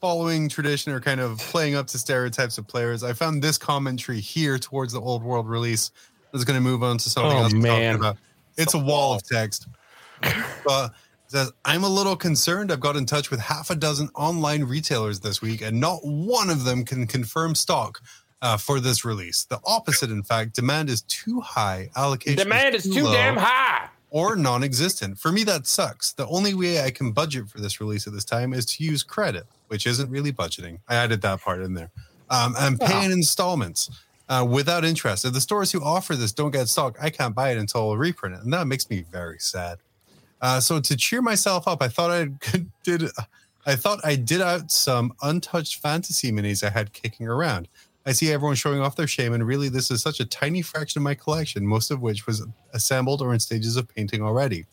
following 0.00 0.48
tradition 0.48 0.92
or 0.92 1.00
kind 1.00 1.20
of 1.20 1.38
playing 1.38 1.74
up 1.74 1.86
to 1.88 1.98
stereotypes 1.98 2.58
of 2.58 2.66
players, 2.68 3.02
I 3.02 3.12
found 3.12 3.42
this 3.42 3.58
commentary 3.58 4.20
here 4.20 4.58
towards 4.58 4.92
the 4.92 5.00
old 5.00 5.22
world 5.22 5.48
release. 5.48 5.90
I 6.26 6.36
was 6.36 6.44
going 6.44 6.56
to 6.56 6.62
move 6.62 6.82
on 6.82 6.98
to 6.98 7.10
something 7.10 7.32
Oh, 7.36 7.42
else. 7.42 7.52
we're 7.52 7.60
talking 7.62 7.82
man. 7.82 7.94
about. 7.96 8.16
It's 8.56 8.74
a 8.74 8.78
wall 8.78 9.14
of 9.14 9.22
text. 9.24 9.66
But 10.64 10.92
it 10.92 11.28
says, 11.28 11.52
I'm 11.64 11.82
a 11.84 11.88
little 11.88 12.16
concerned. 12.16 12.70
I've 12.70 12.80
got 12.80 12.96
in 12.96 13.06
touch 13.06 13.30
with 13.30 13.40
half 13.40 13.70
a 13.70 13.74
dozen 13.74 14.08
online 14.14 14.64
retailers 14.64 15.20
this 15.20 15.42
week, 15.42 15.62
and 15.62 15.80
not 15.80 15.98
one 16.04 16.48
of 16.48 16.64
them 16.64 16.84
can 16.84 17.06
confirm 17.06 17.54
stock 17.54 18.00
uh, 18.42 18.56
for 18.56 18.80
this 18.80 19.04
release. 19.04 19.44
The 19.44 19.60
opposite, 19.64 20.10
in 20.10 20.22
fact, 20.22 20.54
demand 20.54 20.90
is 20.90 21.02
too 21.02 21.40
high. 21.40 21.88
Allocation 21.96 22.36
Demand 22.36 22.74
is 22.74 22.84
too 22.84 23.04
low 23.04 23.12
damn 23.12 23.36
high. 23.36 23.88
or 24.10 24.36
non-existent. 24.36 25.18
For 25.18 25.32
me, 25.32 25.44
that 25.44 25.66
sucks. 25.66 26.12
The 26.12 26.26
only 26.26 26.52
way 26.52 26.82
I 26.84 26.90
can 26.90 27.12
budget 27.12 27.48
for 27.48 27.60
this 27.60 27.80
release 27.80 28.06
at 28.06 28.12
this 28.12 28.24
time 28.24 28.52
is 28.52 28.66
to 28.66 28.84
use 28.84 29.02
credit, 29.02 29.44
which 29.68 29.86
isn't 29.86 30.10
really 30.10 30.32
budgeting. 30.32 30.78
I 30.88 30.96
added 30.96 31.22
that 31.22 31.40
part 31.40 31.62
in 31.62 31.72
there. 31.74 31.90
Um, 32.28 32.54
and 32.58 32.80
pay 32.80 33.04
in 33.04 33.12
installments 33.12 33.90
uh, 34.28 34.46
without 34.48 34.84
interest. 34.84 35.24
If 35.24 35.34
the 35.34 35.40
stores 35.40 35.70
who 35.70 35.82
offer 35.84 36.16
this 36.16 36.32
don't 36.32 36.50
get 36.50 36.68
stock, 36.68 36.96
I 37.00 37.10
can't 37.10 37.34
buy 37.34 37.50
it 37.52 37.58
until 37.58 37.92
I 37.92 37.96
reprint 37.96 38.34
it, 38.36 38.42
and 38.42 38.52
that 38.52 38.66
makes 38.66 38.88
me 38.90 39.04
very 39.10 39.38
sad. 39.38 39.78
Uh, 40.40 40.58
so 40.58 40.80
to 40.80 40.96
cheer 40.96 41.22
myself 41.22 41.68
up, 41.68 41.80
I 41.82 41.88
thought 41.88 42.10
I 42.10 42.28
did. 42.82 43.04
I 43.64 43.76
thought 43.76 44.00
I 44.02 44.16
did 44.16 44.40
out 44.40 44.72
some 44.72 45.12
untouched 45.22 45.76
fantasy 45.80 46.32
minis 46.32 46.64
I 46.64 46.70
had 46.70 46.92
kicking 46.92 47.28
around. 47.28 47.68
I 48.04 48.12
see 48.12 48.32
everyone 48.32 48.56
showing 48.56 48.80
off 48.80 48.96
their 48.96 49.06
shame, 49.06 49.32
and 49.32 49.46
really, 49.46 49.68
this 49.68 49.90
is 49.90 50.02
such 50.02 50.18
a 50.20 50.24
tiny 50.24 50.62
fraction 50.62 50.98
of 50.98 51.04
my 51.04 51.14
collection, 51.14 51.66
most 51.66 51.90
of 51.90 52.02
which 52.02 52.26
was 52.26 52.44
assembled 52.72 53.22
or 53.22 53.32
in 53.32 53.40
stages 53.40 53.76
of 53.76 53.88
painting 53.88 54.22
already. 54.22 54.66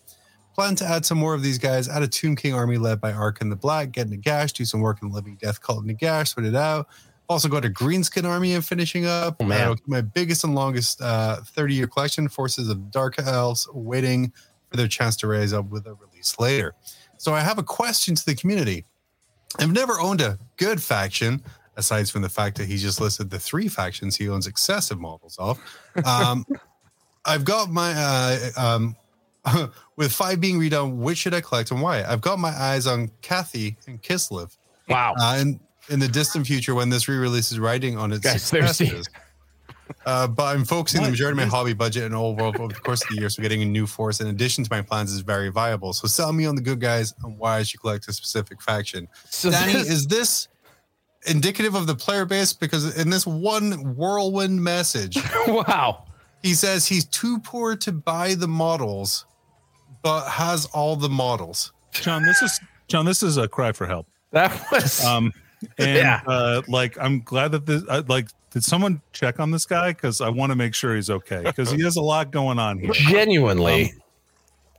Plan 0.55 0.75
to 0.75 0.85
add 0.85 1.05
some 1.05 1.17
more 1.17 1.35
of 1.35 1.43
these 1.43 1.57
guys, 1.57 1.87
add 1.87 2.01
a 2.01 2.07
Tomb 2.07 2.35
King 2.35 2.53
army 2.53 2.77
led 2.77 2.99
by 2.99 3.11
Arkhan 3.11 3.49
the 3.49 3.55
Black, 3.55 3.91
get 3.91 4.09
Nagash, 4.09 4.53
do 4.53 4.65
some 4.65 4.81
work 4.81 5.01
in 5.03 5.11
Living 5.11 5.37
Death 5.39 5.61
Cult 5.61 5.85
Nagash, 5.85 6.33
sort 6.33 6.45
it 6.45 6.55
out. 6.55 6.87
Also 7.29 7.47
got 7.47 7.63
a 7.63 7.69
Greenskin 7.69 8.25
army 8.25 8.53
and 8.53 8.65
finishing 8.65 9.05
up. 9.05 9.35
Oh, 9.39 9.45
man. 9.45 9.69
Uh, 9.69 9.75
my 9.85 10.01
biggest 10.01 10.43
and 10.43 10.55
longest 10.55 10.99
30 10.99 11.73
year 11.75 11.85
collection, 11.85 12.27
Forces 12.27 12.67
of 12.67 12.89
Dark 12.89 13.19
Elves, 13.19 13.69
waiting 13.71 14.33
for 14.69 14.77
their 14.77 14.87
chance 14.87 15.15
to 15.17 15.27
raise 15.27 15.53
up 15.53 15.69
with 15.69 15.85
a 15.85 15.93
release 15.93 16.39
later. 16.39 16.73
So 17.17 17.33
I 17.33 17.41
have 17.41 17.59
a 17.59 17.63
question 17.63 18.15
to 18.15 18.25
the 18.25 18.33
community. 18.33 18.85
I've 19.59 19.71
never 19.71 19.99
owned 19.99 20.21
a 20.21 20.37
good 20.57 20.81
faction, 20.81 21.43
aside 21.79 22.09
from 22.09 22.21
the 22.21 22.29
fact 22.29 22.57
that 22.57 22.67
he 22.67 22.77
just 22.77 23.01
listed 23.01 23.29
the 23.29 23.39
three 23.39 23.67
factions 23.67 24.15
he 24.15 24.29
owns 24.29 24.47
excessive 24.47 24.99
models 24.99 25.35
of. 25.39 25.59
Um, 26.05 26.45
I've 27.25 27.43
got 27.45 27.69
my 27.69 27.93
uh, 27.95 28.49
um, 28.57 28.95
with 29.95 30.11
five 30.11 30.39
being 30.39 30.59
redone. 30.59 30.97
Which 30.97 31.17
should 31.17 31.33
I 31.33 31.41
collect 31.41 31.71
and 31.71 31.81
why? 31.81 32.03
I've 32.03 32.21
got 32.21 32.39
my 32.39 32.49
eyes 32.49 32.87
on 32.87 33.11
Cathay 33.21 33.77
and 33.87 34.01
Kislev. 34.01 34.55
Wow. 34.87 35.15
Uh, 35.19 35.37
in, 35.39 35.59
in 35.89 35.99
the 35.99 36.07
distant 36.07 36.47
future, 36.47 36.75
when 36.75 36.89
this 36.89 37.07
re-release 37.07 37.51
is 37.51 37.59
riding 37.59 37.97
on 37.97 38.11
its 38.11 38.21
Guys, 38.21 38.43
successes. 38.43 39.09
Uh, 40.05 40.27
but 40.27 40.55
I'm 40.55 40.65
focusing 40.65 41.01
the 41.01 41.09
majority 41.09 41.41
of 41.41 41.47
my 41.47 41.49
hobby 41.49 41.73
budget 41.73 42.03
and 42.03 42.13
old 42.13 42.39
world 42.39 42.57
over 42.59 42.73
the 42.73 42.79
course 42.79 43.01
of 43.03 43.09
the 43.09 43.21
year. 43.21 43.29
So 43.29 43.41
getting 43.41 43.61
a 43.63 43.65
new 43.65 43.87
force 43.87 44.21
in 44.21 44.27
addition 44.27 44.63
to 44.63 44.69
my 44.71 44.81
plans 44.81 45.11
is 45.11 45.21
very 45.21 45.49
viable. 45.49 45.93
So 45.93 46.07
sell 46.07 46.31
me 46.31 46.45
on 46.45 46.55
the 46.55 46.61
good 46.61 46.79
guys 46.79 47.13
and 47.23 47.37
why 47.37 47.57
I 47.57 47.63
should 47.63 47.81
collect 47.81 48.07
a 48.07 48.13
specific 48.13 48.61
faction. 48.61 49.07
So 49.29 49.49
Danny, 49.49 49.73
this- 49.73 49.89
is 49.89 50.07
this 50.07 50.47
indicative 51.29 51.75
of 51.75 51.87
the 51.87 51.95
player 51.95 52.25
base? 52.25 52.53
Because 52.53 52.97
in 52.97 53.09
this 53.09 53.25
one 53.27 53.95
whirlwind 53.95 54.61
message, 54.63 55.17
wow. 55.47 56.05
he 56.43 56.53
says 56.53 56.87
he's 56.87 57.05
too 57.05 57.39
poor 57.39 57.75
to 57.77 57.91
buy 57.91 58.33
the 58.35 58.47
models, 58.47 59.25
but 60.01 60.27
has 60.29 60.65
all 60.67 60.95
the 60.95 61.09
models. 61.09 61.71
Jon, 61.91 62.23
this 62.23 62.41
is 62.41 62.59
Jon. 62.87 63.05
This 63.05 63.23
is 63.23 63.37
a 63.37 63.47
cry 63.47 63.71
for 63.71 63.85
help. 63.87 64.07
That 64.31 64.51
was 64.71 65.03
Um, 65.03 65.31
and 65.77 65.95
Yeah. 65.97 66.21
uh, 66.27 66.61
like 66.67 66.97
I'm 66.99 67.21
glad 67.21 67.51
that 67.51 67.65
this. 67.65 67.83
Uh, 67.87 68.03
like, 68.07 68.27
did 68.51 68.63
someone 68.63 69.01
check 69.13 69.39
on 69.39 69.51
this 69.51 69.65
guy? 69.65 69.89
Because 69.91 70.21
I 70.21 70.29
want 70.29 70.51
to 70.51 70.55
make 70.55 70.73
sure 70.73 70.95
he's 70.95 71.09
okay. 71.09 71.41
Because 71.43 71.71
he 71.71 71.81
has 71.83 71.95
a 71.97 72.01
lot 72.01 72.31
going 72.31 72.57
on 72.59 72.79
here. 72.79 72.91
genuinely, 72.93 73.93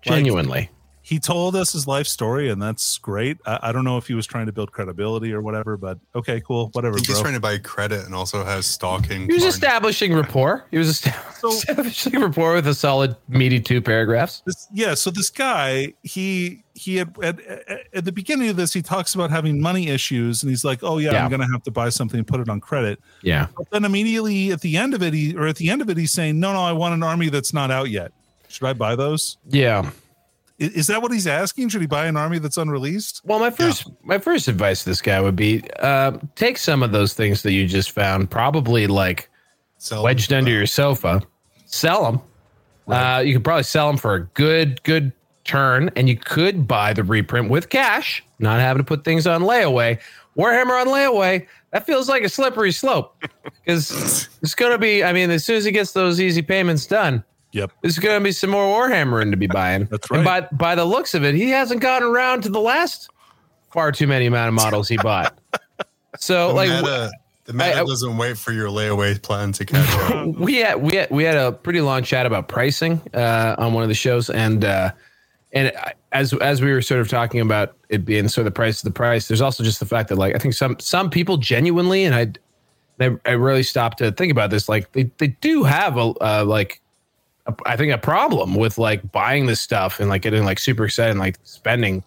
genuinely. 0.02 0.70
He 1.10 1.18
told 1.18 1.56
us 1.56 1.72
his 1.72 1.88
life 1.88 2.06
story, 2.06 2.50
and 2.50 2.62
that's 2.62 2.96
great. 2.98 3.38
I, 3.44 3.58
I 3.62 3.72
don't 3.72 3.82
know 3.82 3.96
if 3.98 4.06
he 4.06 4.14
was 4.14 4.28
trying 4.28 4.46
to 4.46 4.52
build 4.52 4.70
credibility 4.70 5.32
or 5.32 5.40
whatever, 5.42 5.76
but 5.76 5.98
okay, 6.14 6.40
cool, 6.40 6.68
whatever, 6.72 6.96
he's 6.98 7.08
bro. 7.08 7.20
trying 7.20 7.34
to 7.34 7.40
buy 7.40 7.58
credit 7.58 8.06
and 8.06 8.14
also 8.14 8.44
has 8.44 8.64
stalking. 8.64 9.26
He 9.26 9.32
was 9.34 9.42
establishing 9.42 10.14
rapport. 10.14 10.66
He 10.70 10.78
was 10.78 10.88
esta- 10.88 11.12
So- 11.40 11.48
establishing 11.52 12.20
rapport 12.20 12.54
with 12.54 12.68
a 12.68 12.74
solid, 12.74 13.16
meaty 13.26 13.58
two 13.58 13.82
paragraphs. 13.82 14.44
This, 14.46 14.68
yeah, 14.72 14.94
so 14.94 15.10
this 15.10 15.30
guy, 15.30 15.94
he 16.04 16.62
he 16.74 16.94
had 16.98 17.12
at, 17.24 17.40
at, 17.40 17.80
at 17.92 18.04
the 18.04 18.12
beginning 18.12 18.48
of 18.48 18.54
this, 18.54 18.72
he 18.72 18.80
talks 18.80 19.16
about 19.16 19.32
having 19.32 19.60
money 19.60 19.88
issues, 19.88 20.44
and 20.44 20.50
he's 20.50 20.64
like, 20.64 20.78
"Oh 20.84 20.98
yeah, 20.98 21.10
Yeah. 21.10 21.24
I'm 21.24 21.30
gonna 21.32 21.50
have 21.50 21.64
to 21.64 21.72
buy 21.72 21.88
something 21.88 22.18
and 22.18 22.26
put 22.28 22.38
it 22.38 22.48
on 22.48 22.60
credit." 22.60 23.00
Yeah. 23.22 23.48
But 23.56 23.68
then 23.70 23.84
immediately 23.84 24.52
at 24.52 24.60
the 24.60 24.76
end 24.76 24.94
of 24.94 25.02
it, 25.02 25.12
he 25.12 25.34
or 25.34 25.48
at 25.48 25.56
the 25.56 25.70
end 25.70 25.82
of 25.82 25.90
it, 25.90 25.96
he's 25.96 26.12
saying, 26.12 26.38
"No, 26.38 26.52
no, 26.52 26.60
I 26.60 26.70
want 26.70 26.94
an 26.94 27.02
army 27.02 27.30
that's 27.30 27.52
not 27.52 27.72
out 27.72 27.90
yet." 27.90 28.12
Should 28.46 28.66
I 28.68 28.74
buy 28.74 28.94
those? 28.94 29.38
Yeah. 29.48 29.90
I- 30.60 30.64
Is, 30.64 30.86
that 30.88 31.00
what 31.02 31.12
he's 31.12 31.26
asking? 31.26 31.68
Should 31.70 31.80
he 31.80 31.86
buy 31.86 32.06
an 32.06 32.16
army 32.16 32.38
that's 32.38 32.56
unreleased? 32.56 33.22
Well, 33.24 33.38
my 33.38 33.50
first 33.50 33.88
my 34.02 34.18
first 34.18 34.46
advice 34.48 34.84
to 34.84 34.90
this 34.90 35.00
guy 35.02 35.20
would 35.20 35.36
be 35.36 35.62
uh, 35.80 36.12
take 36.36 36.58
some 36.58 36.82
of 36.82 36.92
those 36.92 37.14
things 37.14 37.42
that 37.42 37.52
you 37.52 37.66
just 37.66 37.90
found, 37.92 38.30
probably 38.30 38.86
like 38.86 39.28
So 39.78 40.02
wedged 40.02 40.32
under 40.32 40.50
your 40.50 40.66
sofa, 40.66 41.22
sell 41.66 42.04
them. 42.04 42.20
Uh, 42.88 43.20
you 43.20 43.34
could 43.34 43.44
probably 43.44 43.62
sell 43.62 43.86
them 43.86 43.96
for 43.96 44.14
a 44.14 44.24
good 44.34 44.82
good 44.82 45.12
turn, 45.44 45.90
and 45.96 46.08
you 46.08 46.16
could 46.16 46.66
buy 46.68 46.92
the 46.92 47.04
reprint 47.04 47.48
with 47.50 47.68
cash, 47.70 48.22
not 48.38 48.60
having 48.60 48.78
to 48.80 48.84
put 48.84 49.04
things 49.04 49.26
on 49.26 49.42
layaway. 49.42 49.98
Warhammer 50.36 50.80
on 50.80 50.86
layaway 50.88 51.46
that 51.72 51.86
feels 51.86 52.08
like 52.08 52.22
a 52.22 52.28
slippery 52.28 52.72
slope 52.72 53.22
because 53.64 54.28
it's 54.42 54.54
going 54.54 54.72
to 54.72 54.78
be. 54.78 55.02
I 55.04 55.12
mean, 55.12 55.30
as 55.30 55.44
soon 55.44 55.56
as 55.56 55.64
he 55.64 55.70
gets 55.72 55.92
those 55.92 56.20
easy 56.20 56.42
payments 56.42 56.86
done, 56.86 57.24
Yep. 57.52 57.72
there's 57.82 57.98
going 57.98 58.18
to 58.20 58.22
be 58.24 58.32
some 58.32 58.50
more 58.50 58.64
Warhammering 58.88 59.30
to 59.32 59.36
be 59.36 59.46
buying. 59.48 59.86
That's 59.86 60.08
And 60.10 60.24
right. 60.24 60.48
by 60.50 60.56
by 60.56 60.74
the 60.74 60.84
looks 60.84 61.14
of 61.14 61.24
it, 61.24 61.34
he 61.34 61.50
hasn't 61.50 61.80
gotten 61.80 62.06
around 62.08 62.42
to 62.42 62.48
the 62.48 62.60
last 62.60 63.08
far 63.72 63.90
too 63.92 64.06
many 64.06 64.26
amount 64.26 64.48
of 64.48 64.54
models 64.54 64.88
he 64.88 64.96
bought. 64.96 65.36
So 66.18 66.48
the 66.48 66.54
like 66.54 66.68
meta, 66.68 67.10
the 67.44 67.52
meta 67.52 67.76
I- 67.76 67.80
I- 67.80 67.84
doesn't 67.84 68.16
wait 68.18 68.36
for 68.36 68.52
your 68.52 68.68
layaway 68.68 69.20
plan 69.22 69.52
to 69.52 69.64
catch 69.64 69.88
up. 70.12 70.26
we 70.38 70.56
had 70.56 70.82
we 70.82 70.96
had 70.96 71.10
we 71.10 71.22
had 71.24 71.36
a 71.36 71.52
pretty 71.52 71.80
long 71.80 72.02
chat 72.02 72.26
about 72.26 72.48
pricing 72.48 73.00
uh, 73.14 73.54
on 73.58 73.72
one 73.72 73.84
of 73.84 73.88
the 73.88 73.94
shows, 73.94 74.28
and 74.28 74.64
uh, 74.64 74.90
and 75.52 75.72
as 76.12 76.32
as 76.34 76.60
we 76.60 76.72
were 76.72 76.82
sort 76.82 77.00
of 77.00 77.08
talking 77.08 77.40
about 77.40 77.76
it 77.88 78.04
being 78.04 78.28
sort 78.28 78.46
of 78.46 78.52
the 78.52 78.56
price 78.56 78.80
of 78.80 78.84
the 78.84 78.90
price, 78.94 79.28
there's 79.28 79.40
also 79.40 79.62
just 79.62 79.78
the 79.80 79.86
fact 79.86 80.08
that 80.10 80.16
like 80.16 80.34
I 80.34 80.38
think 80.38 80.52
some 80.52 80.76
some 80.80 81.08
people 81.08 81.36
genuinely, 81.38 82.04
and 82.04 82.14
I 82.14 82.32
I, 83.02 83.16
I 83.24 83.30
really 83.30 83.62
stopped 83.62 83.98
to 83.98 84.10
think 84.12 84.32
about 84.32 84.50
this, 84.50 84.68
like 84.68 84.90
they 84.92 85.04
they 85.18 85.28
do 85.28 85.62
have 85.62 85.96
a 85.96 86.12
uh, 86.20 86.44
like. 86.46 86.79
I 87.66 87.76
think 87.76 87.92
a 87.92 87.98
problem 87.98 88.54
with 88.54 88.78
like 88.78 89.10
buying 89.12 89.46
this 89.46 89.60
stuff 89.60 90.00
and 90.00 90.08
like 90.08 90.22
getting 90.22 90.44
like 90.44 90.58
super 90.58 90.84
excited 90.84 91.10
and 91.12 91.20
like 91.20 91.36
spending 91.44 92.02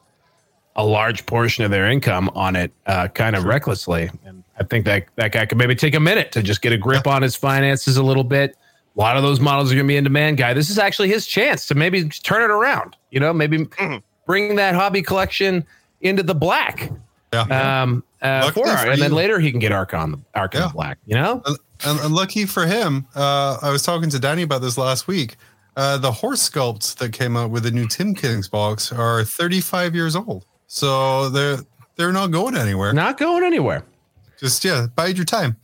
a 0.75 0.85
large 0.85 1.25
portion 1.25 1.63
of 1.63 1.71
their 1.71 1.89
income 1.89 2.31
on 2.35 2.55
it 2.55 2.71
uh, 2.87 3.07
kind 3.09 3.35
of 3.35 3.43
recklessly. 3.45 4.09
And 4.25 4.43
I 4.59 4.63
think 4.63 4.85
that 4.85 5.05
that 5.15 5.31
guy 5.31 5.45
could 5.45 5.57
maybe 5.57 5.75
take 5.75 5.93
a 5.95 5.99
minute 5.99 6.31
to 6.31 6.41
just 6.41 6.61
get 6.61 6.73
a 6.73 6.77
grip 6.77 7.05
on 7.07 7.21
his 7.21 7.35
finances 7.35 7.97
a 7.97 8.03
little 8.03 8.23
bit. 8.23 8.57
A 8.95 8.99
lot 8.99 9.17
of 9.17 9.23
those 9.23 9.39
models 9.39 9.71
are 9.71 9.75
going 9.75 9.87
to 9.87 9.91
be 9.91 9.97
in 9.97 10.03
demand, 10.03 10.37
guy. 10.37 10.53
This 10.53 10.69
is 10.69 10.77
actually 10.77 11.09
his 11.09 11.25
chance 11.25 11.65
to 11.67 11.75
maybe 11.75 12.07
turn 12.09 12.43
it 12.43 12.51
around. 12.51 12.95
You 13.11 13.19
know, 13.19 13.33
maybe 13.33 13.67
bring 14.25 14.55
that 14.55 14.75
hobby 14.75 15.01
collection 15.01 15.65
into 16.01 16.23
the 16.23 16.35
black. 16.35 16.91
Yeah. 17.33 17.81
Um, 17.81 18.03
uh, 18.21 18.51
for 18.51 18.67
and 18.67 19.01
then 19.01 19.11
later 19.11 19.39
he 19.39 19.51
can 19.51 19.59
get 19.59 19.71
Arkhan, 19.71 20.11
the 20.11 20.39
Arkhan 20.39 20.53
Yeah. 20.59 20.71
Black. 20.73 20.97
You 21.05 21.15
know, 21.15 21.43
and, 21.85 21.99
and, 21.99 22.13
lucky 22.13 22.45
for 22.45 22.65
him, 22.65 23.07
uh, 23.15 23.57
I 23.61 23.69
was 23.69 23.83
talking 23.83 24.09
to 24.09 24.19
Danny 24.19 24.43
about 24.43 24.61
this 24.61 24.77
last 24.77 25.07
week. 25.07 25.37
Uh, 25.75 25.97
the 25.97 26.11
horse 26.11 26.47
sculpts 26.47 26.95
that 26.97 27.13
came 27.13 27.35
out 27.35 27.49
with 27.49 27.63
the 27.63 27.71
new 27.71 27.87
Tomb 27.87 28.13
Kings 28.13 28.47
box 28.47 28.91
are 28.91 29.23
35 29.23 29.95
years 29.95 30.15
old, 30.15 30.45
so 30.67 31.29
they're 31.29 31.57
they're 31.95 32.11
not 32.11 32.31
going 32.31 32.55
anywhere. 32.55 32.93
not 32.93 33.17
going 33.17 33.43
anywhere. 33.43 33.83
Just 34.39 34.63
yeah, 34.63 34.87
bide 34.95 35.17
your 35.17 35.25
time. 35.25 35.57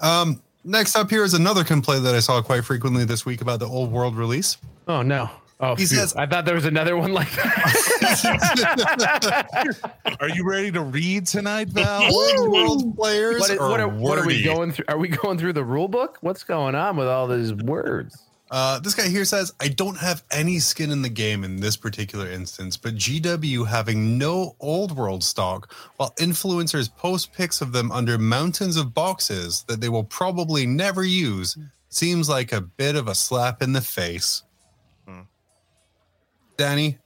Um, 0.00 0.42
next 0.64 0.96
up 0.96 1.08
here 1.08 1.24
is 1.24 1.34
another 1.34 1.64
complaint 1.64 2.04
that 2.04 2.14
I 2.14 2.20
saw 2.20 2.42
quite 2.42 2.64
frequently 2.64 3.04
this 3.04 3.24
week 3.24 3.40
about 3.40 3.58
the 3.58 3.66
old 3.66 3.90
world 3.90 4.16
release. 4.16 4.56
Oh 4.86 5.02
no. 5.02 5.30
Oh, 5.60 5.76
He 5.76 5.86
phew. 5.86 5.96
says- 5.98 6.14
I 6.16 6.26
thought 6.26 6.44
there 6.44 6.56
was 6.56 6.64
another 6.64 6.96
one 6.96 7.12
like 7.12 7.30
that. 7.36 8.74
Are 10.20 10.28
you 10.28 10.44
ready 10.44 10.70
to 10.72 10.80
read 10.80 11.26
tonight, 11.26 11.68
Val? 11.68 12.02
old 12.12 12.50
world 12.52 12.96
players 12.96 13.40
what, 13.40 13.50
is, 13.50 13.58
are, 13.58 13.68
what, 13.70 13.80
are, 13.80 13.88
what 13.88 14.18
are 14.18 14.26
we 14.26 14.42
going 14.42 14.72
through? 14.72 14.84
Are 14.88 14.98
we 14.98 15.08
going 15.08 15.38
through 15.38 15.52
the 15.54 15.64
rule 15.64 15.88
book? 15.88 16.18
What's 16.20 16.42
going 16.44 16.74
on 16.74 16.96
with 16.96 17.06
all 17.08 17.28
these 17.28 17.52
words? 17.54 18.20
Uh, 18.50 18.78
this 18.78 18.94
guy 18.94 19.08
here 19.08 19.24
says, 19.24 19.52
I 19.58 19.68
don't 19.68 19.96
have 19.96 20.22
any 20.30 20.58
skin 20.58 20.90
in 20.90 21.02
the 21.02 21.08
game 21.08 21.44
in 21.44 21.56
this 21.56 21.76
particular 21.76 22.30
instance, 22.30 22.76
but 22.76 22.94
GW 22.94 23.66
having 23.66 24.18
no 24.18 24.54
old 24.60 24.94
world 24.96 25.24
stock, 25.24 25.72
while 25.96 26.10
influencers 26.18 26.94
post 26.94 27.32
pics 27.32 27.60
of 27.60 27.72
them 27.72 27.90
under 27.90 28.18
mountains 28.18 28.76
of 28.76 28.92
boxes 28.94 29.64
that 29.66 29.80
they 29.80 29.88
will 29.88 30.04
probably 30.04 30.66
never 30.66 31.02
use, 31.04 31.56
seems 31.88 32.28
like 32.28 32.52
a 32.52 32.60
bit 32.60 32.96
of 32.96 33.08
a 33.08 33.14
slap 33.14 33.62
in 33.62 33.72
the 33.72 33.80
face. 33.80 34.42
Danny, 36.56 36.98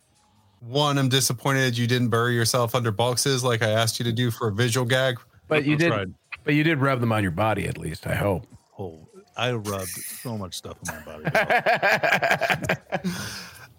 one, 0.60 0.98
I'm 0.98 1.08
disappointed 1.08 1.76
you 1.78 1.86
didn't 1.86 2.08
bury 2.08 2.34
yourself 2.34 2.74
under 2.74 2.90
boxes 2.90 3.42
like 3.44 3.62
I 3.62 3.70
asked 3.70 3.98
you 3.98 4.04
to 4.04 4.12
do 4.12 4.30
for 4.30 4.48
a 4.48 4.52
visual 4.52 4.86
gag. 4.86 5.18
But 5.48 5.64
you 5.64 5.76
did. 5.76 5.90
right. 5.90 6.08
But 6.44 6.54
you 6.54 6.62
did 6.64 6.78
rub 6.78 7.00
them 7.00 7.12
on 7.12 7.22
your 7.22 7.32
body 7.32 7.66
at 7.66 7.78
least. 7.78 8.06
I 8.06 8.14
hope. 8.14 8.46
Oh, 8.78 8.98
I 9.36 9.52
rubbed 9.52 9.88
so 9.88 10.36
much 10.36 10.54
stuff 10.56 10.76
on 10.90 11.22
my 11.22 11.30
body. 11.30 12.74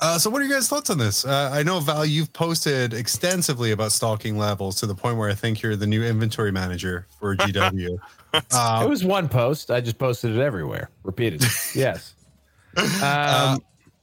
Uh, 0.01 0.17
so, 0.17 0.29
what 0.29 0.41
are 0.41 0.45
your 0.45 0.55
guys' 0.55 0.69
thoughts 0.69 0.89
on 0.89 0.97
this? 0.97 1.25
Uh, 1.25 1.49
I 1.51 1.61
know 1.61 1.81
Val, 1.81 2.05
you've 2.05 2.31
posted 2.31 2.93
extensively 2.93 3.71
about 3.71 3.91
stalking 3.91 4.37
levels 4.37 4.77
to 4.77 4.85
the 4.87 4.95
point 4.95 5.17
where 5.17 5.29
I 5.29 5.33
think 5.33 5.61
you're 5.61 5.75
the 5.75 5.87
new 5.87 6.01
inventory 6.01 6.53
manager 6.53 7.05
for 7.19 7.35
GW. 7.35 7.99
Uh, 8.33 8.81
it 8.81 8.87
was 8.87 9.03
one 9.03 9.27
post. 9.27 9.69
I 9.69 9.81
just 9.81 9.97
posted 9.97 10.37
it 10.37 10.39
everywhere, 10.39 10.89
repeatedly. 11.03 11.49
yes. 11.75 12.15
Um, 12.77 12.85
Uh, 13.01 13.57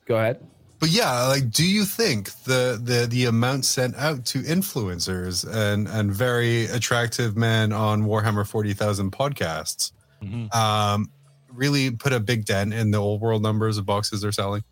go 0.04 0.16
ahead. 0.16 0.46
But 0.78 0.90
yeah, 0.90 1.26
like, 1.28 1.50
do 1.50 1.64
you 1.68 1.84
think 1.84 2.30
the 2.44 2.78
the 2.82 3.06
the 3.08 3.24
amount 3.26 3.64
sent 3.64 3.96
out 3.96 4.24
to 4.26 4.40
influencers 4.42 5.46
and 5.50 5.88
and 5.88 6.12
very 6.12 6.64
attractive 6.66 7.36
men 7.36 7.72
on 7.72 8.04
Warhammer 8.04 8.46
Forty 8.46 8.72
Thousand 8.72 9.12
podcasts 9.12 9.92
Mhm. 10.22 10.54
um, 10.54 11.10
really 11.52 11.90
put 11.90 12.12
a 12.12 12.20
big 12.20 12.44
dent 12.46 12.72
in 12.72 12.90
the 12.90 12.98
old 12.98 13.20
world 13.20 13.42
numbers 13.42 13.78
of 13.78 13.86
boxes 13.86 14.20
they're 14.22 14.32
selling? 14.32 14.62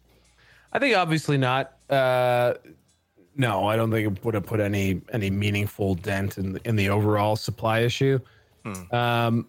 I 0.73 0.79
think 0.79 0.97
obviously 0.97 1.39
not. 1.39 1.75
Uh, 1.89 2.55
no, 3.37 3.67
I 3.67 3.77
don't 3.77 3.91
think 3.91 4.17
it 4.17 4.25
would 4.25 4.35
have 4.35 4.47
put 4.47 4.61
any 4.61 5.01
any 5.13 5.31
meaningful 5.31 5.95
dent 5.97 6.39
in 6.39 6.55
the, 6.55 6.61
in 6.69 6.77
the 6.77 6.89
overall 6.89 7.37
supply 7.37 7.81
issue. 7.81 8.19
Hmm. 8.65 8.95
Um, 8.95 9.47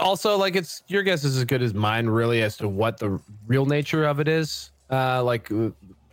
also, 0.00 0.36
like 0.38 0.56
it's 0.56 0.82
your 0.88 1.02
guess 1.02 1.24
is 1.24 1.36
as 1.36 1.44
good 1.44 1.62
as 1.62 1.74
mine, 1.74 2.06
really, 2.06 2.42
as 2.42 2.56
to 2.58 2.68
what 2.68 2.98
the 2.98 3.20
real 3.46 3.66
nature 3.66 4.04
of 4.04 4.20
it 4.20 4.28
is. 4.28 4.70
Uh, 4.94 5.22
like, 5.22 5.50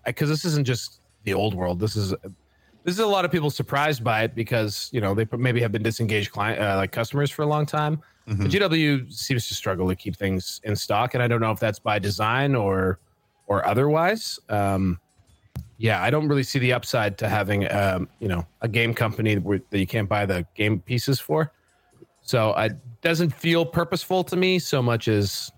because 0.05 0.29
this 0.29 0.45
isn't 0.45 0.65
just 0.65 1.01
the 1.23 1.33
old 1.33 1.53
world. 1.53 1.79
This 1.79 1.95
is 1.95 2.13
this 2.83 2.95
is 2.95 2.99
a 2.99 3.07
lot 3.07 3.25
of 3.25 3.31
people 3.31 3.49
surprised 3.49 4.03
by 4.03 4.23
it 4.23 4.33
because 4.33 4.89
you 4.91 5.01
know 5.01 5.13
they 5.13 5.27
maybe 5.37 5.61
have 5.61 5.71
been 5.71 5.83
disengaged 5.83 6.31
client 6.31 6.59
uh, 6.59 6.75
like 6.77 6.91
customers 6.91 7.29
for 7.29 7.43
a 7.43 7.45
long 7.45 7.65
time. 7.65 8.01
Mhm. 8.27 8.37
But 8.37 8.51
GW 8.51 9.11
seems 9.13 9.47
to 9.47 9.53
struggle 9.53 9.87
to 9.89 9.95
keep 9.95 10.15
things 10.15 10.61
in 10.63 10.75
stock, 10.75 11.13
and 11.13 11.23
I 11.23 11.27
don't 11.27 11.41
know 11.41 11.51
if 11.51 11.59
that's 11.59 11.79
by 11.79 11.99
design 11.99 12.55
or 12.55 12.99
or 13.47 13.65
otherwise. 13.67 14.39
Um, 14.49 14.99
yeah, 15.77 16.01
I 16.01 16.09
don't 16.09 16.27
really 16.27 16.43
see 16.43 16.59
the 16.59 16.73
upside 16.73 17.17
to 17.19 17.29
having 17.29 17.71
um, 17.71 18.07
you 18.19 18.27
know 18.27 18.45
a 18.61 18.67
game 18.67 18.93
company 18.93 19.35
that 19.35 19.79
you 19.79 19.87
can't 19.87 20.09
buy 20.09 20.25
the 20.25 20.45
game 20.55 20.79
pieces 20.79 21.19
for. 21.19 21.51
So 22.23 22.53
it 22.53 22.73
doesn't 23.01 23.33
feel 23.33 23.65
purposeful 23.65 24.23
to 24.25 24.35
me 24.35 24.59
so 24.59 24.81
much 24.81 25.07
as 25.07 25.51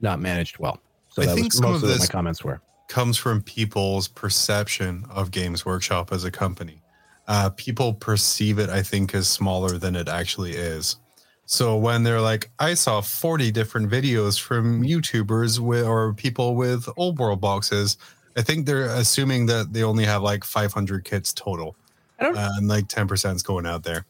not 0.00 0.18
managed 0.18 0.58
well. 0.58 0.80
So 1.08 1.22
I 1.22 1.26
that 1.26 1.34
think 1.34 1.46
was 1.46 1.58
some 1.58 1.70
most 1.70 1.82
of 1.82 1.90
of 1.90 1.90
what 1.90 2.00
my 2.00 2.06
comments 2.06 2.42
were. 2.42 2.60
Comes 2.88 3.16
from 3.16 3.42
people's 3.42 4.08
perception 4.08 5.04
of 5.10 5.30
Games 5.30 5.64
Workshop 5.66 6.12
as 6.12 6.24
a 6.24 6.30
company. 6.30 6.82
Uh, 7.28 7.50
people 7.50 7.92
perceive 7.94 8.58
it, 8.58 8.70
I 8.70 8.82
think, 8.82 9.14
as 9.14 9.26
smaller 9.28 9.78
than 9.78 9.96
it 9.96 10.08
actually 10.08 10.52
is. 10.52 10.96
So 11.44 11.76
when 11.76 12.02
they're 12.02 12.20
like, 12.20 12.50
I 12.58 12.74
saw 12.74 13.00
40 13.00 13.50
different 13.52 13.90
videos 13.90 14.40
from 14.40 14.82
YouTubers 14.82 15.58
with, 15.58 15.84
or 15.84 16.12
people 16.14 16.54
with 16.54 16.88
old 16.96 17.18
world 17.18 17.40
boxes, 17.40 17.96
I 18.36 18.42
think 18.42 18.66
they're 18.66 18.86
assuming 18.86 19.46
that 19.46 19.72
they 19.72 19.82
only 19.82 20.04
have 20.04 20.22
like 20.22 20.44
500 20.44 21.04
kits 21.04 21.32
total. 21.32 21.76
I 22.18 22.24
don't- 22.24 22.36
and 22.36 22.68
like 22.68 22.86
10% 22.88 23.34
is 23.36 23.42
going 23.42 23.66
out 23.66 23.82
there. 23.82 24.06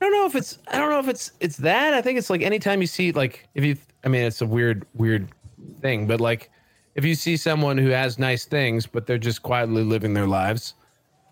I 0.00 0.06
don't 0.06 0.12
know 0.12 0.26
if 0.26 0.34
it's 0.34 0.58
I 0.68 0.78
don't 0.78 0.90
know 0.90 0.98
if 0.98 1.08
it's 1.08 1.32
it's 1.40 1.56
that. 1.58 1.94
I 1.94 2.02
think 2.02 2.18
it's 2.18 2.28
like 2.28 2.42
anytime 2.42 2.82
you 2.82 2.86
see 2.86 3.12
like 3.12 3.48
if 3.54 3.64
you 3.64 3.76
I 4.04 4.08
mean 4.08 4.22
it's 4.24 4.42
a 4.42 4.46
weird 4.46 4.84
weird 4.92 5.28
thing, 5.80 6.06
but 6.06 6.20
like 6.20 6.50
if 6.94 7.04
you 7.04 7.14
see 7.14 7.36
someone 7.36 7.76
who 7.78 7.88
has 7.90 8.18
nice 8.18 8.44
things 8.44 8.86
but 8.86 9.06
they're 9.06 9.18
just 9.18 9.42
quietly 9.42 9.82
living 9.82 10.14
their 10.14 10.26
lives, 10.26 10.74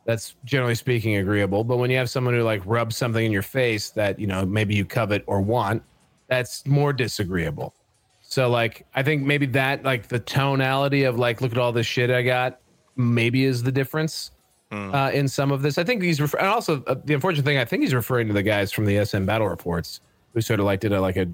that's 0.04 0.34
generally 0.44 0.74
speaking 0.74 1.16
agreeable. 1.16 1.62
But 1.64 1.76
when 1.76 1.90
you 1.90 1.96
have 1.96 2.10
someone 2.10 2.34
who 2.34 2.42
like 2.42 2.62
rubs 2.66 2.96
something 2.96 3.24
in 3.24 3.30
your 3.32 3.42
face 3.42 3.90
that, 3.90 4.18
you 4.18 4.26
know, 4.26 4.44
maybe 4.44 4.74
you 4.74 4.84
covet 4.84 5.22
or 5.26 5.40
want, 5.40 5.82
that's 6.28 6.66
more 6.66 6.92
disagreeable. 6.92 7.74
So 8.22 8.48
like 8.48 8.86
I 8.94 9.02
think 9.02 9.22
maybe 9.24 9.46
that 9.46 9.84
like 9.84 10.08
the 10.08 10.18
tonality 10.18 11.04
of 11.04 11.18
like 11.18 11.40
look 11.40 11.52
at 11.52 11.58
all 11.58 11.72
this 11.72 11.86
shit 11.86 12.10
I 12.10 12.22
got 12.22 12.58
maybe 12.96 13.44
is 13.44 13.62
the 13.62 13.72
difference 13.72 14.30
Hmm. 14.72 14.94
uh, 14.94 15.10
in 15.10 15.28
some 15.28 15.52
of 15.52 15.60
this. 15.60 15.76
I 15.76 15.84
think 15.84 16.02
he's 16.02 16.18
refer- 16.18 16.38
and 16.38 16.46
also 16.46 16.82
uh, 16.86 16.94
the 17.04 17.12
unfortunate 17.12 17.44
thing. 17.44 17.58
I 17.58 17.64
think 17.66 17.82
he's 17.82 17.92
referring 17.92 18.26
to 18.28 18.32
the 18.32 18.42
guys 18.42 18.72
from 18.72 18.86
the 18.86 19.04
SM 19.04 19.26
Battle 19.26 19.46
Reports 19.46 20.00
who 20.32 20.40
sort 20.40 20.60
of 20.60 20.64
like 20.64 20.80
did 20.80 20.94
a 20.94 21.00
like 21.00 21.16
a 21.18 21.28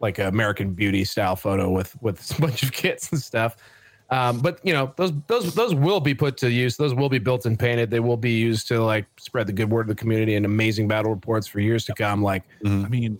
like 0.00 0.18
a 0.18 0.28
American 0.28 0.72
Beauty 0.72 1.04
style 1.04 1.36
photo 1.36 1.70
with 1.70 2.00
with 2.02 2.30
a 2.36 2.40
bunch 2.40 2.62
of 2.62 2.72
kits 2.72 3.10
and 3.12 3.20
stuff. 3.20 3.56
Um, 4.10 4.40
but 4.40 4.60
you 4.62 4.72
know 4.72 4.92
those 4.96 5.12
those 5.26 5.54
those 5.54 5.74
will 5.74 6.00
be 6.00 6.14
put 6.14 6.36
to 6.38 6.50
use. 6.50 6.76
Those 6.76 6.94
will 6.94 7.08
be 7.08 7.18
built 7.18 7.46
and 7.46 7.58
painted. 7.58 7.90
They 7.90 8.00
will 8.00 8.16
be 8.16 8.32
used 8.32 8.68
to 8.68 8.82
like 8.82 9.06
spread 9.18 9.46
the 9.46 9.52
good 9.52 9.70
word 9.70 9.82
of 9.82 9.88
the 9.88 9.94
community 9.94 10.34
and 10.34 10.44
amazing 10.44 10.88
battle 10.88 11.10
reports 11.10 11.46
for 11.46 11.60
years 11.60 11.84
to 11.86 11.94
come. 11.94 12.22
Like 12.22 12.44
I 12.64 12.68
mean, 12.68 13.18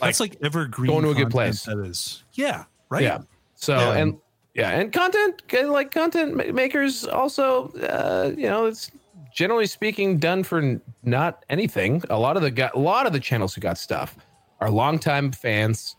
that's 0.00 0.20
like 0.20 0.36
evergreen. 0.42 0.90
Going 0.90 1.04
to 1.04 1.10
a 1.10 1.14
good 1.14 1.30
place. 1.30 1.64
That 1.64 1.78
is, 1.78 2.24
yeah, 2.34 2.64
right. 2.90 3.02
yeah. 3.02 3.18
So 3.54 3.76
Yeah. 3.76 3.92
and 3.94 4.18
Yeah, 4.54 4.70
and 4.70 4.92
content 4.92 5.42
like 5.66 5.92
content 5.92 6.52
makers 6.52 7.04
also, 7.04 7.68
uh, 7.74 8.32
you 8.36 8.48
know, 8.48 8.66
it's 8.66 8.90
generally 9.32 9.66
speaking 9.66 10.18
done 10.18 10.42
for 10.42 10.80
not 11.04 11.44
anything. 11.48 12.02
A 12.10 12.18
lot 12.18 12.36
of 12.36 12.42
the 12.42 12.50
got 12.50 12.74
a 12.74 12.78
lot 12.78 13.06
of 13.06 13.12
the 13.12 13.20
channels 13.20 13.54
who 13.54 13.60
got 13.60 13.78
stuff 13.78 14.16
are 14.60 14.68
longtime 14.68 15.30
fans 15.30 15.94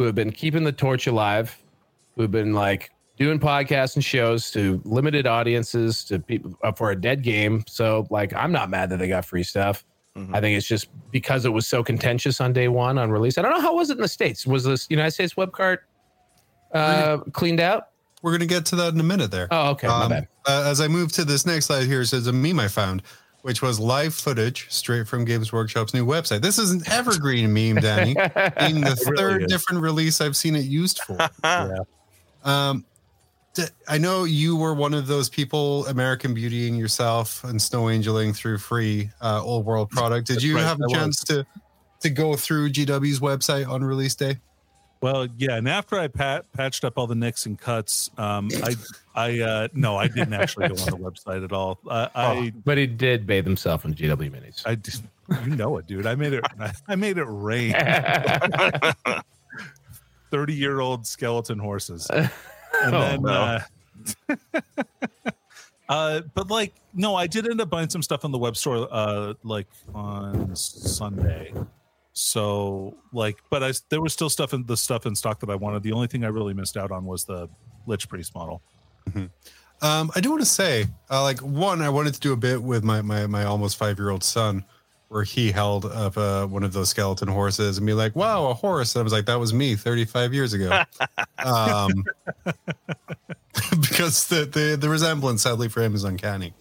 who 0.00 0.06
have 0.06 0.14
been 0.14 0.32
keeping 0.32 0.64
the 0.64 0.72
torch 0.72 1.06
alive, 1.06 1.58
who 2.16 2.22
have 2.22 2.30
been 2.30 2.54
like 2.54 2.90
doing 3.18 3.38
podcasts 3.38 3.96
and 3.96 4.02
shows 4.02 4.50
to 4.50 4.80
limited 4.86 5.26
audiences 5.26 6.02
to 6.04 6.18
people 6.18 6.56
for 6.74 6.90
a 6.90 6.98
dead 6.98 7.22
game. 7.22 7.62
So 7.68 8.06
like, 8.08 8.32
I'm 8.32 8.50
not 8.50 8.70
mad 8.70 8.88
that 8.88 8.98
they 8.98 9.08
got 9.08 9.26
free 9.26 9.42
stuff. 9.42 9.84
Mhm. 10.16 10.34
I 10.34 10.40
think 10.40 10.56
it's 10.56 10.66
just 10.66 10.88
because 11.10 11.44
it 11.44 11.50
was 11.50 11.66
so 11.66 11.84
contentious 11.84 12.40
on 12.40 12.54
day 12.54 12.68
one 12.68 12.96
on 12.96 13.10
release. 13.10 13.36
I 13.36 13.42
don't 13.42 13.50
know 13.50 13.60
how 13.60 13.76
was 13.76 13.90
it 13.90 13.98
in 13.98 14.00
the 14.00 14.08
states. 14.08 14.46
Was 14.46 14.64
this 14.64 14.86
United 14.88 15.10
States 15.10 15.36
web 15.36 15.52
cart 15.52 15.84
uh, 16.72 17.18
cleaned 17.34 17.60
out? 17.60 17.88
We're 18.22 18.32
gonna 18.32 18.46
get 18.46 18.64
to 18.66 18.76
that 18.76 18.94
in 18.94 19.00
a 19.00 19.04
minute. 19.04 19.30
There. 19.30 19.48
Oh, 19.50 19.72
okay, 19.72 19.86
Um, 19.86 20.12
uh, 20.12 20.64
as 20.66 20.80
I 20.80 20.88
move 20.88 21.12
to 21.12 21.26
this 21.26 21.44
next 21.44 21.66
slide 21.66 21.84
here, 21.84 22.00
it 22.00 22.06
says 22.06 22.26
a 22.26 22.32
meme 22.32 22.58
I 22.58 22.68
found, 22.68 23.02
which 23.42 23.62
was 23.62 23.80
live 23.80 24.14
footage 24.14 24.66
straight 24.70 25.08
from 25.08 25.24
Games 25.24 25.52
Workshop's 25.52 25.94
new 25.94 26.04
website. 26.04 26.42
This 26.42 26.58
is 26.58 26.70
an 26.70 26.82
evergreen 26.90 27.52
meme, 27.52 27.76
Danny, 27.76 28.14
being 28.58 28.80
the 28.80 28.96
really 29.06 29.16
third 29.16 29.42
is. 29.44 29.52
different 29.52 29.82
release 29.82 30.20
I've 30.20 30.36
seen 30.36 30.56
it 30.56 30.64
used 30.64 31.00
for. 31.02 31.16
Yeah. 31.44 31.80
Um, 32.42 32.84
I 33.88 33.98
know 33.98 34.24
you 34.24 34.56
were 34.56 34.74
one 34.74 34.94
of 34.94 35.06
those 35.06 35.28
people, 35.28 35.86
American 35.86 36.34
Beautying 36.34 36.78
yourself 36.78 37.42
and 37.44 37.60
Snow 37.60 37.88
Angeling 37.88 38.34
through 38.34 38.58
free 38.58 39.10
uh, 39.20 39.42
old 39.44 39.66
world 39.66 39.90
product. 39.90 40.28
Did 40.28 40.36
That's 40.36 40.44
you 40.44 40.56
right, 40.56 40.64
have 40.64 40.80
a 40.80 40.88
chance 40.88 41.22
to 41.24 41.44
to 42.00 42.10
go 42.10 42.34
through 42.34 42.70
GW's 42.70 43.20
website 43.20 43.68
on 43.68 43.84
release 43.84 44.14
day? 44.14 44.38
Well, 45.02 45.28
yeah, 45.38 45.56
and 45.56 45.66
after 45.66 45.98
I 45.98 46.08
pat, 46.08 46.50
patched 46.52 46.84
up 46.84 46.98
all 46.98 47.06
the 47.06 47.14
nicks 47.14 47.46
and 47.46 47.58
cuts, 47.58 48.10
um, 48.18 48.50
I, 48.62 48.74
I, 49.14 49.40
uh, 49.40 49.68
no, 49.72 49.96
I 49.96 50.08
didn't 50.08 50.34
actually 50.34 50.68
go 50.68 50.74
on 50.74 50.90
the 50.90 50.98
website 51.10 51.42
at 51.42 51.52
all. 51.52 51.78
Uh, 51.88 52.08
I, 52.14 52.52
But 52.66 52.76
he 52.76 52.86
did 52.86 53.26
bathe 53.26 53.46
himself 53.46 53.86
in 53.86 53.94
GW 53.94 54.30
minis. 54.30 54.62
I, 54.66 54.74
just, 54.74 55.02
you 55.44 55.56
know 55.56 55.78
it, 55.78 55.86
dude. 55.86 56.04
I 56.06 56.16
made 56.16 56.34
it. 56.34 56.44
I 56.86 56.96
made 56.96 57.16
it 57.16 57.24
rain. 57.24 57.72
Thirty-year-old 60.30 61.06
skeleton 61.06 61.58
horses, 61.58 62.06
and 62.12 62.30
Oh, 62.84 62.90
then, 63.00 63.22
no. 63.22 63.30
uh, 64.28 64.36
uh, 65.88 66.20
but 66.34 66.48
like, 66.50 66.72
no, 66.94 67.16
I 67.16 67.26
did 67.26 67.48
end 67.48 67.60
up 67.60 67.68
buying 67.68 67.88
some 67.90 68.02
stuff 68.02 68.24
on 68.24 68.30
the 68.30 68.38
web 68.38 68.56
store, 68.56 68.86
uh, 68.90 69.34
like 69.42 69.66
on 69.94 70.54
Sunday. 70.54 71.52
So, 72.12 72.96
like, 73.12 73.38
but 73.50 73.62
I 73.62 73.72
there 73.88 74.00
was 74.00 74.12
still 74.12 74.30
stuff 74.30 74.52
in 74.52 74.66
the 74.66 74.76
stuff 74.76 75.06
in 75.06 75.14
stock 75.14 75.40
that 75.40 75.50
I 75.50 75.54
wanted. 75.54 75.82
The 75.82 75.92
only 75.92 76.08
thing 76.08 76.24
I 76.24 76.28
really 76.28 76.54
missed 76.54 76.76
out 76.76 76.90
on 76.90 77.04
was 77.04 77.24
the 77.24 77.48
Lich 77.86 78.08
Priest 78.08 78.34
model. 78.34 78.62
Um, 79.82 80.10
I 80.14 80.20
do 80.20 80.30
want 80.30 80.42
to 80.42 80.46
say, 80.46 80.86
uh, 81.10 81.22
like 81.22 81.38
one, 81.38 81.80
I 81.80 81.88
wanted 81.88 82.14
to 82.14 82.20
do 82.20 82.32
a 82.32 82.36
bit 82.36 82.62
with 82.62 82.84
my 82.84 83.00
my, 83.02 83.26
my 83.26 83.44
almost 83.44 83.76
five 83.76 83.98
year 83.98 84.10
old 84.10 84.22
son, 84.22 84.64
where 85.08 85.22
he 85.22 85.50
held 85.50 85.86
up 85.86 86.16
uh, 86.16 86.46
one 86.46 86.62
of 86.64 86.72
those 86.72 86.90
skeleton 86.90 87.28
horses 87.28 87.78
and 87.78 87.86
be 87.86 87.94
like, 87.94 88.14
"Wow, 88.14 88.48
a 88.48 88.54
horse!" 88.54 88.94
And 88.94 89.00
I 89.00 89.02
was 89.04 89.12
like, 89.12 89.26
"That 89.26 89.40
was 89.40 89.54
me 89.54 89.76
35 89.76 90.34
years 90.34 90.52
ago," 90.52 90.82
um, 91.38 92.04
because 93.80 94.28
the, 94.28 94.44
the 94.44 94.76
the 94.78 94.88
resemblance, 94.88 95.42
sadly 95.42 95.68
for 95.68 95.82
him, 95.82 95.94
is 95.94 96.04
uncanny. 96.04 96.52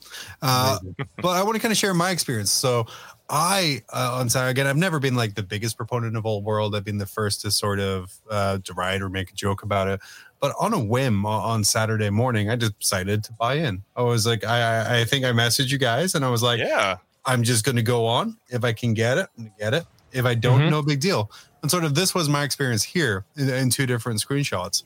Uh, 0.42 0.80
but 1.18 1.30
I 1.30 1.44
want 1.44 1.56
to 1.56 1.60
kind 1.60 1.72
of 1.72 1.78
share 1.78 1.94
my 1.94 2.12
experience. 2.12 2.52
So 2.52 2.88
I 3.30 3.84
uh, 3.94 4.18
on 4.20 4.30
Saturday 4.30 4.52
again, 4.52 4.68
I've 4.68 4.78
never 4.78 5.00
been 5.00 5.16
like 5.16 5.36
the 5.36 5.44
biggest 5.44 5.78
proponent 5.78 6.18
of 6.18 6.26
old 6.26 6.44
world. 6.44 6.76
I've 6.76 6.84
been 6.84 6.98
the 6.98 7.06
first 7.06 7.42
to 7.42 7.52
sort 7.52 7.80
of 7.80 8.12
uh, 8.30 8.58
deride 8.58 9.02
or 9.02 9.10
make 9.10 9.30
a 9.32 9.34
joke 9.34 9.62
about 9.64 9.88
it. 9.88 10.00
But 10.40 10.56
on 10.60 10.74
a 10.74 10.80
whim 10.80 11.26
on 11.26 11.64
Saturday 11.64 12.10
morning, 12.10 12.50
I 12.50 12.56
just 12.56 12.80
decided 12.80 13.24
to 13.26 13.34
buy 13.34 13.56
in. 13.56 13.84
I 13.96 14.02
was 14.04 14.26
like, 14.26 14.44
I 14.44 14.62
I- 14.84 15.00
I 15.02 15.06
think 15.06 15.26
I 15.26 15.32
messaged 15.32 15.70
you 15.72 15.78
guys, 15.78 16.16
and 16.16 16.26
I 16.26 16.30
was 16.30 16.42
like, 16.42 16.60
yeah. 16.60 16.98
I'm 17.26 17.44
just 17.44 17.66
going 17.66 17.76
to 17.76 17.84
go 17.84 18.06
on. 18.08 18.38
If 18.50 18.64
I 18.64 18.72
can 18.74 18.94
get 18.94 19.18
it, 19.18 19.28
I'm 19.38 19.44
going 19.44 19.54
to 19.56 19.60
get 19.64 19.74
it. 19.74 19.86
If 20.14 20.26
I 20.26 20.34
don't, 20.34 20.62
Mhm. 20.62 20.70
no 20.72 20.82
big 20.82 21.00
deal. 21.02 21.30
And 21.62 21.70
sort 21.70 21.84
of 21.84 21.94
this 21.94 22.16
was 22.16 22.30
my 22.30 22.44
experience 22.44 22.82
here 22.82 23.26
in, 23.36 23.50
in 23.50 23.70
two 23.70 23.86
different 23.86 24.20
screenshots. 24.22 24.84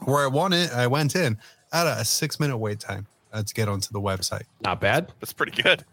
Where 0.00 0.24
I 0.24 0.26
wanted, 0.26 0.70
I 0.72 0.88
went 0.88 1.14
in 1.14 1.38
at 1.72 1.86
a 1.86 2.04
six 2.04 2.38
minute 2.40 2.58
wait 2.58 2.80
time 2.80 3.06
uh, 3.32 3.44
to 3.44 3.54
get 3.54 3.68
onto 3.68 3.92
the 3.92 4.00
website. 4.00 4.42
Not 4.62 4.80
bad. 4.80 5.12
That's 5.20 5.32
pretty 5.32 5.62
good. 5.62 5.84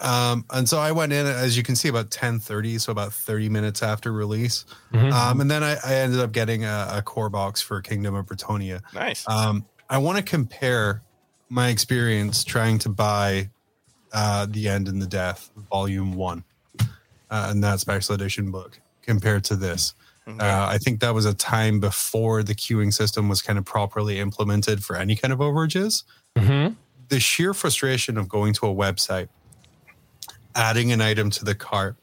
Um, 0.00 0.44
and 0.50 0.68
so 0.68 0.78
I 0.78 0.92
went 0.92 1.12
in, 1.12 1.26
as 1.26 1.56
you 1.56 1.62
can 1.62 1.76
see, 1.76 1.88
about 1.88 2.10
10:30, 2.10 2.80
so 2.80 2.92
about 2.92 3.12
30 3.12 3.48
minutes 3.48 3.82
after 3.82 4.12
release. 4.12 4.64
Mhm. 4.92 5.12
Um, 5.12 5.40
and 5.40 5.50
then 5.50 5.62
I, 5.62 5.76
I 5.84 5.94
ended 5.94 6.20
up 6.20 6.32
getting 6.32 6.64
a, 6.64 6.88
a 6.94 7.02
core 7.02 7.30
box 7.30 7.60
for 7.60 7.80
Kingdom 7.80 8.14
of 8.14 8.26
Bretonnia. 8.26 8.80
Nice. 8.92 9.28
Um, 9.28 9.64
I 9.88 9.98
want 9.98 10.18
to 10.18 10.24
compare 10.24 11.02
my 11.48 11.68
experience 11.68 12.42
trying 12.42 12.78
to 12.80 12.88
buy 12.88 13.50
uh, 14.12 14.46
The 14.48 14.68
End 14.68 14.88
and 14.88 15.00
the 15.00 15.06
Death, 15.06 15.50
Volume 15.70 16.14
One, 16.14 16.44
uh, 17.30 17.48
and 17.50 17.62
that 17.62 17.80
special 17.80 18.14
edition 18.14 18.50
book, 18.50 18.80
compared 19.02 19.44
to 19.44 19.56
this. 19.56 19.94
Mhm. 20.26 20.40
Uh, 20.40 20.66
I 20.70 20.78
think 20.78 21.00
that 21.00 21.12
was 21.14 21.26
a 21.26 21.34
time 21.34 21.80
before 21.80 22.42
the 22.42 22.54
queuing 22.54 22.92
system 22.94 23.28
was 23.28 23.42
kind 23.42 23.58
of 23.58 23.64
properly 23.64 24.18
implemented 24.18 24.82
for 24.82 24.96
any 24.96 25.16
kind 25.16 25.32
of 25.32 25.40
overages. 25.40 26.04
Mhm. 26.36 26.76
The 27.08 27.20
sheer 27.20 27.52
frustration 27.52 28.16
of 28.16 28.28
going 28.28 28.54
to 28.54 28.66
a 28.66 28.74
website, 28.74 29.28
adding 30.54 30.92
an 30.92 31.00
item 31.00 31.30
to 31.30 31.44
the 31.44 31.54
cart, 31.54 31.96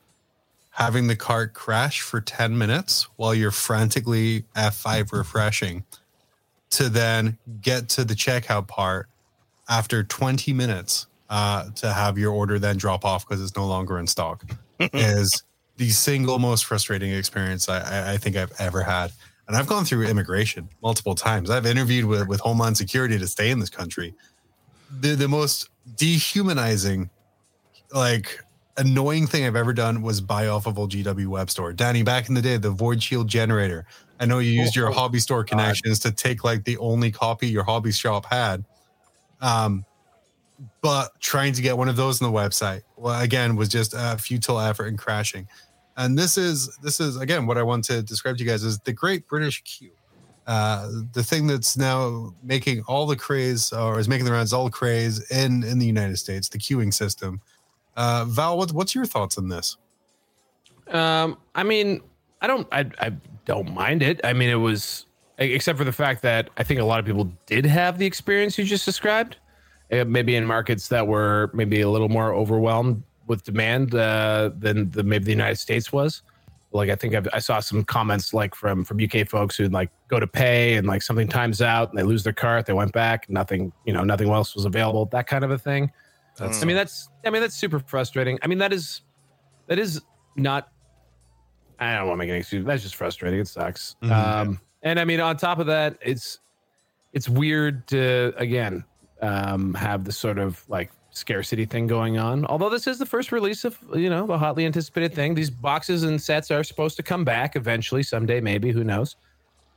having 0.72 1.08
the 1.08 1.16
cart 1.16 1.54
crash 1.54 2.02
for 2.02 2.22
10 2.22 2.58
minutes 2.58 3.08
while 3.16 3.34
you're 3.34 3.52
frantically 3.52 4.46
F5 4.56 5.12
refreshing, 5.12 5.84
to 6.72 6.90
then 6.90 7.38
get 7.62 7.90
to 7.90 8.04
the 8.04 8.14
checkout 8.14 8.68
part 8.68 9.08
after 9.70 10.04
20 10.04 10.54
minutes 10.54 11.08
uh, 11.30 11.70
to 11.76 11.92
have 11.92 12.18
your 12.18 12.34
order 12.34 12.60
then 12.60 12.78
drop 12.78 13.06
off 13.06 13.28
because 13.28 13.42
it's 13.42 13.56
no 13.56 13.66
longer 13.66 13.98
in 14.00 14.06
stock 14.06 14.44
is 14.80 15.44
the 15.78 15.90
single 15.90 16.40
most 16.40 16.66
frustrating 16.66 17.12
experience 17.12 17.70
I, 17.70 17.80
I, 17.80 18.14
I 18.14 18.18
think 18.18 18.36
I've 18.36 18.54
ever 18.60 18.84
had. 18.84 19.12
And 19.48 19.58
I've 19.58 19.68
gone 19.68 19.86
through 19.86 20.08
immigration 20.08 20.70
multiple 20.82 21.16
times. 21.16 21.50
I've 21.50 21.66
interviewed 21.66 22.06
with, 22.06 22.28
with 22.28 22.40
Homeland 22.42 22.78
Security 22.78 23.18
to 23.18 23.28
stay 23.28 23.50
in 23.50 23.60
this 23.60 23.70
country. 23.70 24.14
The, 25.00 25.16
the 25.16 25.28
most 25.28 25.70
dehumanizing, 25.96 27.10
like 27.94 28.40
annoying 28.78 29.28
thing 29.28 29.46
I've 29.46 29.56
ever 29.56 29.74
done 29.74 30.02
was 30.02 30.22
buy 30.22 30.48
off 30.48 30.66
of 30.66 30.80
old 30.80 30.92
GW 30.92 31.28
web 31.28 31.50
store. 31.50 31.74
Danny, 31.74 32.04
back 32.04 32.30
in 32.30 32.36
the 32.36 32.42
day, 32.42 32.58
the 32.58 32.72
Void 32.72 33.02
Shield 33.02 33.28
generator. 33.28 33.86
I 34.20 34.26
know 34.26 34.40
you 34.40 34.52
used 34.52 34.76
your 34.76 34.90
Oh, 34.90 34.94
hobby 34.94 35.20
store 35.20 35.44
connections 35.44 36.00
to 36.00 36.12
take 36.12 36.44
like 36.44 36.64
the 36.64 36.78
only 36.78 37.12
copy 37.12 37.48
your 37.48 37.64
hobby 37.64 37.92
shop 37.92 38.26
had. 38.26 38.64
Um, 39.42 39.84
but 40.82 41.20
trying 41.20 41.54
to 41.54 41.62
get 41.62 41.76
one 41.76 41.90
of 41.90 41.96
those 41.96 42.22
on 42.22 42.32
the 42.32 42.38
website, 42.38 42.84
well, 42.98 43.20
again, 43.20 43.56
was 43.56 43.68
just 43.68 43.96
a 43.98 44.18
futile 44.20 44.60
effort 44.60 44.86
and 44.88 44.98
crashing. 44.98 45.48
And 45.98 46.18
this 46.18 46.38
is 46.38 46.78
this 46.84 47.00
is 47.00 47.18
again 47.18 47.48
what 47.48 47.58
I 47.58 47.64
want 47.64 47.84
to 47.86 48.02
describe 48.04 48.38
to 48.38 48.44
you 48.44 48.50
guys 48.50 48.64
is 48.64 48.80
the 48.80 48.94
Great 48.94 49.28
British 49.28 49.62
Queue. 49.64 49.92
Uh, 50.48 50.90
the 51.14 51.24
thing 51.24 51.48
that's 51.48 51.78
now 51.78 52.34
making 52.44 52.84
all 52.88 53.06
the 53.06 53.16
craze 53.16 53.72
or 53.74 54.00
is 54.00 54.08
making 54.08 54.26
the 54.26 54.32
rounds 54.32 54.54
all 54.54 54.66
the 54.66 54.72
craze 54.72 55.20
in 55.32 55.64
in 55.64 55.80
the 55.80 55.86
United 55.86 56.18
States, 56.18 56.48
the 56.48 56.58
queuing 56.58 56.94
system. 56.94 57.42
Uh, 57.96 58.26
Val, 58.28 58.58
what, 58.58 58.72
what's 58.72 58.96
your 58.96 59.06
thoughts 59.06 59.38
on 59.38 59.50
this? 59.50 59.78
Um, 60.90 61.38
I 61.56 61.64
mean, 61.64 62.02
I 62.42 62.48
don't, 62.48 62.68
I, 62.72 62.90
I 63.00 63.14
don't 63.46 63.74
mind 63.74 64.04
it. 64.04 64.20
I 64.24 64.34
mean, 64.34 64.50
it 64.50 64.56
was, 64.56 65.06
except 65.38 65.78
for 65.78 65.84
the 65.84 65.92
fact 65.92 66.22
that 66.24 66.50
I 66.58 66.64
think 66.64 66.80
a 66.80 66.86
lot 66.86 67.00
of 67.00 67.06
people 67.06 67.32
did 67.46 67.66
have 67.66 67.98
the 67.98 68.06
experience 68.06 68.58
you 68.58 68.66
just 68.66 68.86
described. 68.86 69.38
Uh, 69.92 70.06
maybe 70.06 70.38
in 70.38 70.46
markets 70.46 70.88
that 70.88 71.06
were 71.06 71.52
maybe 71.54 71.82
a 71.82 71.90
little 71.90 72.08
more 72.08 72.34
overwhelmed 72.34 73.04
with 73.28 73.44
demand 73.44 73.94
uh, 73.94 74.50
than 74.58 74.90
the 74.92 75.04
maybe 75.04 75.26
the 75.26 75.32
United 75.32 75.58
States 75.58 75.92
was. 75.92 76.22
Like 76.72 76.90
I 76.90 76.96
think 76.96 77.14
I've, 77.14 77.28
I 77.34 77.40
saw 77.40 77.60
some 77.60 77.84
comments 77.84 78.34
like 78.34 78.56
from 78.56 78.86
from 78.86 79.04
UK 79.04 79.28
folks 79.28 79.58
who 79.58 79.68
like 79.68 79.90
go 80.08 80.18
to 80.18 80.28
pay 80.28 80.76
and 80.76 80.88
like 80.88 81.02
something 81.02 81.28
times 81.28 81.62
out 81.62 81.90
and 81.90 82.00
they 82.00 82.04
lose 82.04 82.24
their 82.24 82.32
cart. 82.32 82.66
They 82.66 82.74
went 82.74 82.94
back, 82.94 83.30
nothing, 83.30 83.74
you 83.86 83.92
know, 83.92 84.06
nothing 84.06 84.30
else 84.30 84.56
was 84.56 84.64
available. 84.64 85.08
That 85.08 85.28
kind 85.28 85.44
of 85.44 85.52
a 85.52 85.58
thing. 85.58 85.92
That's 86.38 86.62
I 86.62 86.66
mean, 86.66 86.76
that's 86.76 87.10
I 87.26 87.30
mean 87.30 87.42
that's 87.42 87.56
super 87.56 87.80
frustrating. 87.80 88.40
I 88.42 88.48
mean, 88.48 88.58
that 88.60 88.74
is 88.74 89.02
that 89.68 89.80
is 89.80 90.02
not. 90.36 90.70
I 91.80 91.96
don't 91.96 92.08
want 92.08 92.18
to 92.20 92.26
make 92.26 92.30
an 92.30 92.36
excuse. 92.36 92.66
That's 92.66 92.84
just 92.84 92.96
frustrating. 92.96 93.40
It 93.40 93.48
sucks. 93.48 93.96
Mhm. 94.04 94.12
Um, 94.12 94.62
and 94.84 95.00
I 95.00 95.06
mean, 95.06 95.20
on 95.20 95.38
top 95.38 95.60
of 95.60 95.68
that, 95.68 95.98
it's 96.02 96.40
it's 97.14 97.28
weird 97.28 97.88
to 97.88 98.34
again 98.38 98.84
um, 99.22 99.74
have 99.74 100.04
the 100.06 100.12
sort 100.12 100.40
of 100.40 100.64
like 100.70 100.92
scarcity 101.12 101.66
thing 101.66 101.88
going 101.88 102.18
on. 102.18 102.46
Although 102.46 102.70
this 102.70 102.88
is 102.88 102.98
the 102.98 103.06
first 103.06 103.32
release 103.32 103.66
of 103.66 103.78
you 103.96 104.10
know 104.10 104.26
the 104.26 104.38
hotly 104.38 104.66
anticipated 104.66 105.14
thing. 105.14 105.36
These 105.36 105.50
boxes 105.50 106.04
and 106.04 106.22
sets 106.22 106.52
are 106.52 106.64
supposed 106.64 106.98
to 106.98 107.04
come 107.04 107.24
back 107.24 107.56
eventually, 107.56 108.04
someday, 108.04 108.42
maybe. 108.42 108.72
Who 108.72 108.84
knows? 108.84 109.16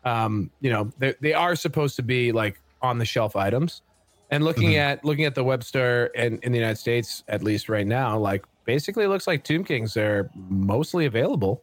Um, 0.04 0.50
you 0.60 0.70
know, 0.70 0.90
they 0.98 1.14
they 1.20 1.32
are 1.34 1.56
supposed 1.56 1.96
to 1.96 2.02
be 2.02 2.32
like 2.32 2.60
on 2.82 2.98
the 2.98 3.04
shelf 3.04 3.34
items. 3.36 3.82
And 4.30 4.42
looking 4.44 4.70
Mhm. 4.70 4.78
at 4.78 5.04
looking 5.04 5.24
at 5.26 5.34
the 5.34 5.44
web 5.44 5.62
store 5.62 6.06
in, 6.14 6.38
in 6.42 6.50
the 6.52 6.58
United 6.58 6.78
States, 6.78 7.22
at 7.28 7.42
least 7.42 7.68
right 7.68 7.86
now, 7.86 8.18
like 8.18 8.44
basically 8.64 9.04
it 9.04 9.08
looks 9.08 9.26
like 9.26 9.44
Tomb 9.44 9.64
Kings 9.64 9.96
are 9.96 10.30
mostly 10.34 11.06
available. 11.06 11.62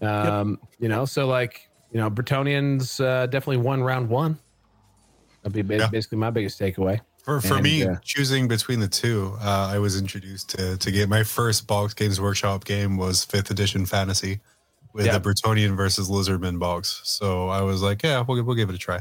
Um, 0.00 0.58
you 0.78 0.88
know, 0.88 1.04
so 1.04 1.26
like, 1.26 1.68
you 1.92 2.00
know, 2.00 2.10
Bretonnians 2.10 3.02
uh, 3.04 3.26
definitely 3.26 3.58
won 3.58 3.82
round 3.82 4.08
one. 4.08 4.38
That'd 5.42 5.54
be 5.54 5.62
ba- 5.62 5.82
Yeah. 5.82 5.88
basically 5.88 6.18
my 6.18 6.30
biggest 6.30 6.58
takeaway. 6.58 7.00
For 7.22 7.40
for 7.40 7.54
And, 7.54 7.62
me, 7.62 7.84
uh, 7.86 7.96
choosing 8.02 8.48
between 8.48 8.80
the 8.80 8.88
two, 8.88 9.36
uh, 9.40 9.70
I 9.72 9.78
was 9.78 9.98
introduced 9.98 10.50
to 10.50 10.76
to 10.76 10.90
get 10.90 11.08
my 11.08 11.22
first 11.22 11.66
box 11.66 11.94
games 11.94 12.20
workshop 12.20 12.64
game 12.64 12.96
was 12.96 13.24
fifth 13.24 13.50
edition 13.50 13.86
fantasy 13.86 14.40
with 14.92 15.06
Yeah. 15.06 15.18
the 15.18 15.30
Bretonnian 15.30 15.76
versus 15.76 16.08
Lizardman 16.10 16.58
box. 16.58 17.00
So 17.04 17.48
I 17.48 17.62
was 17.62 17.82
like, 17.82 18.02
yeah, 18.02 18.22
we'll 18.26 18.42
we'll 18.42 18.56
give 18.56 18.68
it 18.68 18.74
a 18.74 18.78
try. 18.78 19.00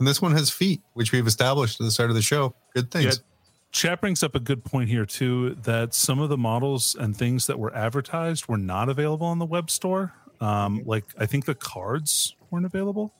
And 0.00 0.08
this 0.08 0.20
one 0.20 0.32
has 0.32 0.50
feet, 0.50 0.80
which 0.94 1.12
we've 1.12 1.26
established 1.26 1.78
at 1.80 1.84
the 1.84 1.90
start 1.90 2.08
of 2.10 2.16
the 2.16 2.22
show. 2.22 2.54
Good 2.74 2.90
things. 2.90 3.04
Yeah. 3.04 3.12
Chat 3.72 4.00
brings 4.00 4.22
up 4.24 4.34
a 4.34 4.40
good 4.40 4.64
point 4.64 4.88
here 4.88 5.04
too 5.06 5.54
that 5.62 5.94
some 5.94 6.18
of 6.18 6.28
the 6.30 6.38
models 6.38 6.96
and 6.98 7.16
things 7.16 7.46
that 7.46 7.58
were 7.58 7.72
advertised 7.76 8.48
were 8.48 8.56
not 8.56 8.88
available 8.88 9.26
on 9.26 9.38
the 9.38 9.44
web 9.46 9.70
store. 9.70 10.12
Um, 10.40 10.82
like 10.86 11.04
I 11.18 11.26
think 11.26 11.44
the 11.44 11.54
cards 11.54 12.34
weren't 12.50 12.64
available. 12.66 13.12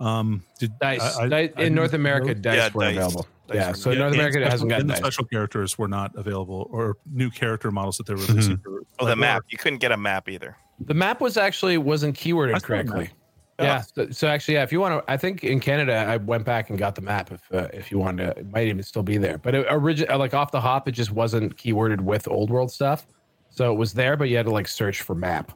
Um, 0.00 0.42
did 0.58 0.76
Dice, 0.80 1.00
I- 1.00 1.22
I- 1.22 1.28
Dice- 1.28 1.50
I 1.56 1.62
in 1.62 1.74
North 1.76 1.94
America, 1.94 2.26
know- 2.34 2.34
dice 2.34 2.56
Yeah, 2.56 2.70
were 2.74 2.82
dice. 2.82 2.96
available. 2.96 3.26
Dice 3.46 3.54
yeah, 3.56 3.72
so 3.72 3.90
yeah, 3.92 3.98
North 4.00 4.14
America 4.14 4.32
special- 4.38 4.50
hasn't 4.50 4.70
gotten 4.70 4.80
and 4.80 4.90
the 4.90 4.94
dice. 4.94 5.02
special 5.02 5.24
characters 5.26 5.78
were 5.78 5.86
not 5.88 6.10
available 6.16 6.68
or 6.72 6.96
new 7.10 7.30
character 7.30 7.70
models 7.70 7.96
that 7.98 8.06
they 8.06 8.14
were 8.14 8.18
Mm-hmm. 8.20 8.32
releasing. 8.32 8.56
for- 8.58 8.80
Oh, 8.98 9.06
the 9.06 9.14
map. 9.14 9.44
You 9.48 9.58
couldn't 9.58 9.78
get 9.78 9.92
a 9.92 9.96
map 9.96 10.28
either. 10.28 10.56
The 10.80 10.94
map 10.94 11.20
was 11.20 11.36
actually 11.36 11.78
wasn't 11.78 12.16
keyworded 12.18 12.56
I 12.56 12.58
saw 12.58 12.66
correctly. 12.66 13.10
Map. 13.58 13.86
Yeah. 13.96 14.06
So, 14.06 14.10
so 14.10 14.28
actually, 14.28 14.54
yeah. 14.54 14.62
If 14.62 14.72
you 14.72 14.80
want 14.80 15.04
to, 15.06 15.12
I 15.12 15.16
think 15.16 15.44
in 15.44 15.60
Canada, 15.60 15.94
I 15.94 16.16
went 16.16 16.44
back 16.44 16.70
and 16.70 16.78
got 16.78 16.94
the 16.94 17.00
map. 17.00 17.30
If 17.32 17.52
uh, 17.52 17.68
if 17.72 17.90
you 17.90 17.98
wanted 17.98 18.34
to, 18.34 18.40
it 18.40 18.52
might 18.52 18.66
even 18.66 18.82
still 18.82 19.02
be 19.02 19.18
there. 19.18 19.38
But 19.38 19.54
it, 19.54 19.66
origin, 19.70 20.08
like 20.18 20.34
off 20.34 20.52
the 20.52 20.60
hop, 20.60 20.88
it 20.88 20.92
just 20.92 21.12
wasn't 21.12 21.56
keyworded 21.56 22.00
with 22.00 22.28
old 22.28 22.50
world 22.50 22.70
stuff. 22.70 23.06
So 23.50 23.72
it 23.72 23.76
was 23.76 23.94
there, 23.94 24.16
but 24.16 24.28
you 24.28 24.36
had 24.36 24.46
to 24.46 24.52
like 24.52 24.68
search 24.68 25.02
for 25.02 25.14
map, 25.14 25.52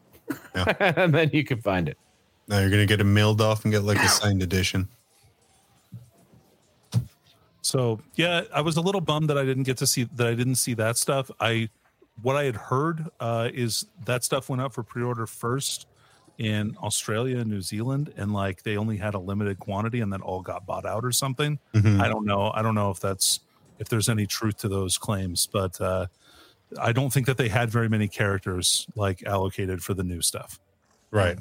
Yeah. 0.55 0.73
and 0.97 1.13
then 1.13 1.31
you 1.33 1.45
could 1.45 1.63
find 1.63 1.89
it. 1.89 1.99
Now 2.49 2.61
you're 2.61 2.71
gonna 2.71 2.87
get 2.87 3.01
it 3.01 3.05
mailed 3.05 3.41
off 3.41 3.65
and 3.65 3.73
get 3.73 3.83
like 3.83 3.99
a 3.99 4.09
signed 4.09 4.43
edition. 4.43 4.89
So 7.63 8.01
yeah, 8.15 8.43
I 8.55 8.63
was 8.63 8.77
a 8.77 8.81
little 8.81 9.01
bummed 9.01 9.29
that 9.31 9.39
I 9.39 9.45
didn't 9.45 9.65
get 9.65 9.77
to 9.79 9.87
see 9.87 10.05
that 10.15 10.27
I 10.27 10.35
didn't 10.35 10.57
see 10.57 10.75
that 10.75 10.97
stuff. 10.97 11.31
I 11.41 11.69
what 12.23 12.37
I 12.37 12.45
had 12.45 12.57
heard 12.57 13.07
uh, 13.21 13.51
is 13.53 13.87
that 14.05 14.25
stuff 14.25 14.49
went 14.49 14.63
up 14.63 14.73
for 14.73 14.83
pre-order 14.83 15.27
first 15.27 15.87
in 16.41 16.75
Australia 16.83 17.37
and 17.39 17.51
New 17.51 17.61
Zealand, 17.61 18.15
and 18.17 18.33
like 18.33 18.63
they 18.63 18.79
only 18.79 18.97
had 18.97 19.13
a 19.13 19.19
limited 19.19 19.59
quantity, 19.59 20.01
and 20.01 20.11
then 20.11 20.23
all 20.23 20.41
got 20.41 20.65
bought 20.65 20.87
out 20.87 21.05
or 21.05 21.13
something. 21.13 21.59
Mhm. 21.75 22.01
I 22.01 22.09
don't 22.09 22.25
know. 22.25 22.51
I 22.55 22.63
don't 22.63 22.75
know 22.75 22.91
if 22.91 22.99
that's 22.99 23.41
if 23.79 23.91
there's 23.91 24.09
any 24.09 24.27
truth 24.27 24.57
to 24.59 24.69
those 24.69 24.97
claims, 24.97 25.47
but 25.53 25.79
uh, 25.83 26.07
I 26.81 26.93
don't 26.93 27.13
think 27.13 27.27
that 27.27 27.37
they 27.37 27.49
had 27.49 27.69
very 27.71 27.91
many 27.91 28.09
characters 28.09 28.87
like 28.97 29.23
allocated 29.25 29.83
for 29.83 29.93
the 29.93 30.03
new 30.03 30.23
stuff. 30.23 30.59
Right. 31.11 31.39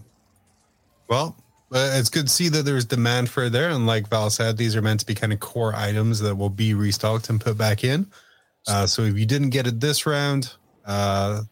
Well, 1.07 1.37
uh, 1.71 1.91
it's 1.93 2.09
good 2.09 2.27
to 2.27 2.33
see 2.33 2.49
that 2.49 2.63
there's 2.65 2.85
demand 2.85 3.29
for 3.29 3.45
it 3.45 3.51
there. 3.51 3.69
And 3.69 3.87
like 3.87 4.09
Val 4.09 4.29
said, 4.29 4.57
these 4.57 4.75
are 4.75 4.81
meant 4.81 4.99
to 4.99 5.05
be 5.05 5.15
kind 5.15 5.31
of 5.31 5.39
core 5.39 5.73
items 5.75 6.19
that 6.19 6.35
will 6.35 6.49
be 6.49 6.73
restocked 6.73 7.29
and 7.29 7.39
put 7.39 7.57
back 7.57 7.85
in. 7.85 8.07
Uh, 8.67 8.85
so 8.85 9.03
if 9.03 9.17
you 9.17 9.25
didn't 9.25 9.51
get 9.51 9.65
it 9.65 9.79
this 9.79 10.05
round, 10.05 10.53
uh, 10.85 11.43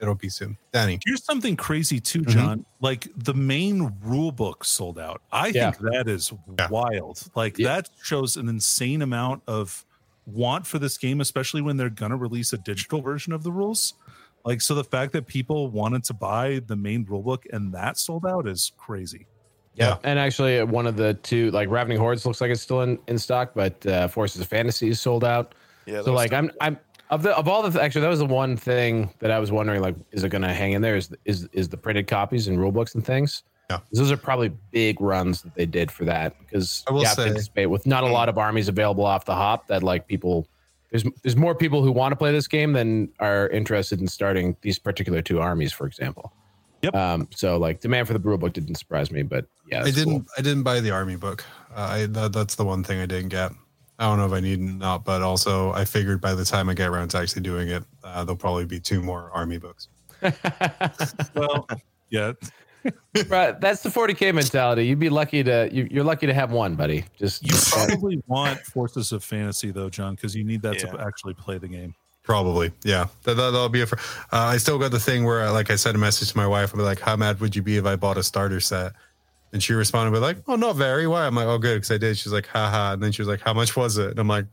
it'll 0.00 0.14
be 0.14 0.28
soon. 0.28 0.56
Danny. 0.72 0.98
Here's 1.04 1.24
something 1.24 1.56
crazy 1.56 2.00
too, 2.00 2.22
Mhm. 2.22 2.28
Jon. 2.28 2.66
Like 2.80 3.08
the 3.16 3.34
main 3.34 3.94
rule 4.02 4.32
book 4.32 4.64
sold 4.64 4.98
out. 4.98 5.22
I 5.32 5.48
Yeah. 5.48 5.70
think 5.70 5.92
that 5.92 6.08
is 6.08 6.32
Yeah. 6.58 6.68
wild. 6.68 7.22
Like 7.34 7.58
Yeah. 7.58 7.76
that 7.76 7.90
shows 8.02 8.36
an 8.36 8.48
insane 8.48 9.02
amount 9.02 9.42
of 9.46 9.84
want 10.26 10.66
for 10.66 10.78
this 10.78 10.96
game, 10.98 11.20
especially 11.20 11.60
when 11.62 11.76
they're 11.76 11.90
gonna 11.90 12.16
release 12.16 12.52
a 12.52 12.58
digital 12.58 13.00
version 13.02 13.32
of 13.32 13.42
the 13.42 13.52
rules. 13.52 13.94
Like 14.44 14.60
so, 14.60 14.74
the 14.74 14.84
fact 14.84 15.12
that 15.12 15.26
people 15.26 15.68
wanted 15.68 16.04
to 16.04 16.14
buy 16.14 16.60
the 16.66 16.76
main 16.76 17.04
rule 17.04 17.22
book 17.22 17.44
and 17.52 17.72
that 17.72 17.98
sold 17.98 18.26
out 18.26 18.46
is 18.46 18.72
crazy. 18.76 19.26
Yeah. 19.74 19.96
And 20.04 20.18
actually, 20.18 20.60
uh, 20.60 20.66
one 20.66 20.86
of 20.86 20.96
the 20.96 21.14
two, 21.14 21.50
like 21.50 21.68
Ravening 21.68 21.98
Hordes, 21.98 22.24
looks 22.26 22.40
like 22.40 22.50
it's 22.50 22.60
still 22.62 22.82
in, 22.82 22.98
in 23.08 23.18
stock, 23.18 23.52
but 23.54 23.84
uh, 23.86 24.06
Forces 24.08 24.40
of 24.40 24.46
Fantasy 24.48 24.88
is 24.90 25.00
sold 25.00 25.24
out. 25.24 25.54
Yeah. 25.86 26.00
so 26.02 26.12
like 26.14 26.32
I'm 26.32 26.50
I'm 26.62 26.78
of 27.10 27.22
the 27.22 27.36
of 27.36 27.48
all 27.48 27.68
the 27.68 27.80
actually 27.82 28.02
that 28.02 28.08
was 28.08 28.18
the 28.18 28.26
one 28.26 28.56
thing 28.56 29.12
that 29.20 29.30
I 29.30 29.38
was 29.38 29.52
wondering 29.52 29.80
like 29.82 29.94
is 30.12 30.24
it 30.24 30.30
going 30.30 30.42
to 30.42 30.52
hang 30.52 30.72
in 30.72 30.82
there 30.82 30.96
is 30.96 31.10
is 31.24 31.48
is 31.52 31.68
the 31.68 31.76
printed 31.76 32.06
copies 32.06 32.48
and 32.48 32.58
rule 32.58 32.72
books 32.72 32.94
and 32.94 33.04
things. 33.04 33.42
Yeah. 33.70 33.78
those 33.92 34.12
are 34.12 34.18
probably 34.18 34.52
big 34.72 35.00
runs 35.00 35.40
that 35.40 35.54
they 35.54 35.64
did 35.64 35.90
for 35.90 36.04
that 36.04 36.38
because 36.38 36.84
I 36.86 36.92
will 36.92 37.00
you 37.00 37.06
have 37.06 37.16
to 37.16 37.22
say- 37.22 37.28
anticipate 37.28 37.66
with 37.66 37.86
not 37.86 38.04
a 38.04 38.08
lot 38.08 38.28
of 38.28 38.36
armies 38.36 38.68
available 38.68 39.06
off 39.06 39.24
the 39.24 39.34
hop 39.34 39.68
that 39.68 39.82
like 39.82 40.06
people 40.06 40.46
there's 40.90 41.04
there's 41.22 41.34
more 41.34 41.54
people 41.56 41.82
who 41.82 41.90
want 41.90 42.12
to 42.12 42.16
play 42.16 42.30
this 42.30 42.46
game 42.46 42.72
than 42.72 43.08
are 43.18 43.48
interested 43.48 44.00
in 44.00 44.06
starting 44.06 44.56
these 44.60 44.78
particular 44.78 45.22
two 45.22 45.40
armies, 45.40 45.72
for 45.72 45.86
example. 45.88 46.32
Yep. 46.82 46.94
Um. 46.94 47.28
So 47.34 47.56
like 47.56 47.80
demand 47.80 48.06
for 48.06 48.12
the 48.12 48.20
rule 48.20 48.38
book 48.38 48.52
didn't 48.52 48.76
surprise 48.76 49.10
me, 49.10 49.22
but 49.22 49.46
yeah, 49.68 49.80
I 49.82 49.90
didn't. 49.90 50.20
cool. 50.20 50.24
I 50.38 50.42
didn't 50.42 50.62
buy 50.62 50.78
the 50.78 50.92
army 50.92 51.16
book. 51.16 51.44
Uh, 51.74 51.80
I 51.80 52.06
that, 52.06 52.32
that's 52.32 52.54
the 52.54 52.64
one 52.64 52.84
thing 52.84 53.00
I 53.00 53.06
didn't 53.06 53.30
get. 53.30 53.50
I 53.98 54.06
don't 54.06 54.18
know 54.18 54.26
if 54.26 54.32
I 54.32 54.40
need 54.40 54.60
it 54.60 54.64
or 54.64 54.72
not, 54.72 55.04
but 55.04 55.22
also 55.22 55.72
I 55.72 55.84
figured 55.84 56.20
by 56.20 56.34
the 56.34 56.44
time 56.44 56.68
I 56.68 56.74
get 56.74 56.88
around 56.88 57.08
to 57.08 57.18
actually 57.18 57.42
doing 57.42 57.68
it, 57.68 57.84
uh, 58.02 58.24
there'll 58.24 58.36
probably 58.36 58.64
be 58.64 58.80
two 58.80 59.00
more 59.00 59.30
army 59.32 59.58
books. 59.58 59.88
Well, 61.34 61.66
yeah, 62.10 62.32
Right, 63.28 63.58
that's 63.60 63.82
the 63.82 63.88
40k 63.88 64.34
mentality. 64.34 64.86
You'd 64.86 64.98
be 64.98 65.08
lucky 65.08 65.42
to 65.44 65.68
you, 65.72 65.88
you're 65.90 66.04
lucky 66.04 66.26
to 66.26 66.34
have 66.34 66.50
one, 66.50 66.74
buddy. 66.74 67.04
Just 67.18 67.42
you 67.42 67.56
probably 67.70 68.22
want 68.26 68.60
Forces 68.60 69.12
of 69.12 69.24
Fantasy 69.24 69.70
though, 69.70 69.88
Jon, 69.88 70.14
because 70.14 70.34
you 70.34 70.44
need 70.44 70.62
that 70.62 70.78
to 70.80 71.00
actually 71.00 71.34
play 71.34 71.58
the 71.58 71.68
game. 71.68 71.94
Probably, 72.22 72.72
yeah. 72.84 73.06
That, 73.24 73.34
that, 73.34 73.52
will 73.52 73.68
be 73.68 73.82
it 73.82 73.88
for. 73.88 73.98
Uh, 74.32 74.48
I 74.48 74.56
still 74.56 74.78
got 74.78 74.90
the 74.90 74.98
thing 74.98 75.24
where, 75.24 75.50
like, 75.50 75.70
I 75.70 75.76
sent 75.76 75.94
a 75.94 75.98
message 75.98 76.32
to 76.32 76.36
my 76.38 76.46
wife. 76.46 76.70
I'll 76.72 76.78
be 76.78 76.82
like, 76.82 77.00
"How 77.00 77.16
mad 77.16 77.38
would 77.40 77.54
you 77.54 77.60
be 77.60 77.76
if 77.76 77.84
I 77.84 77.96
bought 77.96 78.16
a 78.16 78.22
starter 78.22 78.60
set?" 78.60 78.94
And 79.54 79.62
she 79.62 79.72
responded 79.72 80.10
with 80.10 80.22
like, 80.22 80.38
"Oh, 80.48 80.56
not 80.56 80.74
very. 80.74 81.06
Why?" 81.06 81.26
I'm 81.26 81.34
like, 81.34 81.46
"Oh, 81.46 81.58
good, 81.58 81.76
because 81.76 81.92
I 81.92 81.96
did." 81.96 82.18
She's 82.18 82.32
like, 82.32 82.48
"Haha." 82.48 82.94
And 82.94 83.02
then 83.02 83.12
she 83.12 83.22
was 83.22 83.28
like, 83.28 83.40
"How 83.40 83.54
much 83.54 83.76
was 83.76 83.96
it?" 83.98 84.10
And 84.10 84.18
I'm 84.18 84.28
like, 84.28 84.46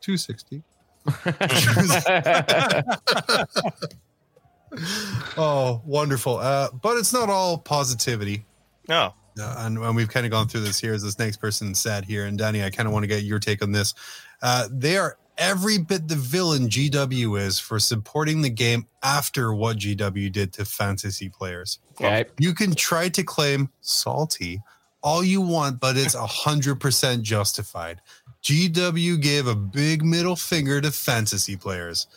260 0.00 0.62
Oh, 5.36 5.82
wonderful. 5.84 6.38
Uh, 6.38 6.70
but 6.82 6.96
it's 6.96 7.12
not 7.12 7.28
all 7.28 7.58
positivity. 7.58 8.46
No. 8.88 9.12
Uh, 9.38 9.54
and, 9.58 9.78
and 9.78 9.94
we've 9.94 10.08
kind 10.08 10.26
of 10.26 10.32
gone 10.32 10.48
through 10.48 10.62
this 10.62 10.80
here, 10.80 10.94
as 10.94 11.02
this 11.02 11.18
next 11.18 11.36
person 11.36 11.74
said 11.74 12.04
here. 12.04 12.24
And 12.24 12.38
Danny, 12.38 12.64
I 12.64 12.70
kind 12.70 12.86
of 12.86 12.92
want 12.92 13.02
to 13.02 13.06
get 13.06 13.22
your 13.22 13.38
take 13.38 13.62
on 13.62 13.72
this. 13.72 13.94
Uh, 14.40 14.68
they 14.70 14.96
are 14.96 15.18
every 15.38 15.78
bit 15.78 16.08
the 16.08 16.16
villain 16.16 16.68
GW 16.68 17.40
is 17.40 17.58
for 17.58 17.78
supporting 17.78 18.42
the 18.42 18.50
game 18.50 18.86
after 19.02 19.52
what 19.52 19.78
GW 19.78 20.30
did 20.30 20.52
to 20.54 20.64
fantasy 20.64 21.28
players. 21.28 21.78
okay. 21.92 22.24
You 22.38 22.54
can 22.54 22.74
try 22.74 23.08
to 23.10 23.22
claim 23.22 23.70
salty 23.80 24.62
all 25.02 25.24
you 25.24 25.40
want, 25.40 25.80
but 25.80 25.96
it's 25.96 26.14
100% 26.14 27.22
justified. 27.22 28.00
GW 28.42 29.22
gave 29.22 29.46
a 29.46 29.54
big 29.54 30.04
middle 30.04 30.34
finger 30.34 30.80
to 30.80 30.90
fantasy 30.90 31.56
players. 31.56 32.08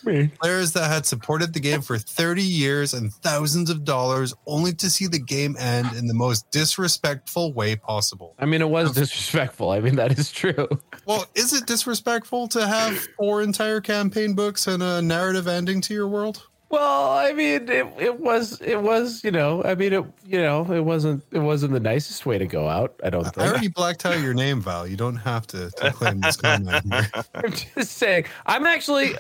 Players 0.41 0.73
that 0.73 0.89
had 0.89 1.05
supported 1.05 1.53
the 1.53 1.59
game 1.59 1.81
for 1.81 1.99
30 1.99 2.41
years 2.41 2.93
and 2.95 3.13
thousands 3.13 3.69
of 3.69 3.83
dollars 3.83 4.33
only 4.47 4.73
to 4.73 4.89
see 4.89 5.05
the 5.05 5.19
game 5.19 5.55
end 5.59 5.95
in 5.95 6.07
the 6.07 6.15
most 6.15 6.49
disrespectful 6.49 7.53
way 7.53 7.75
possible. 7.75 8.33
I 8.39 8.45
mean, 8.45 8.61
it 8.61 8.69
was 8.69 8.93
disrespectful. 8.93 9.69
I 9.69 9.79
mean, 9.81 9.97
that 9.97 10.17
is 10.17 10.31
true. 10.31 10.67
Well, 11.05 11.25
is 11.35 11.53
it 11.53 11.67
disrespectful 11.67 12.47
to 12.49 12.65
have 12.65 12.97
four 13.17 13.43
entire 13.43 13.79
campaign 13.79 14.33
books 14.33 14.65
and 14.65 14.81
a 14.81 15.03
narrative 15.03 15.47
ending 15.47 15.81
to 15.81 15.93
your 15.93 16.07
world? 16.07 16.47
Well, 16.75 17.11
I 17.11 17.31
mean, 17.31 17.69
it, 17.69 17.88
it 17.97 18.19
was 18.19 18.59
it 18.59 18.81
was 18.81 19.23
you 19.23 19.31
know, 19.31 19.63
I 19.63 19.75
mean, 19.75 19.93
it 19.93 20.03
you 20.27 20.41
know, 20.41 20.69
it 20.69 20.81
wasn't 20.81 21.23
it 21.31 21.39
wasn't 21.39 21.71
the 21.71 21.79
nicest 21.79 22.25
way 22.25 22.38
to 22.38 22.45
go 22.45 22.67
out. 22.67 22.99
I 23.01 23.09
don't 23.09 23.23
think. 23.23 23.38
I 23.38 23.47
already 23.47 23.69
blacked 23.69 24.05
out 24.05 24.19
your 24.19 24.33
name, 24.33 24.59
Val. 24.59 24.85
You 24.85 24.97
don't 24.97 25.15
have 25.15 25.47
to, 25.47 25.71
to 25.71 25.93
claim 25.93 26.19
this 26.19 26.35
comment. 26.35 26.85
I'm 27.33 27.53
just 27.53 27.93
saying. 27.93 28.25
I'm 28.45 28.65
actually 28.65 29.15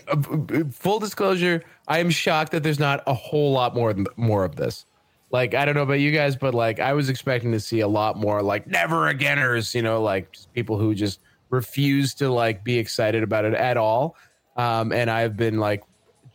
full 0.69 0.99
disclosure. 0.99 1.63
I 1.87 1.99
am 1.99 2.09
shocked 2.09 2.51
that 2.51 2.61
there's 2.61 2.77
not 2.77 3.01
a 3.07 3.13
whole 3.13 3.53
lot 3.53 3.73
more 3.73 3.95
more 4.17 4.43
of 4.43 4.57
this. 4.57 4.85
Like 5.31 5.53
I 5.53 5.63
don't 5.63 5.75
know 5.75 5.83
about 5.83 6.01
you 6.01 6.11
guys, 6.11 6.35
but 6.35 6.53
like 6.53 6.81
I 6.81 6.91
was 6.91 7.07
expecting 7.07 7.53
to 7.53 7.61
see 7.61 7.79
a 7.79 7.87
lot 7.87 8.17
more 8.17 8.41
like 8.41 8.67
never 8.67 9.13
againers. 9.13 9.73
You 9.73 9.81
know, 9.81 10.01
like 10.01 10.33
just 10.33 10.51
people 10.53 10.77
who 10.77 10.93
just 10.93 11.21
refuse 11.49 12.15
to 12.15 12.29
like 12.29 12.65
be 12.65 12.77
excited 12.77 13.23
about 13.23 13.45
it 13.45 13.53
at 13.53 13.77
all. 13.77 14.17
Um, 14.57 14.91
and 14.91 15.09
I've 15.09 15.37
been 15.37 15.57
like 15.57 15.85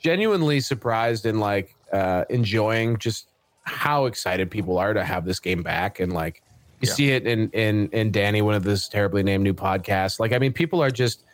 genuinely 0.01 0.61
surprised 0.61 1.27
and 1.27 1.41
like 1.41 1.75
uh, 1.93 2.25
enjoying 2.31 2.99
just 2.99 3.29
how 3.63 4.07
excited 4.07 4.51
people 4.51 4.79
are 4.79 4.95
to 4.95 5.05
have 5.05 5.25
this 5.25 5.39
game 5.39 5.63
back 5.63 6.01
and 6.01 6.13
like 6.13 6.43
you 6.81 6.89
Yeah. 6.89 6.95
see 6.95 7.11
it 7.11 7.27
in 7.27 7.51
in 7.51 7.89
in 7.91 8.11
Danny, 8.11 8.41
one 8.43 8.55
of 8.55 8.65
this 8.65 8.89
terribly 8.89 9.23
named 9.23 9.45
new 9.45 9.53
podcasts. 9.55 10.19
Like, 10.19 10.33
I 10.33 10.39
mean, 10.39 10.53
people 10.55 10.83
are 10.83 10.91
just 10.91 11.25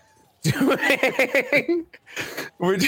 doing. 0.43 1.87
We're 2.59 2.79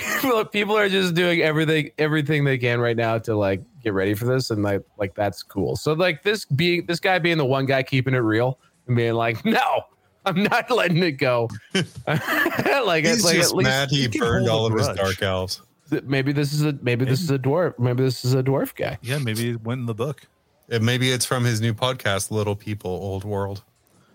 people 0.47 0.77
are 0.77 0.89
just 0.89 1.15
doing 1.15 1.41
everything 1.43 1.91
everything 1.99 2.45
they 2.45 2.59
can 2.59 2.81
right 2.81 2.97
now 2.97 3.19
to 3.19 3.37
like 3.37 3.63
get 3.83 3.93
ready 3.93 4.15
for 4.15 4.25
this, 4.25 4.51
and 4.51 4.63
like 4.63 4.83
like 4.99 5.15
that's 5.15 5.43
cool. 5.43 5.77
So 5.77 5.93
like 5.93 6.23
this 6.23 6.45
being 6.47 6.87
this 6.87 6.99
guy 7.01 7.19
being 7.19 7.39
the 7.39 7.45
one 7.45 7.67
guy 7.67 7.83
keeping 7.83 8.15
it 8.15 8.19
real 8.19 8.59
and 8.87 8.97
being 8.97 9.13
like, 9.15 9.45
no, 9.45 9.83
I'm 10.25 10.43
not 10.43 10.71
letting 10.71 10.99
it 11.03 11.13
go. 11.13 11.49
like 12.07 13.05
He's 13.05 13.17
it's 13.17 13.25
like 13.25 13.37
just 13.37 13.51
at 13.53 13.57
least 13.57 13.69
mad 13.71 13.91
he 13.91 14.09
he 14.09 14.19
burned 14.19 14.49
all 14.49 14.67
of 14.67 14.73
his 14.75 14.89
dark 14.89 15.23
elves. 15.23 15.63
Maybe 16.05 16.33
this 16.33 16.53
is 16.53 16.65
a 16.65 16.77
maybe 16.83 17.05
this 17.05 17.21
is 17.23 17.31
a 17.31 17.39
dwarf. 17.39 17.79
Maybe 17.79 18.03
this 18.05 18.25
is 18.25 18.35
a 18.35 18.43
dwarf 18.43 18.75
guy. 18.75 18.99
Yeah, 19.03 19.19
maybe 19.19 19.51
it 19.51 19.63
went 19.63 19.81
in 19.81 19.87
the 19.87 19.95
book. 19.95 20.23
And 20.71 20.85
maybe 20.85 21.11
it's 21.11 21.25
from 21.25 21.45
his 21.45 21.61
new 21.63 21.73
podcast, 21.73 22.31
Little 22.31 22.55
People, 22.57 22.91
Old 22.91 23.25
World. 23.25 23.63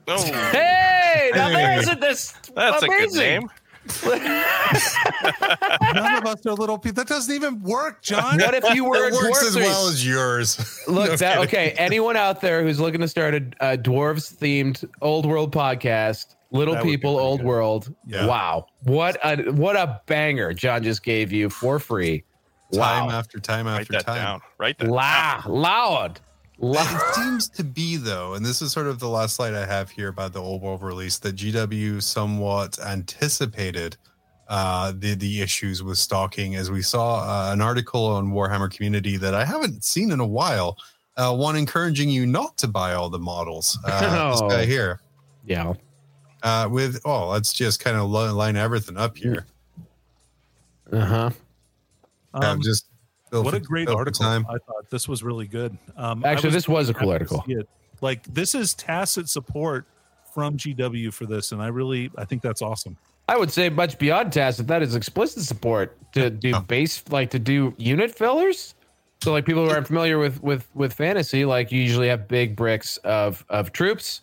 Oh, 0.07 0.24
Hey! 0.51 0.69
Hey, 1.13 1.32
now 1.34 1.47
Hey. 1.49 1.53
there's 1.55 1.89
a, 1.89 1.95
this. 1.95 2.34
That's 2.55 2.84
a 2.84 2.88
good 2.88 3.11
name. 3.13 3.49
None 4.03 6.15
of 6.15 6.26
us 6.26 6.45
are 6.45 6.53
little 6.53 6.78
people. 6.78 7.03
That 7.03 7.07
doesn't 7.07 7.34
even 7.34 7.61
work, 7.61 8.01
Jon. 8.01 8.38
What 8.39 8.53
if 8.53 8.74
you 8.74 8.86
were 8.86 9.05
a 9.05 9.07
It 9.07 9.13
works 9.13 9.43
dwarf? 9.43 9.47
as 9.47 9.55
well 9.55 9.88
as 9.88 10.05
yours. 10.05 10.82
Look, 10.88 11.09
No 11.11 11.15
that, 11.17 11.38
okay. 11.39 11.71
Anyone 11.78 12.17
out 12.17 12.41
there 12.41 12.63
who's 12.63 12.80
looking 12.80 13.01
to 13.01 13.07
start 13.07 13.34
a, 13.34 13.38
a 13.74 13.78
dwarves 13.78 14.34
themed 14.36 14.84
old 15.01 15.26
world 15.26 15.53
podcast, 15.53 16.36
Little 16.54 16.76
That 16.76 16.84
People, 16.84 17.18
Old 17.20 17.39
good. 17.39 17.47
World. 17.47 17.95
Yeah. 18.08 18.26
Wow, 18.28 18.68
what 18.84 19.18
a 19.24 19.51
what 19.51 19.76
a 19.76 20.01
banger 20.06 20.54
Jon 20.54 20.84
just 20.84 21.04
gave 21.04 21.32
you 21.34 21.49
for 21.49 21.80
free. 21.80 22.24
Time 22.72 23.10
after 23.10 23.39
time 23.39 23.66
Write 23.68 23.82
after 23.82 23.93
that 23.93 24.06
time. 24.06 24.16
down. 24.18 24.41
Write 24.58 24.78
that. 24.80 24.89
La- 24.89 25.43
loud, 25.47 26.20
loud. 26.58 26.88
It 27.10 27.16
seems 27.16 27.49
to 27.49 27.64
be 27.64 27.97
though, 27.97 28.34
and 28.36 28.45
this 28.45 28.62
is 28.62 28.72
sort 28.72 28.88
of 28.88 28.99
the 28.99 29.08
last 29.10 29.36
slide 29.36 29.54
I 29.54 29.66
have 29.66 29.89
here 29.91 30.08
about 30.08 30.34
the 30.34 30.41
old 30.41 30.62
world 30.62 30.82
release 30.82 31.18
that 31.20 31.36
GW 31.36 32.01
somewhat 32.01 32.80
anticipated 32.80 33.97
uh, 34.47 34.91
the 34.97 35.16
the 35.16 35.41
issues 35.41 35.82
with 35.84 35.97
stalking, 35.97 36.56
as 36.56 36.70
we 36.72 36.82
saw 36.82 37.22
uh, 37.49 37.54
an 37.54 37.62
article 37.62 38.06
on 38.06 38.32
Warhammer 38.32 38.72
Community 38.72 39.18
that 39.18 39.34
I 39.34 39.45
haven't 39.45 39.84
seen 39.84 40.12
in 40.12 40.20
a 40.20 40.28
while. 40.28 40.78
Uh, 41.16 41.36
one 41.36 41.56
encouraging 41.56 42.10
you 42.10 42.26
not 42.26 42.58
to 42.58 42.68
buy 42.68 42.93
all 42.93 43.08
the 43.10 43.20
models. 43.20 43.78
Uh, 43.86 44.32
This 44.32 44.41
Oh. 44.43 44.49
guy 44.49 44.66
here, 44.66 44.99
Yeah. 45.45 45.74
Uh, 46.43 46.67
with 46.69 46.99
oh, 47.05 47.29
let's 47.29 47.53
just 47.53 47.79
kind 47.79 47.97
of 47.97 48.09
line 48.09 48.55
everything 48.55 48.97
up 48.97 49.17
here. 49.17 49.45
Uh 50.91 51.05
huh. 51.05 51.29
Uh, 52.33 52.39
Um, 52.39 52.61
just 52.61 52.87
what 53.31 53.53
a 53.53 53.59
great 53.59 53.89
article! 53.89 54.23
Time. 54.23 54.45
I 54.47 54.57
thought 54.59 54.89
this 54.91 55.07
was 55.07 55.23
really 55.23 55.47
good. 55.47 55.75
Um, 55.97 56.23
I 56.23 56.29
Actually, 56.31 56.51
this 56.51 56.67
was 56.67 56.89
a 56.89 56.93
cool 56.93 57.11
article. 57.11 57.43
Like 58.01 58.23
this 58.25 58.53
is 58.53 58.73
tacit 58.73 59.29
support 59.29 59.85
from 60.33 60.57
GW 60.57 61.13
for 61.13 61.25
this, 61.25 61.51
and 61.51 61.61
I 61.61 61.67
really 61.67 62.11
I 62.17 62.25
think 62.25 62.41
that's 62.41 62.61
awesome. 62.61 62.97
I 63.29 63.37
would 63.37 63.51
say 63.51 63.69
much 63.69 63.97
beyond 63.97 64.33
tacit. 64.33 64.67
That 64.67 64.83
is 64.83 64.95
explicit 64.95 65.43
support 65.43 65.95
to 66.11 66.29
do 66.29 66.51
Oh. 66.53 66.59
base, 66.59 67.01
like 67.09 67.29
to 67.31 67.39
do 67.39 67.73
unit 67.77 68.13
fillers. 68.13 68.75
So, 69.23 69.31
like 69.31 69.45
people 69.45 69.63
who 69.65 69.71
aren't 69.71 69.87
familiar 69.87 70.17
with 70.19 70.43
with 70.43 70.67
with 70.75 70.91
fantasy, 70.93 71.45
like 71.45 71.71
you 71.71 71.81
usually 71.81 72.09
have 72.09 72.27
big 72.27 72.55
bricks 72.57 72.97
of 72.97 73.45
of 73.49 73.71
troops, 73.71 74.19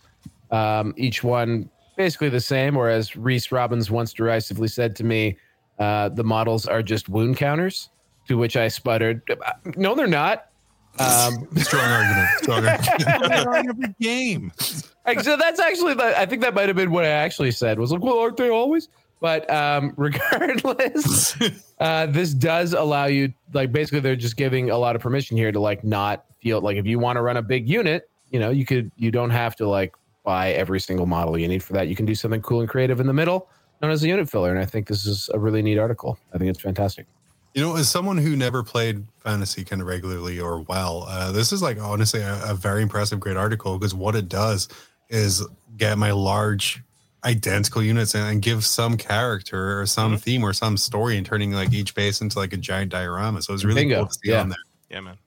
um, 0.50 0.92
each 0.98 1.24
one 1.24 1.70
basically 2.00 2.30
the 2.30 2.40
same. 2.40 2.78
Or 2.78 2.88
as 2.88 3.14
Reese 3.14 3.52
Robbins 3.52 3.90
once 3.90 4.14
derisively 4.14 4.68
said 4.68 4.96
to 4.96 5.04
me, 5.04 5.36
uh, 5.78 6.08
the 6.08 6.24
models 6.24 6.66
are 6.66 6.82
just 6.82 7.10
wound 7.10 7.36
counters. 7.36 7.90
To 8.28 8.38
which 8.38 8.56
I 8.56 8.68
sputtered, 8.68 9.22
"No, 9.76 9.94
they're 9.94 10.06
not." 10.06 10.46
Um, 10.98 11.48
Strong 11.56 11.84
argument. 11.84 12.28
Strong 12.42 12.66
argument. 12.68 13.66
Every 13.68 13.94
game. 14.00 14.52
So 15.22 15.36
that's 15.36 15.58
actually 15.58 15.94
the, 15.94 16.18
I 16.18 16.26
think 16.26 16.42
that 16.42 16.54
might 16.54 16.68
have 16.68 16.76
been 16.76 16.92
what 16.92 17.04
I 17.04 17.08
actually 17.08 17.50
said 17.50 17.78
was 17.78 17.90
like, 17.90 18.02
well, 18.02 18.18
aren't 18.20 18.36
they 18.36 18.50
always? 18.50 18.88
But 19.20 19.50
um, 19.50 19.94
regardless, 19.96 21.36
uh, 21.80 22.06
this 22.06 22.32
does 22.34 22.72
allow 22.72 23.06
you 23.06 23.32
like 23.52 23.72
basically 23.72 24.00
they're 24.00 24.14
just 24.14 24.36
giving 24.36 24.70
a 24.70 24.78
lot 24.78 24.94
of 24.94 25.02
permission 25.02 25.36
here 25.36 25.50
to 25.50 25.60
like 25.60 25.82
not 25.82 26.24
feel 26.40 26.60
like 26.60 26.76
if 26.76 26.86
you 26.86 26.98
want 26.98 27.16
to 27.16 27.22
run 27.22 27.36
a 27.36 27.42
big 27.42 27.68
unit, 27.68 28.08
you 28.30 28.38
know, 28.38 28.50
you 28.50 28.64
could 28.64 28.92
you 28.96 29.10
don't 29.10 29.30
have 29.30 29.56
to 29.56 29.68
like 29.68 29.92
buy 30.24 30.50
every 30.52 30.80
single 30.80 31.06
model 31.06 31.38
you 31.38 31.48
need 31.48 31.62
for 31.62 31.72
that. 31.74 31.88
You 31.88 31.96
can 31.96 32.06
do 32.06 32.14
something 32.14 32.42
cool 32.42 32.60
and 32.60 32.68
creative 32.68 33.00
in 33.00 33.06
the 33.06 33.12
middle, 33.12 33.48
known 33.80 33.90
as 33.90 34.02
a 34.02 34.08
unit 34.08 34.28
filler. 34.30 34.50
And 34.50 34.58
I 34.58 34.66
think 34.66 34.86
this 34.88 35.06
is 35.06 35.30
a 35.32 35.38
really 35.38 35.62
neat 35.62 35.78
article. 35.78 36.18
I 36.34 36.38
think 36.38 36.50
it's 36.50 36.60
fantastic. 36.60 37.06
You 37.54 37.62
know, 37.62 37.74
as 37.76 37.88
someone 37.88 38.16
who 38.18 38.36
never 38.36 38.62
played 38.62 39.04
fantasy 39.18 39.64
kind 39.64 39.82
of 39.82 39.88
regularly 39.88 40.38
or 40.38 40.60
well, 40.60 41.04
uh, 41.08 41.32
this 41.32 41.52
is 41.52 41.62
like 41.62 41.80
honestly 41.80 42.20
a, 42.20 42.40
a 42.44 42.54
very 42.54 42.82
impressive, 42.82 43.18
great 43.18 43.36
article 43.36 43.76
because 43.78 43.94
what 43.94 44.14
it 44.14 44.28
does 44.28 44.68
is 45.08 45.44
get 45.76 45.98
my 45.98 46.12
large 46.12 46.80
identical 47.24 47.82
units 47.82 48.14
and, 48.14 48.24
and 48.30 48.40
give 48.42 48.64
some 48.64 48.96
character 48.96 49.80
or 49.80 49.84
some 49.86 50.14
Mhm. 50.16 50.20
theme 50.20 50.42
or 50.44 50.52
some 50.52 50.76
story 50.76 51.16
and 51.16 51.26
turning 51.26 51.52
like 51.52 51.72
each 51.72 51.94
base 51.94 52.20
into 52.20 52.38
like 52.38 52.52
a 52.52 52.56
giant 52.56 52.92
diorama. 52.92 53.42
So 53.42 53.52
it's 53.52 53.64
really 53.64 53.82
Bingo. 53.82 53.96
cool 53.96 54.06
to 54.06 54.14
see 54.14 54.30
Yeah. 54.30 54.40
on 54.42 54.48
there. 54.50 54.58
Yeah, 54.88 55.00
man. 55.00 55.18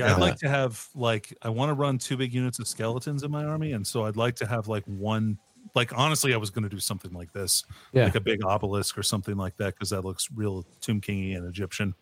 Yeah, 0.00 0.06
Yeah. 0.08 0.14
I'd 0.16 0.20
like 0.20 0.36
to 0.38 0.48
have 0.48 0.86
like 0.94 1.32
I 1.42 1.48
want 1.48 1.70
to 1.70 1.74
run 1.74 1.98
two 1.98 2.16
big 2.16 2.32
units 2.34 2.58
of 2.58 2.66
skeletons 2.66 3.22
in 3.22 3.30
my 3.30 3.44
army, 3.44 3.72
and 3.72 3.86
so 3.86 4.06
I'd 4.06 4.16
like 4.16 4.34
to 4.36 4.46
have 4.46 4.66
like 4.68 4.84
one. 4.86 5.38
Like 5.74 5.96
honestly, 5.96 6.32
I 6.34 6.36
was 6.38 6.50
going 6.50 6.62
to 6.64 6.68
do 6.70 6.80
something 6.80 7.12
like 7.12 7.32
this, 7.32 7.64
Yeah. 7.92 8.04
like 8.04 8.14
a 8.14 8.20
big 8.20 8.42
obelisk 8.44 8.96
or 8.98 9.02
something 9.02 9.36
like 9.36 9.56
that, 9.58 9.74
because 9.74 9.90
that 9.90 10.04
looks 10.04 10.28
real 10.34 10.64
Tomb 10.80 11.00
Kingy 11.00 11.36
and 11.36 11.46
Egyptian. 11.46 11.94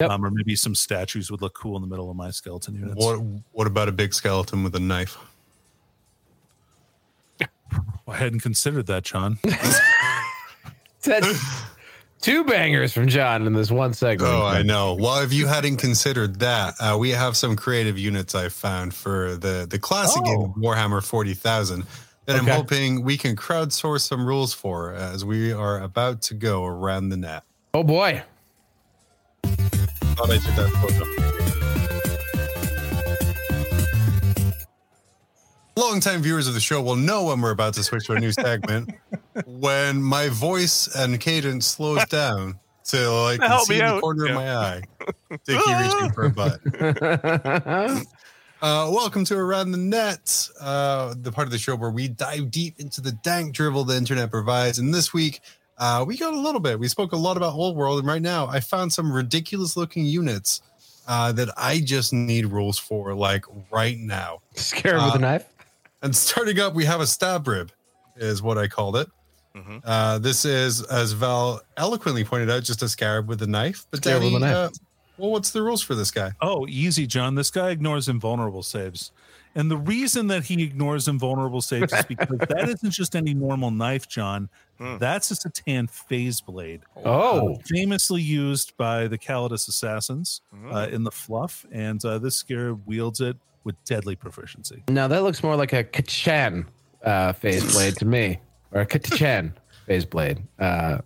Yep. 0.00 0.10
Um, 0.10 0.24
or 0.24 0.30
maybe 0.30 0.54
some 0.54 0.74
statues 0.76 1.28
would 1.30 1.40
look 1.42 1.54
cool 1.54 1.74
in 1.76 1.82
the 1.82 1.88
middle 1.88 2.08
of 2.10 2.16
my 2.16 2.30
skeleton 2.30 2.74
units. 2.76 2.94
What 3.04 3.20
What 3.52 3.66
about 3.66 3.88
a 3.88 3.92
big 3.92 4.12
skeleton 4.14 4.62
with 4.62 4.74
a 4.76 4.80
knife? 4.80 5.16
I 8.06 8.16
hadn't 8.16 8.40
considered 8.40 8.86
that, 8.86 9.04
Jon. 9.04 9.38
That's 11.02 11.40
two 12.20 12.44
bangers 12.44 12.92
from 12.92 13.08
Jon 13.08 13.46
in 13.46 13.52
this 13.52 13.70
one 13.70 13.92
segment. 13.94 14.30
Oh, 14.32 14.44
I 14.44 14.62
know. 14.62 14.94
Well, 14.94 15.22
if 15.22 15.32
you 15.32 15.46
hadn't 15.46 15.76
considered 15.76 16.40
that, 16.40 16.74
uh, 16.80 16.96
we 16.98 17.10
have 17.10 17.36
some 17.36 17.56
creative 17.56 17.98
units 17.98 18.34
I 18.34 18.48
found 18.48 18.94
for 18.94 19.36
the 19.36 19.66
the 19.68 19.78
classic 19.78 20.24
game 20.24 20.40
of 20.40 20.50
Warhammer 20.50 21.04
Forty 21.04 21.34
Thousand 21.34 21.84
that 22.26 22.36
Okay. 22.40 22.50
I'm 22.50 22.56
hoping 22.56 23.02
we 23.02 23.16
can 23.16 23.36
crowdsource 23.36 24.02
some 24.06 24.26
rules 24.26 24.52
for 24.52 24.92
as 24.92 25.24
we 25.24 25.52
are 25.52 25.80
about 25.80 26.22
to 26.22 26.34
go 26.34 26.64
around 26.64 27.08
the 27.08 27.16
net. 27.16 27.42
Oh 27.74 27.82
boy. 27.82 28.22
Thought 29.44 30.30
I 30.30 30.34
did 30.34 30.42
that 30.42 30.70
photo. 30.82 31.27
Longtime 35.82 36.22
viewers 36.22 36.48
of 36.48 36.54
the 36.54 36.60
show 36.60 36.82
will 36.82 36.96
know 36.96 37.26
when 37.26 37.40
we're 37.40 37.52
about 37.52 37.72
to 37.74 37.84
switch 37.84 38.06
to 38.06 38.14
a 38.14 38.18
new 38.18 38.32
segment. 38.32 38.90
when 39.46 40.02
my 40.02 40.28
voice 40.28 40.88
and 40.96 41.20
cadence 41.20 41.68
slows 41.68 42.04
down 42.06 42.58
to 42.86 43.08
like 43.12 43.40
see 43.62 43.76
the 43.78 43.84
out. 43.84 44.00
corner 44.00 44.24
Yeah. 44.26 44.30
of 44.30 44.34
my 44.34 44.56
eye. 44.56 44.82
Dickie 45.44 45.74
reaching 45.74 46.10
for 46.12 46.24
a 46.24 46.30
butt. 46.30 48.06
Uh, 48.60 48.90
welcome 48.92 49.24
to 49.24 49.36
Around 49.38 49.70
the 49.70 49.78
Net, 49.78 50.48
uh, 50.60 51.14
the 51.16 51.30
part 51.30 51.46
of 51.46 51.52
the 51.52 51.58
show 51.58 51.76
where 51.76 51.90
we 51.92 52.08
dive 52.08 52.50
deep 52.50 52.74
into 52.80 53.00
the 53.00 53.12
dank 53.12 53.54
drivel 53.54 53.84
the 53.84 53.96
internet 53.96 54.32
provides. 54.32 54.80
And 54.80 54.92
this 54.92 55.14
week, 55.14 55.38
uh, 55.76 56.04
we 56.04 56.16
got 56.16 56.34
a 56.34 56.40
little 56.40 56.58
bit. 56.60 56.76
We 56.80 56.88
spoke 56.88 57.12
a 57.12 57.16
lot 57.16 57.36
about 57.36 57.54
Old 57.54 57.76
World, 57.76 58.00
and 58.00 58.08
right 58.08 58.20
now, 58.20 58.48
I 58.48 58.58
found 58.58 58.92
some 58.92 59.12
ridiculous 59.12 59.76
looking 59.76 60.06
units 60.06 60.60
uh, 61.06 61.30
that 61.30 61.50
I 61.56 61.78
just 61.78 62.12
need 62.12 62.46
rules 62.46 62.80
for, 62.80 63.14
like 63.14 63.44
right 63.70 63.96
now. 63.96 64.40
Scare 64.56 64.96
him 64.96 65.04
with 65.04 65.14
Uh, 65.14 65.18
a 65.18 65.20
knife. 65.20 65.44
And 66.02 66.14
starting 66.14 66.60
up, 66.60 66.74
we 66.74 66.84
have 66.84 67.00
a 67.00 67.06
stab 67.06 67.46
rib, 67.48 67.72
is 68.16 68.42
what 68.42 68.58
I 68.58 68.68
called 68.68 68.96
it. 68.96 69.08
Mhm. 69.56 69.80
Uh, 69.84 70.18
this 70.18 70.44
is, 70.44 70.82
as 70.84 71.12
Val 71.12 71.60
eloquently 71.76 72.24
pointed 72.24 72.50
out, 72.50 72.62
just 72.62 72.82
a 72.82 72.88
scarab 72.88 73.28
with 73.28 73.42
a 73.42 73.46
knife. 73.46 73.86
But 73.90 74.04
Scarab 74.04 74.22
with 74.22 74.32
Danny, 74.32 74.44
a 74.44 74.46
knife. 74.48 74.56
Uh, 74.56 74.70
well, 75.16 75.30
what's 75.32 75.50
the 75.50 75.62
rules 75.62 75.82
for 75.82 75.94
this 75.96 76.10
guy? 76.12 76.30
Oh, 76.40 76.66
easy, 76.68 77.06
Jon. 77.06 77.34
This 77.34 77.50
guy 77.50 77.70
ignores 77.70 78.08
invulnerable 78.08 78.62
saves. 78.62 79.10
And 79.56 79.68
the 79.68 79.76
reason 79.78 80.28
that 80.28 80.44
he 80.44 80.62
ignores 80.62 81.08
invulnerable 81.08 81.62
saves 81.62 81.92
is 81.92 82.04
because 82.04 82.38
that 82.38 82.68
isn't 82.68 82.90
just 82.92 83.16
any 83.16 83.34
normal 83.34 83.72
knife, 83.72 84.06
Jon. 84.06 84.48
Hmm. 84.78 84.98
That's 84.98 85.32
a 85.32 85.34
C'tan 85.34 85.90
phase 85.90 86.40
blade. 86.40 86.82
Oh, 87.04 87.54
uh, 87.54 87.58
famously 87.66 88.22
used 88.22 88.76
by 88.76 89.08
the 89.08 89.18
Calidus 89.18 89.66
assassins 89.66 90.42
Mhm. 90.54 90.72
uh, 90.72 90.88
in 90.94 91.02
the 91.02 91.10
fluff. 91.10 91.66
And 91.72 92.04
uh, 92.04 92.18
this 92.18 92.36
scarab 92.36 92.86
wields 92.86 93.20
it 93.20 93.36
with 93.68 93.76
deadly 93.84 94.16
proficiency. 94.16 94.82
now 94.88 95.06
that 95.06 95.22
looks 95.22 95.42
more 95.42 95.54
like 95.54 95.72
a 95.74 95.84
Kachan 95.84 96.64
uh, 97.04 97.32
phase 97.34 97.70
blade 97.74 97.94
to 97.96 98.04
me, 98.06 98.38
or 98.72 98.80
a 98.80 98.86
Kachan 98.86 99.52
phase 99.86 100.04
blade 100.06 100.38
uh, 100.58 100.98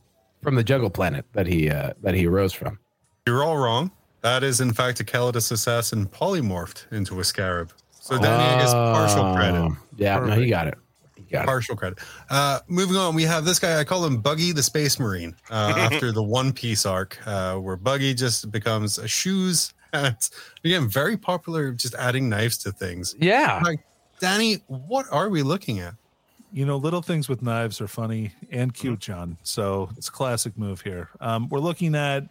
from 0.43 0.55
the 0.55 0.63
Jungle 0.65 0.89
Planet 0.91 1.27
that 1.33 1.47
he 1.47 1.69
uh, 1.69 1.93
that 2.03 2.15
he 2.15 2.27
arose 2.27 2.53
from. 2.55 2.79
You're 3.27 3.43
all 3.45 3.59
wrong. 3.59 3.91
That 4.23 4.45
is, 4.45 4.61
in 4.61 4.73
fact, 4.73 5.01
a 5.01 5.05
Calidus 5.05 5.51
assassin 5.51 6.07
polymorphed 6.07 6.91
into 6.93 7.19
a 7.19 7.25
scarab. 7.25 7.73
So 7.91 8.17
Danny, 8.19 8.45
I 8.45 8.59
guess 8.61 8.73
partial 8.73 9.35
credit. 9.35 9.59
Oh, 9.59 9.77
Yeah, 9.97 10.19
no, 10.21 10.35
he 10.41 10.49
got 10.49 10.69
it. 10.69 10.79
He 11.17 11.23
got 11.25 11.43
it. 11.43 11.47
Partial 11.47 11.75
credit. 11.77 11.99
Uh, 12.31 12.61
moving 12.69 12.97
on, 12.97 13.15
we 13.17 13.25
have 13.25 13.45
this 13.45 13.59
guy. 13.59 13.81
I 13.81 13.85
call 13.85 14.05
him 14.05 14.19
Buggy 14.19 14.53
the 14.53 14.63
Space 14.63 15.01
Marine 15.01 15.35
uh, 15.51 15.75
after 15.93 16.13
the 16.13 16.23
One 16.23 16.53
Piece 16.53 16.87
arc, 16.87 17.19
uh, 17.27 17.57
where 17.57 17.77
Buggy 17.77 18.15
just 18.15 18.51
becomes 18.53 18.99
a 18.99 19.09
shoes. 19.09 19.75
Hat. 19.93 20.31
Again, 20.65 20.89
very 20.89 21.17
popular, 21.17 21.73
just 21.73 21.95
adding 21.95 22.29
knives 22.29 22.59
to 22.59 22.73
things. 22.73 23.15
Yeah, 23.19 23.63
Danny, 24.21 24.63
what 24.67 25.07
are 25.11 25.29
we 25.29 25.43
looking 25.43 25.81
at? 25.81 25.95
You 26.53 26.67
know, 26.67 26.77
little 26.77 27.03
things 27.03 27.29
with 27.29 27.43
knives 27.43 27.81
are 27.81 27.89
funny 27.89 28.33
and 28.51 28.73
cute, 28.75 29.01
Mm-hmm. 29.01 29.13
Jon. 29.13 29.39
So 29.43 29.91
it's 29.97 30.09
a 30.09 30.13
classic 30.13 30.57
move 30.59 30.83
here. 30.83 31.09
Um, 31.21 31.49
we're 31.49 31.61
looking 31.61 31.95
at 31.95 32.25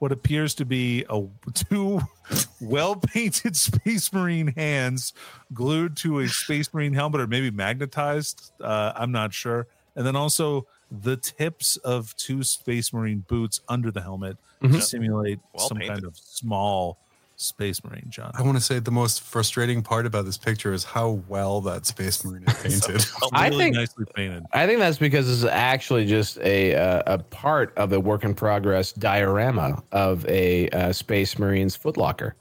what 0.00 0.10
appears 0.10 0.52
to 0.56 0.64
be 0.64 1.04
a 1.08 1.24
two 1.54 2.00
well 2.60 2.96
painted 2.96 3.56
Space 3.56 4.12
Marine 4.12 4.48
hands 4.48 5.12
glued 5.54 5.96
to 5.98 6.18
a 6.20 6.28
Space 6.28 6.74
Marine 6.74 6.92
helmet, 6.92 7.20
or 7.20 7.26
maybe 7.28 7.50
magnetized. 7.52 8.52
Uh, 8.60 8.92
I'm 8.96 9.12
not 9.12 9.32
sure. 9.32 9.68
And 9.94 10.04
then 10.06 10.16
also 10.16 10.66
the 11.00 11.16
tips 11.16 11.76
of 11.78 12.14
two 12.16 12.42
Space 12.42 12.92
Marine 12.92 13.24
boots 13.26 13.60
under 13.68 13.90
the 13.90 14.02
helmet 14.02 14.36
Mhm. 14.62 14.72
to 14.74 14.82
simulate 14.82 15.40
Well 15.54 15.66
some 15.68 15.78
painted. 15.78 15.92
kind 15.94 16.04
of 16.04 16.16
small 16.18 16.98
Space 17.36 17.82
Marine, 17.82 18.06
Jon. 18.08 18.30
I 18.34 18.42
want 18.42 18.56
to 18.58 18.62
say 18.62 18.78
the 18.78 18.92
most 18.92 19.22
frustrating 19.22 19.82
part 19.82 20.06
about 20.06 20.26
this 20.26 20.36
picture 20.38 20.72
is 20.72 20.84
how 20.84 21.22
well 21.26 21.60
that 21.62 21.86
Space 21.86 22.24
Marine 22.24 22.44
is 22.44 22.54
painted. 22.86 23.04
I 23.32 23.48
really 23.48 23.64
think- 23.64 23.74
nicely 23.76 24.04
painted. 24.14 24.44
I 24.52 24.66
think 24.66 24.78
that's 24.78 24.98
because 24.98 25.28
it's 25.28 25.50
actually 25.50 26.04
just 26.06 26.38
a 26.38 26.76
uh, 26.76 27.02
a 27.14 27.18
part 27.18 27.72
of 27.76 27.92
a 27.92 27.98
work 27.98 28.22
in 28.22 28.34
progress 28.34 28.92
diorama 28.92 29.82
of 29.90 30.24
a 30.28 30.68
uh, 30.68 30.92
Space 30.92 31.38
Marines 31.38 31.76
footlocker. 31.76 32.32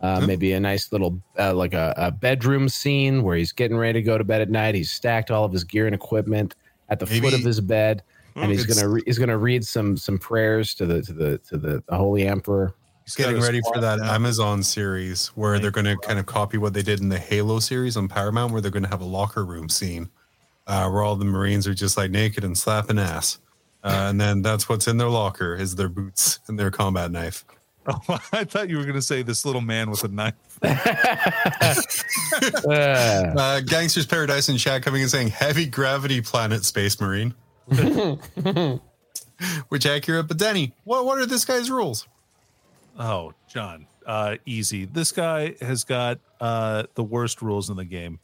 Uh, 0.00 0.20
maybe 0.26 0.52
a 0.52 0.60
nice 0.60 0.92
little 0.92 1.20
uh, 1.38 1.52
like 1.52 1.74
a, 1.74 1.92
a 1.96 2.10
bedroom 2.10 2.68
scene 2.68 3.22
where 3.24 3.36
he's 3.36 3.52
getting 3.52 3.76
ready 3.76 3.98
to 3.98 4.02
go 4.02 4.16
to 4.16 4.24
bed 4.24 4.40
at 4.40 4.48
night. 4.50 4.74
He's 4.74 4.90
stacked 4.90 5.30
all 5.30 5.44
of 5.44 5.52
his 5.52 5.64
gear 5.64 5.86
and 5.86 5.94
equipment 5.94 6.54
at 6.88 6.98
the 6.98 7.06
foot 7.06 7.34
of 7.34 7.40
his 7.40 7.60
bed, 7.60 8.02
and 8.34 8.50
he's 8.50 8.66
gonna 8.66 8.88
re- 8.88 9.02
he's 9.06 9.18
gonna 9.18 9.38
read 9.38 9.64
some 9.64 9.96
some 9.96 10.18
prayers 10.18 10.74
to 10.74 10.86
the 10.86 11.02
to 11.02 11.12
the 11.12 11.38
to 11.38 11.56
the, 11.56 11.82
the 11.88 11.96
Holy 11.96 12.26
Emperor. 12.26 12.74
He's 13.04 13.14
Getting 13.14 13.40
ready 13.40 13.60
for 13.72 13.80
that 13.80 13.98
down. 13.98 14.08
Amazon 14.08 14.64
series 14.64 15.28
where 15.28 15.60
they're 15.60 15.70
going 15.70 15.86
to 15.86 15.96
kind 15.98 16.18
of 16.18 16.26
copy 16.26 16.58
what 16.58 16.74
they 16.74 16.82
did 16.82 16.98
in 16.98 17.08
the 17.08 17.20
Halo 17.20 17.60
series 17.60 17.96
on 17.96 18.08
Paramount, 18.08 18.50
where 18.50 18.60
they're 18.60 18.72
going 18.72 18.82
to 18.82 18.88
have 18.88 19.00
a 19.00 19.04
locker 19.04 19.44
room 19.44 19.68
scene 19.68 20.10
uh, 20.66 20.88
where 20.88 21.02
all 21.02 21.14
the 21.14 21.24
Marines 21.24 21.68
are 21.68 21.74
just 21.74 21.96
like 21.96 22.10
naked 22.10 22.42
and 22.42 22.58
slapping 22.58 22.98
ass. 22.98 23.38
Uh, 23.84 24.06
and 24.10 24.20
then 24.20 24.42
that's 24.42 24.68
what's 24.68 24.88
in 24.88 24.96
their 24.96 25.08
locker 25.08 25.54
is 25.54 25.76
their 25.76 25.88
boots 25.88 26.40
and 26.48 26.58
their 26.58 26.72
combat 26.72 27.12
knife. 27.12 27.44
Oh, 27.88 28.18
I 28.32 28.44
thought 28.44 28.68
you 28.68 28.76
were 28.78 28.82
going 28.84 28.96
to 28.96 29.02
say 29.02 29.22
this 29.22 29.44
little 29.44 29.60
man 29.60 29.90
with 29.90 30.04
a 30.04 30.08
knife. 30.08 30.34
Uh, 32.66 33.32
Uh, 33.36 33.60
Gangsters 33.60 34.06
Paradise 34.06 34.48
in 34.48 34.56
chat 34.56 34.82
coming 34.82 35.02
and 35.02 35.10
saying 35.10 35.28
heavy 35.28 35.66
gravity 35.66 36.20
planet 36.20 36.64
Space 36.64 37.00
Marine. 37.00 37.34
Which 39.68 39.86
accurate, 39.86 40.28
but 40.28 40.38
Denny, 40.38 40.72
what 40.84 41.04
what 41.04 41.18
are 41.18 41.26
this 41.26 41.44
guy's 41.44 41.70
rules? 41.70 42.06
Oh, 42.98 43.34
Jon, 43.48 43.86
uh, 44.06 44.36
easy. 44.46 44.84
This 44.86 45.12
guy 45.12 45.54
has 45.60 45.84
got 45.84 46.18
uh, 46.40 46.84
the 46.94 47.04
worst 47.04 47.42
rules 47.42 47.68
in 47.70 47.76
the 47.76 47.84
game. 47.84 48.18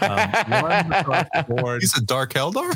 Um, 0.00 0.10
one 0.10 0.88
the 0.88 1.44
board. 1.48 1.82
He's 1.82 1.96
a 1.96 2.02
Dark 2.02 2.32
Eldar? 2.34 2.72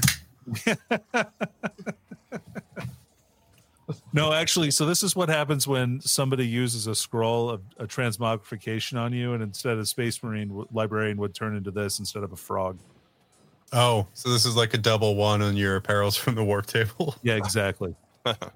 No, 4.13 4.33
actually, 4.33 4.73
so 4.73 4.87
this 4.87 5.03
is 5.03 5.15
what 5.15 5.29
happens 5.29 5.69
when 5.69 6.01
somebody 6.01 6.47
uses 6.47 6.87
a 6.89 6.95
scroll 6.95 7.49
of 7.49 7.63
a 7.79 7.87
transmogrification 7.87 8.99
on 8.99 9.13
you, 9.13 9.35
and 9.35 9.43
instead 9.43 9.79
of 9.79 9.89
Space 9.89 10.23
Marine, 10.23 10.65
librarian 10.73 11.17
would 11.19 11.35
turn 11.35 11.57
into 11.57 11.71
this 11.71 12.01
instead 12.01 12.25
of 12.25 12.33
a 12.33 12.37
frog. 12.37 12.79
Oh, 13.73 14.09
so 14.15 14.31
this 14.31 14.45
is 14.45 14.57
like 14.57 14.75
a 14.75 14.79
double 14.79 15.15
one 15.15 15.43
on 15.43 15.57
your 15.57 15.81
apparels 15.81 16.19
from 16.19 16.35
the 16.35 16.43
warp 16.43 16.67
table. 16.67 17.15
Yeah, 17.23 17.35
exactly. 17.35 17.95
the 18.25 18.51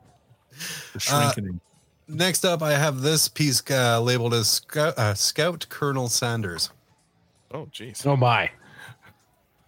shrinking. 0.98 1.60
Next 2.08 2.44
up, 2.44 2.62
I 2.62 2.72
have 2.72 3.00
this 3.00 3.28
piece 3.28 3.62
uh, 3.70 4.00
labeled 4.00 4.34
as 4.34 4.48
Scout, 4.48 4.98
uh, 4.98 5.14
Scout 5.14 5.66
Colonel 5.68 6.08
Sanders. 6.08 6.70
Oh, 7.52 7.66
jeez. 7.66 8.04
oh 8.06 8.16
my! 8.16 8.50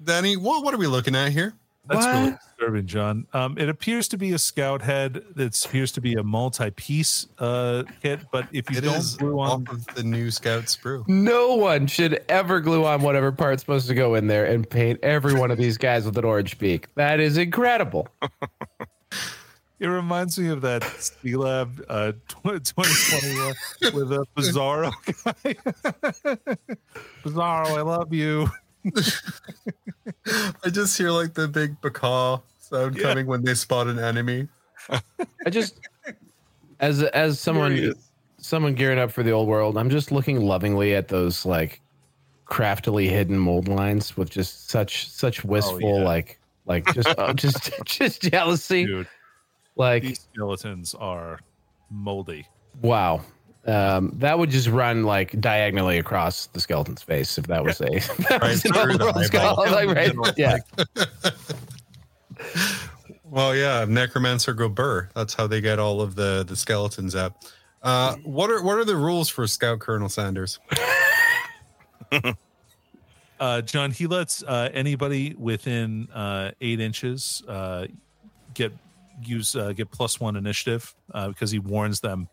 Danny, 0.03 0.37
what 0.37 0.65
what 0.65 0.75
are 0.75 0.79
we 0.79 0.87
looking 0.89 1.15
at 1.15 1.31
here? 1.31 1.55
That's 1.89 2.07
really 2.07 2.31
disturbing, 2.33 2.87
Jon. 2.87 3.27
Um, 3.33 3.57
it 3.59 3.69
appears 3.69 4.09
to 4.09 4.19
be 4.19 4.33
a 4.33 4.39
scout 4.39 4.83
head. 4.83 5.23
It 5.37 5.65
appears 5.65 5.93
to 5.93 6.01
be 6.01 6.15
a 6.15 6.23
multi-piece 6.23 7.27
uh, 7.39 7.85
kit, 8.03 8.21
but 8.33 8.49
if 8.53 8.71
you 8.71 8.79
It 8.79 8.85
don't 8.85 8.97
is 8.97 9.17
glue 9.17 9.39
off 9.39 9.53
on, 9.53 9.67
of 9.71 9.87
the 9.95 10.03
new 10.03 10.31
Scout 10.31 10.65
sprue. 10.65 11.07
No 11.09 11.55
one 11.55 11.87
should 11.87 12.25
ever 12.29 12.61
glue 12.61 12.85
on 12.85 13.03
whatever 13.03 13.31
part's 13.33 13.63
supposed 13.63 13.89
to 13.89 13.95
go 13.95 14.15
in 14.15 14.27
there 14.27 14.47
and 14.47 14.69
paint 14.69 14.99
every 15.03 15.35
one 15.35 15.51
of 15.51 15.59
these 15.59 15.79
guys 15.79 16.05
with 16.05 16.17
an 16.19 16.25
orange 16.25 16.59
beak. 16.59 16.93
That 16.95 17.21
is 17.21 17.37
incredible. 17.37 18.09
it 19.79 19.87
reminds 19.87 20.39
me 20.39 20.49
of 20.49 20.63
that 20.63 20.83
Sealab 20.83 21.85
uh, 21.89 22.13
2021 22.29 23.55
with 23.95 24.13
a 24.13 24.25
Bizarro 24.37 24.93
guy. 25.25 25.55
Bizarro, 27.25 27.79
I 27.79 27.83
love 27.83 28.13
you. 28.13 28.49
I 30.65 30.71
just 30.71 30.97
hear 30.97 31.11
like 31.11 31.35
the 31.35 31.49
big 31.49 31.81
bacaw 31.81 32.43
sound 32.59 32.97
Yeah. 32.97 33.03
coming 33.03 33.27
when 33.27 33.43
they 33.45 33.55
spot 33.55 33.87
an 33.87 33.99
enemy. 33.99 34.49
I 34.91 35.51
just, 35.51 35.79
as 36.81 37.03
as 37.03 37.41
someone 37.41 37.75
There 37.75 37.83
he 37.85 37.89
is. 37.91 38.11
someone 38.39 38.75
gearing 38.75 38.99
up 38.99 39.11
for 39.11 39.23
the 39.23 39.31
old 39.33 39.49
world, 39.49 39.77
I'm 39.77 39.91
just 39.91 40.13
looking 40.13 40.41
lovingly 40.41 40.95
at 40.95 41.09
those 41.09 41.45
like 41.47 41.81
craftily 42.45 43.09
hidden 43.09 43.37
mold 43.39 43.67
lines 43.69 44.17
with 44.17 44.31
just 44.31 44.69
such 44.71 45.09
such 45.09 45.45
oh, 45.45 45.49
wistful 45.49 45.99
yeah. 45.99 46.05
like 46.05 46.39
like 46.67 46.93
just 46.95 47.09
oh, 47.19 47.33
just 47.35 47.71
just 47.85 48.23
jealousy. 48.23 48.87
Dude, 48.87 49.09
Like 49.77 50.03
these 50.03 50.21
skeletons 50.33 50.95
are 50.95 51.41
moldy. 51.91 52.47
wow. 52.83 53.23
Um, 53.67 54.13
that 54.19 54.39
would 54.39 54.51
just 54.51 54.69
run 54.69 55.03
like 55.03 55.41
diagonally 55.41 55.99
across 55.99 56.47
the 56.47 56.61
skeleton's 56.61 57.03
face 57.03 57.37
if 57.37 57.49
that 57.49 57.65
was 57.65 57.81
a 57.81 57.85
that 58.29 58.39
Right 58.41 58.43
was 58.43 58.65
an 58.65 58.73
through 58.73 58.99
the 58.99 59.31
eyeball. 59.33 59.57
Like, 59.57 59.89
right, 59.89 60.15
yeah. 60.37 60.59
Well, 63.29 63.57
yeah, 63.57 63.85
Necromancer 63.87 64.55
go 64.55 64.69
burr. 64.69 65.09
That's 65.15 65.35
how 65.35 65.49
they 65.49 65.61
get 65.61 65.79
all 65.81 66.01
of 66.01 66.15
the 66.15 66.45
the 66.47 66.55
skeletons 66.55 67.15
up. 67.15 67.43
Uh, 67.83 68.15
what 68.23 68.51
are 68.51 68.63
what 68.63 68.79
are 68.79 68.85
the 68.85 68.97
rules 68.97 69.29
for 69.29 69.47
Scout 69.47 69.81
Colonel 69.81 70.09
Sanders? 70.09 70.59
Uh, 73.39 73.61
Jon, 73.61 73.91
he 73.91 74.07
lets 74.07 74.43
uh, 74.43 74.71
anybody 74.73 75.35
within 75.39 76.09
uh, 76.15 76.53
eight 76.63 76.81
inches 76.81 77.43
uh, 77.47 77.87
get 78.55 78.73
use 79.23 79.55
uh, 79.55 79.73
get 79.73 79.91
plus 79.91 80.19
one 80.19 80.37
initiative 80.37 80.95
uh, 81.13 81.29
because 81.29 81.51
he 81.51 81.59
warns 81.59 82.01
them 82.01 82.29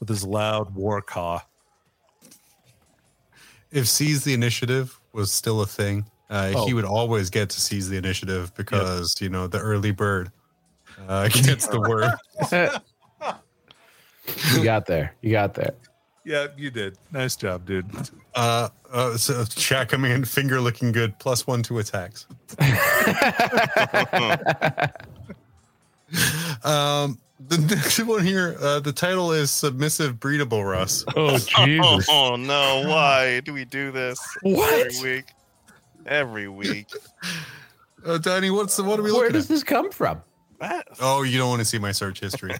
with 0.00 0.08
his 0.08 0.24
loud 0.24 0.74
war 0.74 1.00
caw. 1.00 1.40
If 3.70 3.86
seize 3.86 4.24
the 4.24 4.34
initiative 4.34 4.98
was 5.12 5.30
still 5.30 5.60
a 5.60 5.66
thing, 5.66 6.06
uh, 6.28 6.52
Oh. 6.56 6.66
he 6.66 6.74
would 6.74 6.84
always 6.84 7.30
get 7.30 7.50
to 7.50 7.60
seize 7.60 7.88
the 7.88 7.96
initiative 7.96 8.52
because 8.56 9.14
you 9.20 9.28
know 9.28 9.46
the 9.46 9.58
early 9.60 9.92
bird 9.92 10.32
uh, 11.06 11.28
gets 11.32 11.68
the 11.68 11.78
word. 11.80 12.10
you 14.54 14.64
got 14.64 14.86
there. 14.86 15.14
You 15.20 15.30
got 15.30 15.54
there. 15.54 15.74
Yeah, 16.24 16.48
you 16.56 16.70
did. 16.70 16.98
Nice 17.12 17.34
job, 17.36 17.64
dude. 17.64 17.86
Uh, 18.34 18.68
uh, 18.92 19.16
so 19.16 19.44
chat 19.44 19.88
coming 19.88 20.12
in, 20.12 20.24
finger 20.24 20.60
looking 20.60 20.92
good, 20.92 21.18
plus 21.18 21.46
one 21.46 21.62
to 21.64 21.78
attacks. 21.78 22.26
um, 26.64 27.18
the 27.48 27.58
next 27.74 27.98
one 28.04 28.24
here, 28.24 28.56
uh, 28.60 28.80
the 28.80 28.92
title 28.92 29.32
is 29.32 29.50
Submissive 29.50 30.16
Breedable 30.20 30.68
Russ. 30.68 31.04
Oh 31.16 31.38
Jesus! 31.38 32.06
Oh 32.10 32.36
no! 32.36 32.84
Why 32.86 33.40
do 33.40 33.52
we 33.52 33.64
do 33.64 33.90
this 33.92 34.18
What? 34.42 34.86
every 34.86 35.12
week? 35.16 35.24
Every 36.06 36.48
week. 36.48 36.88
Uh, 38.02 38.16
Danny, 38.16 38.48
what's 38.48 38.76
the, 38.78 38.82
what 38.82 38.98
are 38.98 39.02
we 39.02 39.10
looking 39.10 39.12
for? 39.12 39.18
Where 39.18 39.24
looking 39.26 39.32
does 39.34 39.44
at? 39.44 39.48
this 39.56 39.62
come 39.62 39.90
from? 39.90 40.22
That- 40.58 40.88
Oh, 41.02 41.20
you 41.22 41.36
don't 41.36 41.50
want 41.50 41.60
to 41.60 41.66
see 41.66 41.78
my 41.78 41.92
search 41.92 42.18
history. 42.20 42.54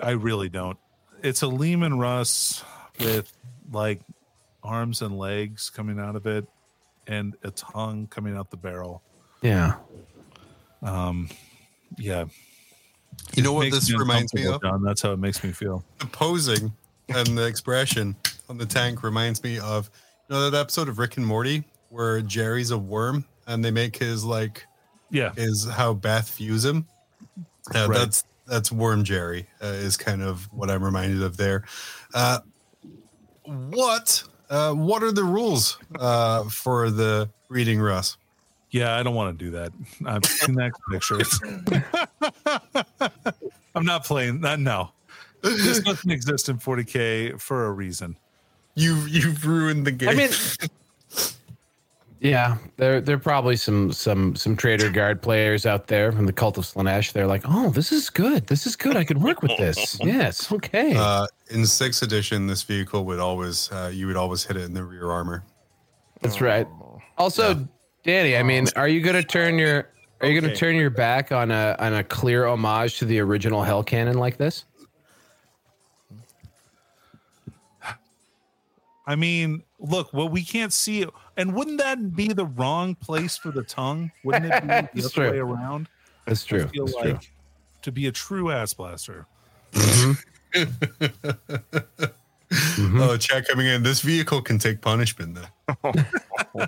I 0.00 0.10
really 0.10 0.48
don't. 0.48 0.78
It's 1.24 1.42
a 1.42 1.48
Leman 1.48 1.98
Russ 1.98 2.62
with 3.00 3.32
like 3.72 3.98
arms 4.62 5.02
and 5.02 5.18
legs 5.18 5.70
coming 5.70 5.98
out 5.98 6.14
of 6.14 6.24
it 6.28 6.46
and 7.08 7.34
a 7.42 7.50
tongue 7.50 8.06
coming 8.06 8.36
out 8.36 8.52
the 8.52 8.56
barrel. 8.56 9.02
Yeah. 9.42 9.74
Um, 10.82 11.28
yeah. 11.98 12.24
You 13.34 13.42
know 13.42 13.52
what 13.52 13.62
Makes 13.64 13.88
this 13.88 13.98
reminds 13.98 14.32
me 14.32 14.46
of? 14.46 14.62
Jon. 14.62 14.82
That's 14.82 15.02
how 15.02 15.12
it 15.12 15.18
makes 15.18 15.42
me 15.42 15.50
feel. 15.52 15.84
The 15.98 16.06
posing 16.06 16.72
and 17.08 17.36
the 17.36 17.46
expression 17.46 18.14
on 18.48 18.58
the 18.58 18.66
tank 18.66 19.02
reminds 19.02 19.42
me 19.42 19.58
of 19.58 19.90
you 20.28 20.34
know 20.36 20.50
that 20.50 20.58
episode 20.58 20.88
of 20.88 20.98
Rick 20.98 21.16
and 21.16 21.26
Morty 21.26 21.64
where 21.90 22.20
Jerry's 22.20 22.70
a 22.70 22.78
worm 22.78 23.24
and 23.46 23.64
they 23.64 23.70
make 23.70 23.96
his 23.96 24.24
like 24.24 24.66
Yeah. 25.10 25.32
is 25.36 25.66
how 25.68 25.94
Beth 25.94 26.30
views 26.36 26.64
him. 26.64 26.86
Uh, 27.74 27.86
Right. 27.88 27.98
That's 27.98 28.24
that's 28.46 28.70
Worm 28.72 29.04
Jerry 29.04 29.46
uh, 29.62 29.66
is 29.66 29.96
kind 29.96 30.22
of 30.22 30.44
what 30.52 30.70
I'm 30.70 30.82
reminded 30.82 31.22
of 31.22 31.36
there. 31.36 31.64
Uh, 32.14 32.38
what 33.44 34.22
uh, 34.50 34.72
what 34.72 35.02
are 35.02 35.12
the 35.12 35.24
rules 35.24 35.78
uh, 35.98 36.44
for 36.44 36.90
the 36.90 37.28
reading 37.48 37.80
Russ? 37.80 38.16
Yeah, 38.70 38.96
I 38.96 39.02
don't 39.02 39.14
want 39.14 39.38
to 39.38 39.44
do 39.44 39.50
that. 39.52 39.72
I've 40.04 40.24
seen 40.24 40.54
that 40.56 40.72
picture. 40.90 41.20
I'm 43.74 43.84
not 43.84 44.04
playing 44.04 44.40
that. 44.42 44.60
No, 44.60 44.90
this 45.42 45.80
doesn't 45.80 46.10
exist 46.10 46.48
in 46.48 46.58
40k 46.58 47.40
for 47.40 47.66
a 47.66 47.72
reason. 47.72 48.16
You 48.74 48.96
you've 49.06 49.46
ruined 49.46 49.86
the 49.86 49.92
game. 49.92 50.08
I 50.10 50.14
mean, 50.14 50.30
yeah, 52.20 52.58
there 52.76 53.00
there 53.00 53.16
are 53.16 53.20
probably 53.20 53.56
some 53.56 53.92
some 53.92 54.34
some 54.34 54.56
trader 54.56 54.90
guard 54.90 55.22
players 55.22 55.66
out 55.66 55.86
there 55.86 56.10
from 56.10 56.26
the 56.26 56.32
cult 56.32 56.58
of 56.58 56.64
Slaanesh. 56.64 57.12
They're 57.12 57.26
like, 57.26 57.42
oh, 57.44 57.70
this 57.70 57.92
is 57.92 58.10
good. 58.10 58.48
This 58.48 58.66
is 58.66 58.74
good. 58.76 58.96
I 58.96 59.04
could 59.04 59.22
work 59.22 59.42
with 59.42 59.56
this. 59.56 59.98
Yes, 60.08 60.50
okay. 60.50 60.94
uh, 60.96 61.26
in 61.50 61.66
sixth 61.66 62.02
edition, 62.02 62.46
this 62.46 62.62
vehicle 62.62 63.04
would 63.04 63.18
always 63.18 63.70
uh, 63.70 63.90
you 63.92 64.06
would 64.06 64.16
always 64.16 64.44
hit 64.44 64.56
it 64.56 64.62
in 64.62 64.74
the 64.74 64.82
rear 64.82 65.10
armor. 65.10 65.44
That's 66.20 66.40
right. 66.40 66.66
Also, 67.16 67.68
Danny, 68.08 68.38
I 68.38 68.42
mean, 68.42 68.66
are 68.74 68.88
you 68.88 69.02
gonna 69.02 69.22
turn 69.22 69.58
your 69.58 69.86
are 70.22 70.28
you 70.28 70.40
gonna 70.40 70.56
turn 70.56 70.76
your 70.76 70.88
back 70.88 71.30
on 71.30 71.50
a 71.50 71.76
on 71.78 71.92
a 71.92 72.02
clear 72.02 72.46
homage 72.46 72.98
to 73.00 73.04
the 73.04 73.18
original 73.20 73.62
Hell 73.62 73.84
Cannon 73.84 74.16
like 74.16 74.38
this? 74.38 74.64
I 79.06 79.14
mean, 79.14 79.62
look, 79.78 80.10
well, 80.14 80.26
we 80.26 80.42
can't 80.42 80.72
see 80.72 81.02
it. 81.02 81.10
And 81.36 81.52
wouldn't 81.52 81.76
that 81.80 82.16
be 82.16 82.28
the 82.28 82.46
wrong 82.46 82.94
place 82.94 83.36
for 83.36 83.50
the 83.50 83.62
tongue? 83.62 84.10
Wouldn't 84.24 84.54
it 84.54 84.62
be 84.62 84.66
the 85.02 85.06
other 85.06 85.08
true. 85.10 85.30
way 85.30 85.38
around? 85.38 85.90
That's 86.24 86.46
true. 86.46 86.64
I 86.64 86.68
feel 86.68 86.86
That's 86.86 86.96
like 86.96 87.20
true. 87.20 87.30
to 87.82 87.92
be 87.92 88.06
a 88.06 88.12
true 88.12 88.50
ass 88.50 88.72
blaster. 88.72 89.26
Mhm. 89.72 90.16
Oh, 92.80 93.14
chat 93.18 93.46
coming 93.46 93.66
in. 93.66 93.82
This 93.82 94.00
vehicle 94.00 94.40
can 94.40 94.58
take 94.58 94.80
punishment 94.80 95.36
though. 95.84 95.92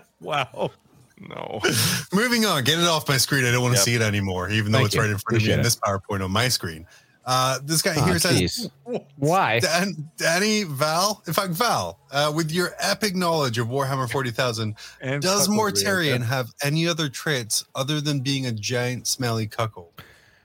Wow. 0.21 0.73
No. 1.21 1.61
Moving 2.13 2.45
on, 2.47 2.65
get 2.65 2.79
it 2.79 2.87
off 2.87 3.09
my 3.09 3.17
screen. 3.19 3.45
I 3.45 3.53
don't 3.53 3.63
want 3.63 3.75
to 3.75 3.79
Yep. 3.79 3.85
see 3.85 3.95
it 3.95 4.03
anymore, 4.03 4.49
even 4.51 4.73
though 4.73 4.85
it's 4.85 4.95
you. 4.95 5.01
right 5.01 5.11
in 5.11 5.19
front 5.19 5.37
of 5.37 5.43
me 5.43 5.53
Appreciate 5.53 5.55
in 5.59 5.63
this 5.63 5.77
PowerPoint 5.77 6.25
on 6.25 6.31
my 6.31 6.49
screen. 6.49 6.87
Uh, 7.27 7.59
this 7.63 7.83
guy 7.83 7.95
Aw, 7.97 8.05
here 8.07 8.19
says. 8.19 8.71
Why? 9.17 9.61
Dan, 9.61 10.11
Danny, 10.17 10.65
Val, 10.65 11.23
in 11.27 11.33
fact, 11.35 11.53
Val, 11.53 12.01
uh, 12.11 12.33
with 12.35 12.51
your 12.51 12.71
epic 12.81 13.15
knowledge 13.15 13.59
of 13.59 13.69
Warhammer 13.69 14.11
40,000, 14.11 14.75
does 15.21 15.47
cuckoldry, 15.47 15.57
Mortarion 15.57 16.15
okay. 16.17 16.25
have 16.25 16.49
any 16.65 16.89
other 16.89 17.09
traits 17.11 17.65
other 17.75 18.01
than 18.01 18.21
being 18.21 18.47
a 18.47 18.53
giant, 18.53 19.07
smelly 19.07 19.47
cuckold? 19.47 19.93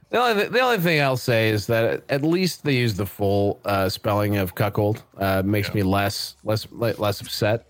The 0.10 0.20
only, 0.20 0.48
the 0.48 0.60
only 0.60 0.78
thing 0.78 1.02
I'll 1.02 1.18
say 1.18 1.50
is 1.50 1.66
that 1.68 2.04
at 2.10 2.22
least 2.24 2.64
they 2.64 2.76
use 2.76 2.94
the 2.96 3.06
full 3.08 3.60
uh, 3.66 3.90
spelling 3.90 4.38
of 4.38 4.54
cuckold. 4.54 5.02
Uh, 5.18 5.42
makes 5.44 5.74
me 5.74 5.82
less 5.82 6.36
less 6.44 6.68
less 6.72 7.22
upset. 7.22 7.66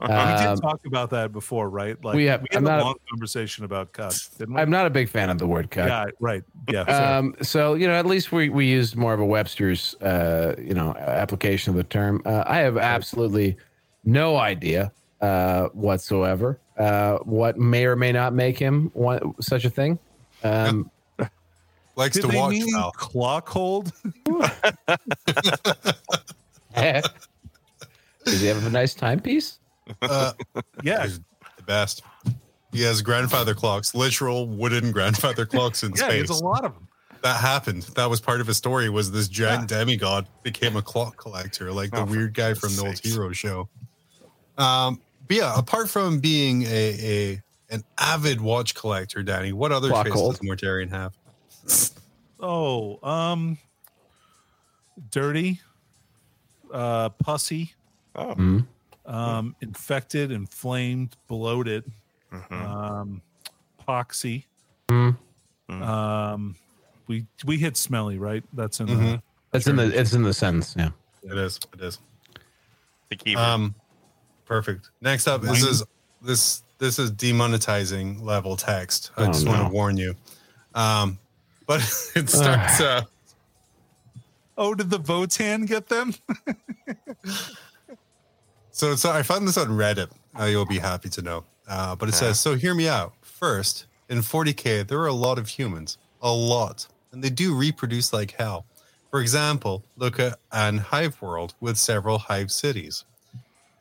We 0.00 0.06
Um, 0.08 0.54
did 0.56 0.62
talk 0.62 0.80
about 0.86 1.10
that 1.10 1.32
before, 1.32 1.70
right? 1.70 1.96
Like 2.04 2.14
we 2.16 2.24
have- 2.26 2.42
we 2.42 2.48
had 2.50 2.58
I'm 2.58 2.66
a 2.66 2.68
not- 2.68 2.84
long 2.84 2.94
conversation 3.10 3.64
about 3.64 3.92
cuck, 3.92 4.12
didn't 4.36 4.54
we? 4.54 4.60
I'm 4.60 4.68
not 4.70 4.86
a 4.86 4.90
big 4.90 5.08
fan 5.08 5.30
of 5.30 5.38
the 5.38 5.46
word 5.46 5.70
cuck. 5.70 5.88
yeah, 5.88 6.04
right. 6.20 6.42
Yeah. 6.70 6.82
Um, 7.18 7.34
so 7.42 7.74
you 7.74 7.86
know, 7.86 7.94
at 7.94 8.04
least 8.06 8.30
we 8.32 8.48
we 8.50 8.66
used 8.66 8.94
more 8.96 9.14
of 9.14 9.20
a 9.20 9.24
Webster's 9.24 9.94
uh, 10.02 10.54
you 10.58 10.74
know 10.74 10.94
application 10.98 11.70
of 11.70 11.76
the 11.76 11.84
term. 11.84 12.20
Uh, 12.26 12.44
I 12.46 12.58
have 12.58 12.76
absolutely 12.76 13.56
no 14.04 14.36
idea 14.36 14.92
uh, 15.22 15.68
whatsoever 15.68 16.60
uh, 16.78 17.16
what 17.18 17.56
may 17.58 17.86
or 17.86 17.96
may 17.96 18.12
not 18.12 18.34
make 18.34 18.58
him 18.58 18.90
want 18.94 19.42
such 19.42 19.64
a 19.64 19.70
thing. 19.70 19.98
Um, 20.44 20.90
Likes 21.96 22.16
Did 22.16 22.22
to 22.22 22.28
they 22.28 22.36
watch 22.36 22.50
mean 22.52 22.70
Val. 22.74 22.92
clock 22.92 23.48
hold? 23.48 23.90
does 26.74 28.40
he 28.40 28.46
have 28.46 28.66
a 28.66 28.70
nice 28.70 28.92
timepiece? 28.94 29.58
Uh, 30.02 30.32
yeah. 30.82 31.04
he's 31.04 31.20
the 31.56 31.62
best. 31.64 32.02
He 32.72 32.82
has 32.82 33.00
grandfather 33.02 33.54
clocks, 33.54 33.94
literal 33.94 34.46
wooden 34.48 34.92
grandfather 34.92 35.46
clocks 35.46 35.82
in 35.82 35.90
Yeah, 35.92 36.08
space. 36.08 36.28
there's 36.28 36.40
a 36.40 36.44
lot 36.44 36.64
of 36.64 36.74
them. 36.74 36.88
that 37.22 37.40
happened. 37.40 37.82
That 37.94 38.10
was 38.10 38.20
part 38.20 38.40
of 38.40 38.46
his 38.46 38.56
story. 38.56 38.88
Was 38.90 39.10
this 39.12 39.28
giant 39.28 39.68
demigod 39.68 40.26
became 40.42 40.76
a 40.76 40.82
clock 40.82 41.16
collector, 41.16 41.72
like 41.72 41.90
the 41.90 41.98
Oh, 42.02 42.06
for 42.06 42.12
weird 42.12 42.34
guy 42.34 42.54
from 42.54 42.74
the 42.76 42.82
old 42.86 42.98
hero 42.98 43.32
show. 43.32 43.68
Um, 44.58 45.00
but 45.26 45.36
yeah, 45.36 45.58
apart 45.58 45.88
from 45.88 46.18
being 46.20 46.62
a, 46.64 46.66
a 46.68 47.42
an 47.70 47.82
avid 47.98 48.40
watch 48.40 48.74
collector, 48.74 49.22
Danny, 49.22 49.52
what 49.52 49.72
other 49.72 49.88
Clock 49.88 50.06
traits 50.06 50.20
hold. 50.20 50.38
does 50.38 50.48
Mortarion 50.48 50.90
have? 50.90 51.14
Oh, 52.38 52.98
um, 53.08 53.58
dirty, 55.10 55.60
uh, 56.72 57.08
pussy, 57.10 57.74
Oh. 58.14 58.34
Mhm. 58.34 58.66
Um, 59.06 59.54
infected, 59.60 60.32
inflamed, 60.32 61.16
bloated, 61.28 61.84
Mhm. 62.32 62.52
um, 62.52 63.22
poxy. 63.86 64.44
Mhm. 64.88 65.16
Um, 65.70 66.56
we 67.06 67.26
we 67.44 67.56
hit 67.58 67.76
smelly, 67.76 68.18
right? 68.18 68.42
That's 68.52 68.80
in 68.80 68.86
the 68.86 68.92
Mhm. 68.94 69.22
It's 69.52 69.66
in 69.66 69.76
the 69.76 69.84
it's 69.98 70.12
in 70.12 70.22
the 70.22 70.34
sentence. 70.34 70.74
Yeah. 70.76 70.90
It 71.22 71.38
is. 71.38 71.58
It 71.72 71.80
is. 71.80 71.98
The 73.10 73.16
keeper. 73.16 73.40
Um, 73.40 73.74
perfect. 74.44 74.90
Next 75.00 75.26
up, 75.28 75.42
this 75.42 75.62
is 75.62 75.82
this 76.20 76.62
this 76.78 76.98
is 76.98 77.10
demonetizing 77.12 78.20
level 78.22 78.56
text. 78.56 79.12
I 79.16 79.22
Oh, 79.22 79.26
just 79.28 79.46
want 79.46 79.62
to 79.68 79.72
warn 79.72 79.96
you. 79.96 80.14
Um, 80.74 81.18
but 81.66 81.80
it 82.16 82.28
starts. 82.28 82.80
Uh, 82.80 83.02
Oh, 84.58 84.74
did 84.74 84.88
the 84.88 84.98
Votann 84.98 85.66
get 85.66 85.88
them? 85.88 86.14
So, 88.76 88.94
so 88.94 89.10
I 89.10 89.22
found 89.22 89.48
this 89.48 89.56
on 89.56 89.68
Reddit. 89.68 90.10
Uh, 90.38 90.44
you'll 90.44 90.66
be 90.66 90.78
happy 90.78 91.08
to 91.08 91.22
know. 91.22 91.44
Uh, 91.66 91.96
but 91.96 92.10
it 92.10 92.12
says, 92.12 92.38
so 92.38 92.56
hear 92.56 92.74
me 92.74 92.86
out. 92.86 93.14
First, 93.22 93.86
in 94.10 94.18
40K, 94.18 94.86
there 94.86 94.98
are 94.98 95.06
a 95.06 95.14
lot 95.14 95.38
of 95.38 95.48
humans, 95.48 95.96
a 96.20 96.30
lot, 96.30 96.86
and 97.10 97.24
they 97.24 97.30
do 97.30 97.54
reproduce 97.54 98.12
like 98.12 98.32
hell. 98.32 98.66
For 99.10 99.22
example, 99.22 99.82
look 99.96 100.20
at 100.20 100.38
an 100.52 100.76
hive 100.76 101.22
world 101.22 101.54
with 101.58 101.78
several 101.78 102.18
hive 102.18 102.52
cities. 102.52 103.06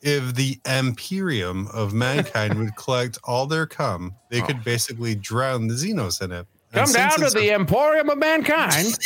If 0.02 0.34
the 0.34 0.60
Imperium 0.66 1.68
of 1.74 1.94
mankind 1.94 2.58
would 2.58 2.74
collect 2.78 3.18
all 3.26 3.48
their 3.48 3.66
cum, 3.66 4.16
they 4.30 4.40
could 4.40 4.64
basically 4.64 5.14
drown 5.14 5.68
the 5.68 5.74
Xenos 5.74 6.22
in 6.22 6.32
it. 6.32 6.48
And 6.72 6.86
Come 6.86 6.94
down 6.94 7.20
to 7.20 7.26
it's 7.26 7.34
the 7.34 7.52
Emporium 7.52 8.10
of 8.10 8.18
Mankind. 8.18 8.98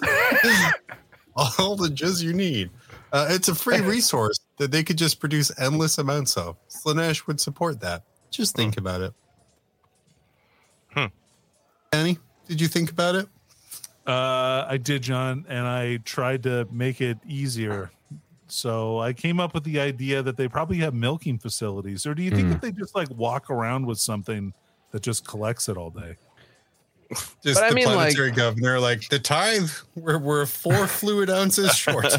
all 1.34 1.74
the 1.74 1.88
jizz 1.88 2.22
you 2.22 2.32
need. 2.32 2.70
Uh, 3.12 3.26
it's 3.30 3.48
a 3.48 3.54
free 3.56 3.80
resource 3.94 4.37
that 4.58 4.70
they 4.70 4.82
could 4.82 4.98
just 4.98 5.20
produce 5.20 5.50
endless 5.58 5.98
amounts 5.98 6.36
of. 6.36 6.56
Slanesh 6.68 7.26
would 7.26 7.40
support 7.40 7.80
that. 7.80 8.02
Just 8.30 8.54
think 8.56 8.76
about 8.76 9.00
it. 9.00 9.14
Hmm. 10.94 11.06
Annie, 11.92 12.18
did 12.46 12.60
you 12.60 12.68
think 12.68 12.90
about 12.90 13.14
it? 13.14 13.28
Uh, 14.06 14.64
I 14.68 14.78
did, 14.78 15.02
Jon, 15.02 15.44
and 15.48 15.66
I 15.66 15.98
tried 15.98 16.42
to 16.44 16.66
make 16.72 17.00
it 17.00 17.18
easier. 17.26 17.90
So 18.46 18.98
I 18.98 19.12
came 19.12 19.38
up 19.40 19.52
with 19.52 19.64
the 19.64 19.78
idea 19.80 20.22
that 20.22 20.36
they 20.38 20.48
probably 20.48 20.78
have 20.78 20.94
milking 20.94 21.38
facilities, 21.38 22.06
or 22.06 22.14
do 22.14 22.22
you 22.22 22.30
think 22.30 22.44
Hmm. 22.44 22.50
that 22.52 22.62
they 22.62 22.72
just 22.72 22.94
like 22.94 23.10
walk 23.10 23.50
around 23.50 23.86
with 23.86 23.98
something 24.00 24.54
that 24.92 25.02
just 25.02 25.26
collects 25.26 25.68
it 25.68 25.76
all 25.76 25.90
day? 25.90 26.16
Just 27.42 27.54
But 27.60 27.64
I 27.64 27.68
the 27.70 27.74
mean, 27.74 27.86
like- 27.86 27.94
planetary 27.94 28.32
governor, 28.32 28.78
like 28.80 29.08
the 29.08 29.18
tithe, 29.18 29.70
we're, 29.94 30.18
we're 30.18 30.44
four 30.44 30.86
fluid 30.98 31.30
ounces 31.30 31.74
short. 31.74 32.04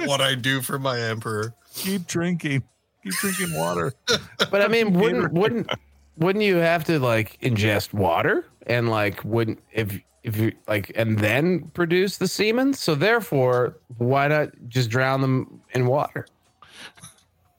what 0.00 0.20
I 0.20 0.34
do 0.34 0.60
for 0.60 0.78
my 0.78 1.00
emperor. 1.00 1.54
Keep 1.74 2.06
drinking, 2.06 2.62
keep 3.02 3.12
drinking 3.14 3.54
water. 3.54 3.92
But 4.50 4.62
I 4.62 4.68
mean, 4.68 4.92
wouldn't 4.92 5.32
wouldn't 5.32 5.68
wouldn't 6.16 6.44
you 6.44 6.56
have 6.56 6.84
to 6.84 6.98
like 6.98 7.40
ingest 7.40 7.92
water 7.92 8.46
and 8.66 8.88
like 8.88 9.24
wouldn't 9.24 9.60
if 9.72 9.98
if 10.22 10.36
you 10.36 10.52
like 10.68 10.92
and 10.94 11.18
then 11.18 11.70
produce 11.74 12.18
the 12.18 12.28
semen? 12.28 12.74
So 12.74 12.94
therefore, 12.94 13.78
why 13.98 14.28
not 14.28 14.50
just 14.68 14.90
drown 14.90 15.20
them 15.20 15.60
in 15.74 15.86
water? 15.86 16.26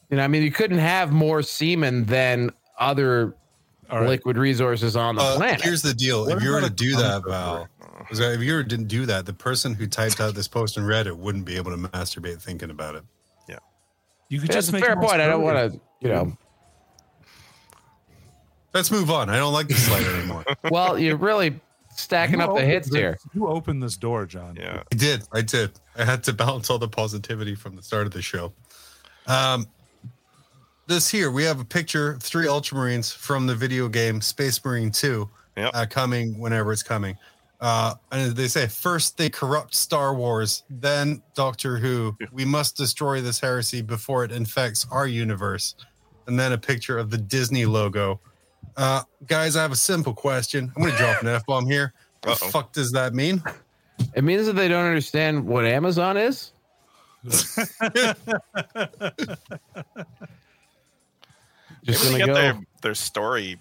You 0.10 0.18
know, 0.18 0.24
I 0.24 0.28
mean, 0.28 0.44
you 0.44 0.52
couldn't 0.52 0.78
have 0.78 1.12
more 1.12 1.42
semen 1.42 2.06
than 2.06 2.52
other 2.80 3.28
All 3.28 3.45
right. 3.92 4.08
liquid 4.10 4.38
resources 4.38 4.96
on 4.96 5.16
the 5.16 5.22
Uh, 5.22 5.36
planet. 5.38 5.62
here's 5.62 5.82
the 5.82 5.94
deal. 5.94 6.26
What 6.26 6.38
if 6.38 6.44
you 6.44 6.52
were 6.52 6.62
to 6.62 6.70
do 6.70 6.96
that, 6.96 7.24
Val, 7.26 7.68
if 8.10 8.42
you 8.42 8.54
were 8.54 8.64
to 8.64 8.78
do 8.78 9.06
that, 9.06 9.26
the 9.26 9.34
person 9.34 9.74
who 9.74 9.88
typed 9.88 10.20
out 10.20 10.34
this 10.36 10.48
post 10.48 10.78
and 10.78 10.88
read 10.88 11.08
it 11.08 11.18
wouldn't 11.18 11.46
be 11.46 11.56
able 11.56 11.72
to 11.72 11.78
masturbate 11.78 12.42
thinking 12.42 12.70
about 12.70 12.96
it. 12.96 13.04
Yeah, 13.48 13.58
you 14.30 14.40
could 14.40 14.50
That's 14.50 14.56
just 14.68 14.70
a 14.70 14.72
make 14.74 14.84
fair 14.86 14.96
them 14.96 15.04
all 15.04 15.10
point. 15.10 15.22
I 15.22 15.28
don't 15.28 15.44
want 15.44 15.74
to, 15.74 15.80
you 16.02 16.10
know. 16.10 16.38
Let's 18.74 18.92
move 18.92 19.10
on. 19.10 19.30
I 19.30 19.38
don't 19.38 19.54
like 19.54 19.68
this 19.70 19.86
slide 19.86 20.04
anymore. 20.06 20.44
Well, 20.72 21.00
you're 21.00 21.16
really 21.16 21.60
stacking 21.96 22.40
You 22.40 22.46
up 22.46 22.56
the 22.58 22.66
hits 22.66 22.90
this- 22.90 22.98
here. 22.98 23.18
You 23.34 23.48
opened 23.48 23.82
this 23.82 23.96
door, 23.96 24.26
Jon. 24.26 24.58
yeah. 24.60 24.84
I 24.92 24.96
did. 24.96 25.24
I 25.32 25.42
did. 25.42 25.72
I 25.98 26.04
had 26.04 26.24
to 26.26 26.34
balance 26.44 26.70
all 26.70 26.78
the 26.80 26.90
positivity 26.90 27.56
from 27.56 27.76
the 27.78 27.82
start 27.82 28.06
of 28.06 28.12
the 28.14 28.22
show. 28.22 28.52
Um, 29.28 29.66
this 30.88 31.10
here, 31.10 31.32
we 31.32 31.44
have 31.44 31.60
a 31.60 31.66
picture 31.66 32.12
of 32.12 32.24
three 32.24 32.46
Ultramarines 32.48 33.14
from 33.14 33.48
the 33.48 33.56
video 33.56 33.88
game 33.88 34.22
Space 34.22 34.64
Marine 34.64 34.92
2 34.92 35.30
Yep. 35.58 35.72
uh, 35.74 35.86
coming 35.90 36.38
whenever 36.38 36.74
it's 36.74 36.84
coming. 36.84 37.18
Uh, 37.62 37.96
and 38.12 38.36
they 38.36 38.48
say, 38.48 38.68
first 38.68 39.18
they 39.18 39.30
corrupt 39.30 39.74
Star 39.74 40.14
Wars, 40.14 40.64
then 40.70 41.22
Doctor 41.34 41.78
Who. 41.78 42.16
We 42.32 42.44
must 42.44 42.76
destroy 42.76 43.22
this 43.22 43.40
heresy 43.40 43.82
before 43.82 44.26
it 44.26 44.32
infects 44.32 44.86
our 44.92 45.08
universe. 45.08 45.76
And 46.28 46.38
then 46.38 46.52
a 46.52 46.58
picture 46.58 46.98
of 46.98 47.10
the 47.10 47.18
Disney 47.18 47.66
logo. 47.66 48.20
Uh, 48.76 49.04
guys, 49.28 49.56
I 49.56 49.62
have 49.62 49.72
a 49.72 49.78
simple 49.78 50.14
question. 50.14 50.72
I'm 50.76 50.82
going 50.82 50.92
to 50.94 50.98
drop 50.98 51.22
an 51.22 51.28
F 51.30 51.46
bomb 51.46 51.66
here. 51.68 51.94
What 52.24 52.40
the 52.40 52.48
fuck 52.48 52.74
does 52.74 52.92
that 52.92 53.14
mean? 53.14 53.42
It 54.16 54.24
means 54.24 54.48
that 54.48 54.54
they 54.54 54.68
don't 54.68 54.86
understand 54.86 55.46
what 55.46 55.66
Amazon 55.66 56.18
is. 56.18 56.52
Just 61.86 62.04
Maybe 62.04 62.14
they 62.14 62.20
gonna 62.26 62.26
get 62.26 62.28
go. 62.28 62.34
their, 62.42 62.66
their 62.82 62.96
story 62.96 63.60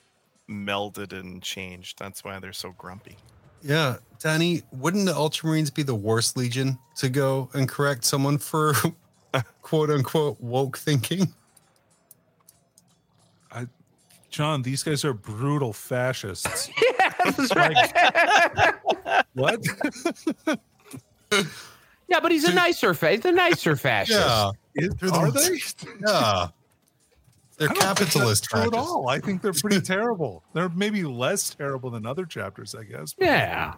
melded 0.48 1.12
and 1.12 1.42
changed. 1.42 1.98
That's 1.98 2.24
why 2.24 2.38
they're 2.38 2.52
so 2.52 2.72
grumpy. 2.78 3.16
Yeah, 3.62 3.96
Danny, 4.18 4.62
wouldn't 4.72 5.06
the 5.06 5.12
Ultramarines 5.12 5.72
be 5.72 5.82
the 5.82 5.94
worst 5.94 6.36
legion 6.36 6.78
to 6.96 7.08
go 7.08 7.48
and 7.54 7.68
correct 7.68 8.04
someone 8.04 8.38
for 8.38 8.74
quote 9.62 9.90
unquote 9.90 10.40
woke 10.40 10.76
thinking? 10.78 11.32
I, 13.52 13.66
Jon, 14.30 14.62
these 14.62 14.82
guys 14.82 15.04
are 15.04 15.14
brutal 15.14 15.72
fascists. 15.72 16.68
That's 17.24 17.54
right. 17.56 18.74
what? 19.34 19.60
Yeah, 22.06 22.20
but 22.20 22.30
he's 22.32 22.44
a 22.44 22.52
nicer 22.52 22.92
fa- 22.94 23.12
he's 23.12 23.24
a 23.24 23.32
nicer 23.32 23.76
fascist. 23.76 24.18
Yeah, 24.20 24.50
Is- 24.76 24.94
They're 24.96 25.10
the 25.10 25.16
are 25.16 25.22
ones- 25.30 25.74
they? 25.74 25.88
yeah. 26.06 26.48
They're 27.56 27.70
I 27.70 27.74
don't 27.74 27.96
think 27.98 28.10
capitalist 28.10 28.42
that's 28.50 28.62
true 28.62 28.62
at 28.62 28.74
all. 28.74 29.08
I 29.08 29.18
think 29.20 29.42
they're 29.42 29.52
pretty 29.52 29.80
terrible. 29.94 30.42
They're 30.52 30.68
maybe 30.70 31.04
less 31.04 31.54
terrible 31.54 31.90
than 31.90 32.04
other 32.06 32.24
chapters, 32.26 32.74
I 32.74 32.84
guess. 32.84 33.14
Yeah. 33.18 33.74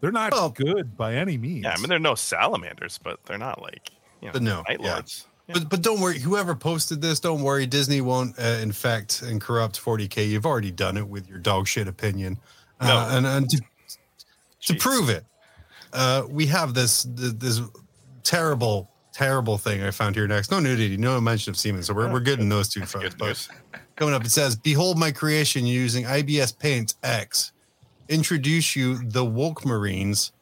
They're 0.00 0.12
not 0.12 0.32
Well- 0.32 0.50
good 0.50 0.96
by 0.96 1.14
any 1.16 1.36
means. 1.36 1.64
Yeah, 1.64 1.74
I 1.76 1.80
mean 1.80 1.88
they're 1.88 1.98
no 1.98 2.14
salamanders, 2.14 2.98
but 3.02 3.24
they're 3.24 3.38
not 3.38 3.60
like 3.60 3.90
you 4.20 4.28
know, 4.28 4.32
But 4.32 4.42
no, 4.42 4.62
night 4.68 4.80
yeah. 4.80 4.92
lords. 4.94 5.26
Yeah. 5.48 5.54
But 5.54 5.68
but 5.70 5.82
don't 5.82 6.00
worry. 6.00 6.18
Whoever 6.18 6.54
posted 6.54 7.00
this, 7.02 7.18
don't 7.20 7.42
worry. 7.42 7.66
Disney 7.66 8.00
won't 8.00 8.38
uh, 8.38 8.58
infect 8.62 9.22
and 9.22 9.40
corrupt 9.40 9.80
40k. 9.82 10.28
You've 10.28 10.46
already 10.46 10.70
done 10.70 10.96
it 10.96 11.08
with 11.08 11.28
your 11.28 11.38
dog 11.38 11.66
shit 11.66 11.88
opinion. 11.88 12.38
Uh, 12.80 12.86
No. 12.86 13.16
and 13.16 13.26
and 13.26 13.50
to, 13.50 13.60
to 14.66 14.74
prove 14.76 15.08
it, 15.08 15.24
uh, 15.92 16.24
we 16.28 16.46
have 16.46 16.74
this 16.74 17.04
this 17.08 17.60
terrible 18.22 18.90
terrible 19.18 19.58
thing 19.58 19.82
I 19.82 19.90
found 19.90 20.14
here 20.14 20.28
next. 20.28 20.52
No 20.52 20.60
nudity, 20.60 20.96
no 20.96 21.20
mention 21.20 21.50
of 21.50 21.56
semen. 21.56 21.82
So 21.82 21.92
we're, 21.92 22.10
we're 22.10 22.20
good 22.20 22.38
in 22.38 22.48
those 22.48 22.68
two 22.68 22.86
fronts. 22.86 23.16
But 23.16 23.48
coming 23.96 24.14
up, 24.14 24.24
it 24.24 24.30
says, 24.30 24.54
"Behold 24.54 24.96
my 24.96 25.10
creation 25.10 25.66
using 25.66 26.04
ibisPaint 26.04 26.94
X. 27.02 27.52
Introduce 28.08 28.76
you 28.76 28.98
the 28.98 29.24
woke 29.24 29.66
Marines. 29.66 30.32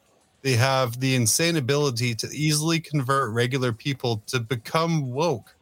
They 0.43 0.53
have 0.53 0.99
the 0.99 1.15
insane 1.15 1.57
ability 1.57 2.13
to 2.15 2.27
easily 2.27 2.79
convert 2.79 3.33
regular 3.33 3.73
people 3.73 4.21
to 4.27 4.39
become 4.39 5.11
woke. 5.11 5.55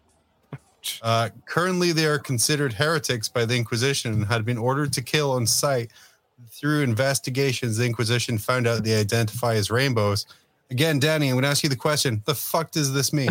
Uh, 1.01 1.29
currently, 1.47 1.91
they 1.91 2.05
are 2.05 2.19
considered 2.19 2.71
heretics 2.71 3.27
by 3.27 3.43
the 3.43 3.55
Inquisition 3.55 4.13
and 4.13 4.23
had 4.23 4.45
been 4.45 4.59
ordered 4.59 4.93
to 4.93 5.01
kill 5.01 5.31
on 5.31 5.47
sight. 5.47 5.89
Through 6.51 6.83
investigations, 6.83 7.77
the 7.77 7.87
Inquisition 7.87 8.37
found 8.37 8.67
out 8.67 8.83
they 8.83 8.93
identify 8.93 9.55
as 9.55 9.71
rainbows. 9.71 10.27
Again, 10.71 10.99
Danny, 10.99 11.27
I'm 11.29 11.35
going 11.35 11.43
to 11.43 11.49
ask 11.49 11.63
you 11.63 11.69
the 11.69 11.75
question: 11.75 12.23
The 12.25 12.35
fuck 12.35 12.71
does 12.71 12.93
this 12.93 13.13
mean? 13.13 13.29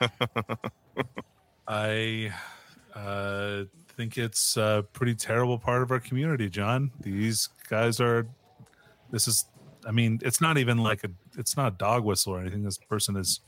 I 1.68 2.32
uh, 2.94 3.64
think 3.96 4.16
it's 4.16 4.56
a 4.56 4.84
pretty 4.92 5.14
terrible 5.14 5.58
part 5.58 5.82
of 5.82 5.90
our 5.90 6.00
community, 6.00 6.48
Jon. 6.48 6.90
These 7.00 7.48
guys 7.68 8.00
are. 8.00 8.26
This 9.10 9.28
is. 9.28 9.44
I 9.86 9.92
mean, 9.92 10.20
it's 10.22 10.40
not 10.40 10.58
even 10.58 10.78
like 10.78 11.04
a. 11.04 11.10
It's 11.36 11.56
not 11.56 11.74
a 11.74 11.76
dog 11.76 12.04
whistle 12.04 12.34
or 12.34 12.40
anything. 12.40 12.62
This 12.62 12.78
person 12.78 13.16
is 13.16 13.40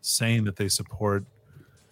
saying 0.00 0.44
that 0.44 0.56
they 0.56 0.68
support 0.68 1.24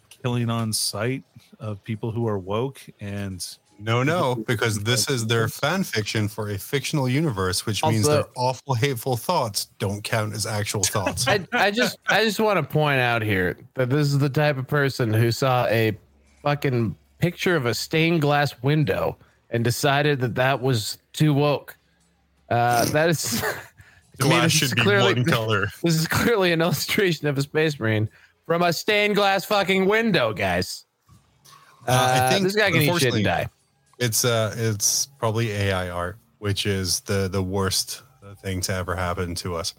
killing 0.09 0.49
on 0.49 0.73
sight 0.73 1.25
of 1.59 1.83
people 1.83 2.13
who 2.13 2.29
are 2.29 2.39
woke 2.39 2.81
and 3.01 3.59
No, 3.79 4.03
no, 4.03 4.37
because 4.37 4.79
this 4.81 5.11
is 5.11 5.27
their 5.27 5.49
fan 5.49 5.83
fiction 5.85 6.29
for 6.29 6.51
a 6.51 6.59
fictional 6.59 7.09
universe, 7.09 7.67
which 7.67 7.85
means 7.85 8.07
Also- 8.07 8.23
their 8.23 8.31
awful, 8.37 8.75
hateful 8.75 9.17
thoughts 9.17 9.67
don't 9.79 10.03
count 10.03 10.33
as 10.35 10.47
actual 10.47 10.83
thoughts. 10.95 11.27
I, 11.29 11.47
I 11.53 11.71
just 11.71 11.99
I 12.09 12.25
just 12.25 12.39
want 12.41 12.57
to 12.59 12.63
point 12.63 13.01
out 13.01 13.23
here 13.23 13.59
that 13.75 13.91
this 13.91 14.07
is 14.09 14.19
the 14.19 14.29
type 14.31 14.57
of 14.59 14.67
person 14.69 15.13
who 15.13 15.31
saw 15.33 15.67
a 15.67 15.97
fucking 16.43 16.97
picture 17.19 17.57
of 17.57 17.67
a 17.67 17.75
stained 17.75 18.21
glass 18.21 18.55
window 18.63 19.17
and 19.51 19.65
decided 19.65 20.21
that 20.21 20.35
that 20.37 20.61
was 20.61 20.99
too 21.13 21.33
woke. 21.35 21.77
Uh, 22.51 22.85
that 22.87 23.09
is 23.09 23.43
Glass 24.19 24.45
this 24.53 24.63
is 24.63 24.69
should 24.69 24.77
be 24.77 24.83
clearly- 24.83 25.15
one 25.15 25.25
color. 25.25 25.67
This 25.83 25.97
is 25.97 26.07
clearly 26.07 26.53
an 26.53 26.61
illustration 26.63 27.27
of 27.27 27.37
a 27.37 27.43
space 27.43 27.79
marine 27.81 28.09
from 28.47 28.63
a 28.63 28.73
stained 28.73 29.17
glass 29.17 29.45
fucking 29.45 29.87
window, 29.87 30.33
guys. 30.33 30.85
Uh, 31.87 31.91
Uh, 31.91 32.27
I 32.27 32.31
think, 32.33 32.45
this 32.45 32.55
guy 32.55 32.71
can 32.71 32.83
eat 32.83 32.85
shit 32.85 32.89
unfortunately, 33.13 33.21
and 33.21 33.25
die. 33.27 33.49
It's 33.99 34.25
uh, 34.25 34.55
it's 34.57 35.07
probably 35.19 35.51
AI 35.53 35.91
art, 35.91 36.19
which 36.39 36.67
is 36.67 37.01
the 37.01 37.29
the 37.29 37.43
worst 37.43 38.03
thing 38.43 38.61
to 38.63 38.75
ever 38.75 38.95
happen 38.95 39.35
to 39.37 39.55
us. 39.55 39.75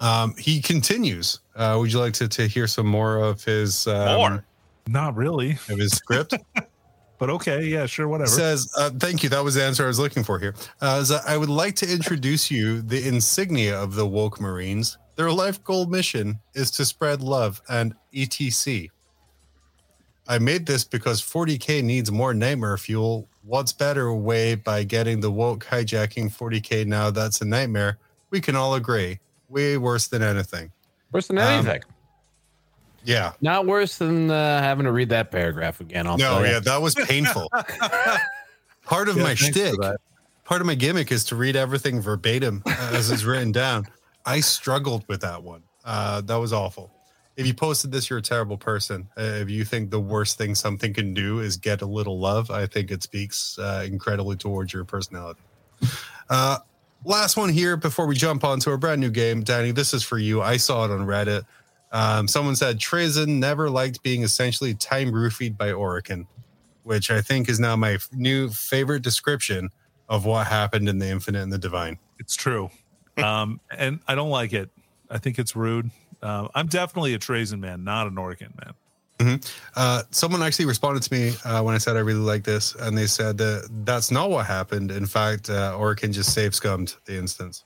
Um, 0.00 0.34
he 0.36 0.60
continues. 0.60 1.40
Uh, 1.54 1.76
would 1.78 1.92
you 1.92 2.00
like 2.00 2.14
to, 2.14 2.28
to 2.28 2.46
hear 2.46 2.66
some 2.66 2.86
more 2.86 3.18
of 3.18 3.44
his 3.44 3.86
um, 3.86 4.16
More. 4.16 4.44
not 4.88 5.16
really. 5.16 5.52
of 5.68 5.78
his 5.78 5.92
script? 5.92 6.34
But 7.18 7.30
okay, 7.30 7.66
yeah, 7.66 7.86
sure, 7.86 8.08
whatever. 8.08 8.28
says, 8.28 8.68
uh, 8.76 8.90
thank 8.98 9.22
you. 9.22 9.28
That 9.28 9.44
was 9.44 9.54
the 9.54 9.62
answer 9.62 9.84
I 9.84 9.86
was 9.86 10.00
looking 10.00 10.24
for 10.24 10.40
here. 10.40 10.56
Uh, 10.80 11.04
so 11.04 11.20
I 11.24 11.36
would 11.36 11.48
like 11.48 11.76
to 11.76 11.88
introduce 11.88 12.50
you 12.50 12.82
the 12.82 13.06
insignia 13.06 13.80
of 13.80 13.94
the 13.94 14.04
woke 14.04 14.40
Marines. 14.40 14.98
Their 15.14 15.30
life 15.30 15.62
goal 15.62 15.86
mission 15.86 16.40
is 16.56 16.72
to 16.72 16.84
spread 16.84 17.20
love 17.20 17.62
and 17.68 17.94
etc. 18.12 18.88
I 20.26 20.40
made 20.40 20.66
this 20.66 20.82
because 20.82 21.22
40k 21.22 21.84
needs 21.84 22.10
more 22.10 22.34
nightmare 22.34 22.76
fuel. 22.76 23.28
What's 23.44 23.72
better 23.72 24.12
way 24.12 24.54
by 24.54 24.84
getting 24.84 25.20
the 25.20 25.30
woke 25.30 25.64
hijacking 25.64 26.32
40k 26.32 26.86
now? 26.86 27.10
That's 27.10 27.40
a 27.40 27.44
nightmare. 27.44 27.98
We 28.30 28.40
can 28.40 28.54
all 28.54 28.74
agree. 28.74 29.18
Way 29.48 29.76
worse 29.78 30.06
than 30.08 30.22
anything. 30.22 30.72
Worse 31.10 31.26
than 31.26 31.38
um, 31.38 31.44
anything. 31.44 31.82
Yeah. 33.04 33.32
Not 33.40 33.66
worse 33.66 33.98
than 33.98 34.30
uh, 34.30 34.62
having 34.62 34.84
to 34.84 34.92
read 34.92 35.08
that 35.08 35.30
paragraph 35.30 35.80
again. 35.80 36.06
I'll 36.06 36.16
No, 36.16 36.42
yeah, 36.44 36.60
that 36.60 36.80
was 36.80 36.94
painful. 36.94 37.50
Part 38.84 39.08
of 39.08 39.16
Yeah, 39.16 39.22
my 39.22 39.34
shtick 39.34 39.74
part 40.44 40.60
of 40.60 40.66
my 40.66 40.74
gimmick 40.74 41.10
is 41.10 41.24
to 41.24 41.36
read 41.36 41.56
everything 41.56 42.00
verbatim 42.00 42.62
as 42.66 43.10
it's 43.10 43.24
written 43.24 43.52
down. 43.52 43.86
I 44.26 44.40
struggled 44.40 45.02
with 45.08 45.22
that 45.22 45.42
one. 45.42 45.62
Uh, 45.84 46.20
that 46.22 46.36
was 46.36 46.52
awful. 46.52 46.90
If 47.36 47.46
you 47.46 47.54
posted 47.54 47.92
this, 47.92 48.10
you're 48.10 48.18
a 48.18 48.22
terrible 48.22 48.58
person. 48.58 49.08
Uh, 49.16 49.22
if 49.22 49.48
you 49.48 49.64
think 49.64 49.90
the 49.90 50.00
worst 50.00 50.36
thing 50.36 50.54
something 50.54 50.92
can 50.92 51.14
do 51.14 51.40
is 51.40 51.56
get 51.56 51.80
a 51.80 51.86
little 51.86 52.18
love, 52.18 52.50
I 52.50 52.66
think 52.66 52.90
it 52.90 53.02
speaks 53.02 53.58
uh, 53.58 53.84
incredibly 53.86 54.36
towards 54.36 54.72
your 54.72 54.84
personality. 54.84 55.40
Uh, 56.28 56.58
last 57.04 57.36
one 57.36 57.48
here 57.48 57.76
before 57.76 58.06
we 58.06 58.14
jump 58.14 58.44
onto 58.44 58.70
a 58.70 58.78
brand 58.78 59.00
new 59.00 59.10
game. 59.10 59.42
Danny, 59.42 59.70
this 59.70 59.94
is 59.94 60.02
for 60.02 60.18
you. 60.18 60.42
I 60.42 60.58
saw 60.58 60.84
it 60.84 60.90
on 60.90 61.00
Reddit. 61.06 61.44
Um, 61.90 62.28
someone 62.28 62.56
said 62.56 62.78
Trazyn 62.78 63.38
never 63.38 63.68
liked 63.68 64.02
being 64.02 64.22
essentially 64.22 64.74
time 64.74 65.12
roofied 65.12 65.56
by 65.56 65.68
Orikan, 65.68 66.26
which 66.84 67.10
I 67.10 67.20
think 67.20 67.48
is 67.48 67.60
now 67.60 67.76
my 67.76 67.94
f- 67.94 68.08
new 68.12 68.48
favorite 68.48 69.02
description 69.02 69.70
of 70.08 70.24
what 70.24 70.46
happened 70.46 70.88
in 70.88 70.98
the 70.98 71.08
Infinite 71.08 71.42
and 71.42 71.52
the 71.52 71.58
Divine. 71.58 71.98
It's 72.18 72.34
true. 72.34 72.70
Um, 73.16 73.60
and 73.76 74.00
I 74.08 74.14
don't 74.14 74.30
like 74.30 74.52
it. 74.52 74.70
I 75.10 75.18
think 75.18 75.38
it's 75.38 75.54
rude. 75.54 75.90
Um, 76.22 76.48
I'm 76.54 76.66
definitely 76.68 77.14
a 77.14 77.18
Trazyn 77.18 77.58
man, 77.60 77.84
not 77.84 78.06
an 78.06 78.14
Orkin 78.14 78.52
man. 78.64 78.74
Uh, 79.76 80.02
someone 80.10 80.42
actually 80.42 80.64
responded 80.64 81.02
to 81.02 81.12
me 81.12 81.32
uh, 81.44 81.62
when 81.62 81.74
I 81.74 81.78
said 81.78 81.96
I 81.96 82.00
really 82.00 82.20
like 82.20 82.44
this, 82.44 82.74
and 82.74 82.96
they 82.96 83.06
said 83.06 83.38
that 83.38 83.68
that's 83.84 84.10
not 84.10 84.30
what 84.30 84.46
happened. 84.46 84.90
In 84.90 85.06
fact, 85.06 85.50
uh, 85.50 85.76
Orikan 85.78 86.12
just 86.12 86.34
save 86.34 86.54
scummed 86.54 86.96
the 87.04 87.16
instance, 87.16 87.64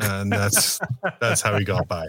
and 0.00 0.32
that's 0.32 0.80
that's 1.20 1.42
how 1.42 1.56
he 1.58 1.64
got 1.64 1.86
by. 1.88 2.08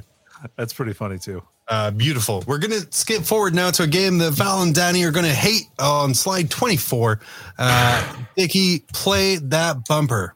That's 0.55 0.73
pretty 0.73 0.93
funny 0.93 1.17
too. 1.17 1.43
Uh, 1.67 1.91
beautiful. 1.91 2.43
We're 2.47 2.59
gonna 2.59 2.89
skip 2.91 3.23
forward 3.23 3.53
now 3.53 3.71
to 3.71 3.83
a 3.83 3.87
game 3.87 4.19
that 4.19 4.31
Val 4.31 4.61
and 4.61 4.73
Danny 4.73 5.03
are 5.03 5.11
gonna 5.11 5.33
hate 5.33 5.67
on 5.79 6.13
slide 6.13 6.49
24. 6.49 7.19
Uh, 7.57 8.23
Dickie, 8.37 8.85
play 8.93 9.35
that 9.37 9.85
bumper. 9.85 10.35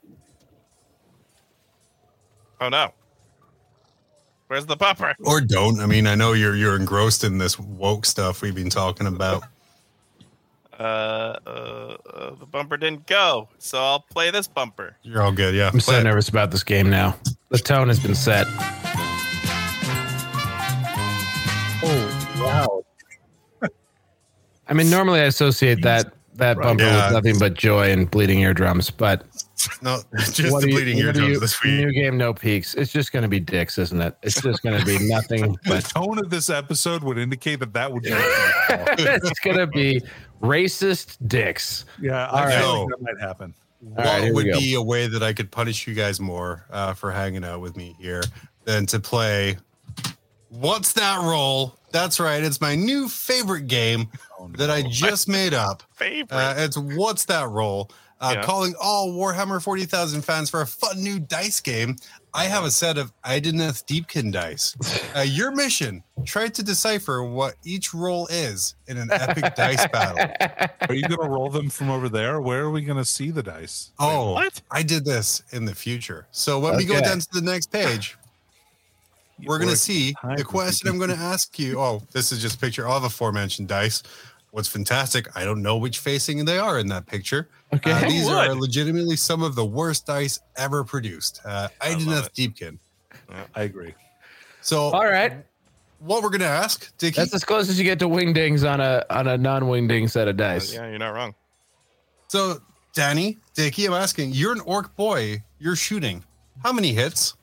Oh 2.60 2.70
no. 2.70 2.94
Where's 4.52 4.66
the 4.66 4.76
bumper? 4.76 5.16
or 5.24 5.40
don't. 5.40 5.80
I 5.80 5.86
mean, 5.86 6.06
I 6.06 6.16
know 6.16 6.34
you're 6.34 6.58
you're 6.58 6.76
engrossed 6.76 7.24
in 7.24 7.38
this 7.38 7.58
woke 7.58 8.06
stuff 8.06 8.42
we've 8.42 8.54
been 8.54 8.70
talking 8.70 9.08
about. 9.08 9.44
Uh, 10.78 10.84
uh, 11.48 11.98
uh, 12.14 12.36
the 12.36 12.46
bumper 12.46 12.76
didn't 12.76 13.08
go, 13.08 13.48
so 13.60 13.82
I'll 13.82 14.02
play 14.02 14.30
this 14.30 14.50
bumper. 14.50 14.98
You're 15.04 15.22
all 15.22 15.32
good, 15.32 15.56
yeah. 15.56 15.70
I'm 15.72 15.80
so 15.80 15.98
it. 15.98 16.04
nervous 16.04 16.28
about 16.28 16.52
this 16.52 16.66
game 16.66 16.90
now. 16.90 17.16
The 17.48 17.60
tone 17.60 17.88
has 17.88 18.02
been 18.02 18.14
set. 18.14 18.46
Oh 21.84 22.84
wow! 23.62 23.70
I 24.68 24.74
mean, 24.74 24.90
normally 24.90 25.22
I 25.22 25.28
associate 25.28 25.82
that 25.84 26.12
that 26.34 26.58
bumper 26.58 26.84
Yeah. 26.84 27.06
with 27.06 27.14
nothing 27.14 27.40
but 27.40 27.54
joy 27.54 27.90
and 27.90 28.12
bleeding 28.12 28.40
eardrums. 28.40 28.90
But 28.90 29.24
No, 29.82 30.02
just 30.32 30.52
what 30.52 30.62
the 30.62 30.68
do 30.68 30.74
you- 30.74 30.76
bleeding 30.78 30.96
what 30.98 31.06
eardrums 31.18 31.30
you- 31.34 31.40
this 31.40 31.64
week. 31.64 31.74
New 31.74 31.92
game, 31.92 32.18
no 32.18 32.34
peaks. 32.34 32.74
It's 32.76 32.92
just 32.92 33.12
going 33.12 33.24
to 33.24 33.30
be 33.30 33.40
dicks, 33.40 33.78
isn't 33.78 34.00
it? 34.02 34.16
It's 34.22 34.42
just 34.42 34.62
going 34.64 34.80
to 34.80 34.86
be 34.86 34.98
nothing 35.08 35.58
The 35.66 35.82
tone 35.82 36.20
of 36.20 36.30
this 36.30 36.50
episode 36.50 37.04
would 37.04 37.18
indicate 37.18 37.60
that 37.60 37.74
that 37.74 37.92
would 37.92 38.04
be. 38.04 38.10
it's 38.14 39.40
going 39.40 39.58
to 39.58 39.68
be 39.68 40.02
racist 40.42 41.18
dicks. 41.28 41.86
yeah, 42.02 42.28
All 42.28 42.38
I 42.38 42.46
right. 42.46 42.60
feel 42.60 42.80
like 42.82 42.90
that 42.90 43.02
might 43.02 43.20
happen. 43.20 43.54
All 43.84 43.90
what 43.96 44.06
right, 44.06 44.24
here 44.24 44.34
we 44.34 44.44
would 44.46 44.54
be 44.60 44.74
a 44.76 44.82
way 44.82 45.08
that 45.08 45.24
I 45.24 45.34
could 45.34 45.50
punish 45.52 45.88
you 45.88 45.94
guys 45.96 46.20
more 46.20 46.66
uh, 46.70 46.94
for 46.94 47.12
hanging 47.12 47.44
out 47.44 47.62
with 47.62 47.76
me 47.76 47.96
here 48.00 48.22
than 48.66 48.86
to 48.88 49.00
play 49.00 49.58
What's 50.50 50.94
That 50.94 51.20
Roll? 51.24 51.76
That's 51.92 52.20
right. 52.20 52.44
It's 52.44 52.62
my 52.62 52.76
new 52.76 53.08
favorite 53.10 53.68
game 53.68 54.08
Oh, 54.40 54.48
no. 54.48 54.54
that 54.58 54.70
I 54.70 54.82
just 54.84 55.28
made 55.28 55.54
up. 55.54 55.84
Favorite. 55.94 56.32
Uh, 56.32 56.54
it's 56.58 56.78
What's 56.78 57.26
That 57.26 57.50
Roll? 57.50 57.90
Uh, 58.22 58.34
Yeah. 58.36 58.44
Calling 58.44 58.76
all 58.80 59.12
Warhammer 59.12 59.62
40,000 59.62 60.22
fans 60.22 60.50
for 60.50 60.62
a 60.62 60.68
fun 60.68 61.02
new 61.04 61.20
dice 61.20 61.60
game. 61.60 61.96
I 62.34 62.46
have 62.46 62.64
a 62.64 62.72
set 62.72 62.98
of 62.98 63.12
Idoneth 63.24 63.86
Deepkin 63.86 64.32
dice. 64.32 64.76
Uh, 65.14 65.22
your 65.22 65.52
mission 65.52 66.02
try 66.24 66.48
to 66.48 66.64
decipher 66.64 67.22
what 67.22 67.56
each 67.66 67.94
roll 67.94 68.28
is 68.28 68.76
in 68.88 68.98
an 68.98 69.12
epic 69.12 69.56
dice 69.56 69.86
battle. 69.88 70.26
Are 70.88 70.96
you 70.96 71.02
going 71.04 71.20
to 71.20 71.28
roll 71.28 71.50
them 71.50 71.70
from 71.70 71.90
over 71.90 72.08
there? 72.08 72.40
Where 72.40 72.62
are 72.62 72.72
we 72.72 72.82
going 72.84 72.98
to 72.98 73.04
see 73.04 73.30
the 73.30 73.44
dice? 73.44 73.92
Oh, 74.00 74.32
what? 74.32 74.62
I 74.72 74.84
did 74.84 75.04
this 75.04 75.44
in 75.52 75.66
the 75.66 75.76
future. 75.76 76.28
So 76.32 76.60
when 76.60 76.78
we 76.78 76.86
go 76.86 77.02
down 77.02 77.20
to 77.20 77.28
the 77.34 77.42
next 77.42 77.74
page, 77.74 78.18
we're 79.46 79.58
gonna 79.60 79.76
see 79.76 80.14
the 80.38 80.44
question 80.44 80.88
I'm 80.88 81.00
gonna 81.00 81.14
ask 81.16 81.58
you. 81.58 81.80
Oh, 81.80 82.04
this 82.12 82.32
is 82.32 82.42
just 82.42 82.56
a 82.56 82.60
picture 82.60 82.88
of 82.88 83.04
aforementioned 83.04 83.68
dice. 83.68 84.04
What's 84.52 84.68
fantastic? 84.68 85.28
I 85.36 85.46
don't 85.46 85.62
know 85.62 85.78
which 85.78 86.00
facing 86.00 86.44
they 86.46 86.58
are 86.60 86.78
in 86.78 86.88
that 86.88 87.06
picture. 87.06 87.48
Okay. 87.74 87.92
Uh, 87.94 88.02
these 88.02 88.28
are 88.30 88.54
legitimately 88.54 89.16
some 89.16 89.42
of 89.44 89.56
the 89.56 89.66
worst 89.66 90.06
dice 90.06 90.42
ever 90.58 90.84
produced. 90.84 91.40
Uh, 91.46 91.70
I 91.80 91.94
love 91.94 92.02
Idoneth 92.02 92.26
it. 92.28 92.34
Deepkin. 92.56 92.78
I 93.56 93.62
agree. 93.62 93.94
So 94.62 94.82
All 94.82 95.06
right. 95.10 95.46
what 96.00 96.22
we're 96.22 96.30
gonna 96.32 96.44
ask, 96.46 96.96
Dickie? 96.98 97.16
That's 97.16 97.34
as 97.34 97.46
close 97.46 97.70
as 97.70 97.80
you 97.80 97.86
get 97.86 97.98
to 98.00 98.10
wingdings 98.10 98.70
on 98.70 98.82
a 98.82 99.06
on 99.10 99.28
a 99.28 99.38
non-wingding 99.38 100.10
set 100.10 100.28
of 100.28 100.36
dice. 100.36 100.74
yeah, 100.74 100.90
you're 100.90 101.00
not 101.00 101.12
wrong. 101.14 101.34
So 102.28 102.62
Danny, 102.94 103.38
Dickie, 103.54 103.86
I'm 103.86 103.94
asking. 103.94 104.32
You're 104.34 104.52
an 104.52 104.60
orc 104.62 104.94
boy. 104.98 105.42
You're 105.60 105.78
shooting. 105.78 106.26
How 106.62 106.74
many 106.74 106.92
hits? 106.94 107.36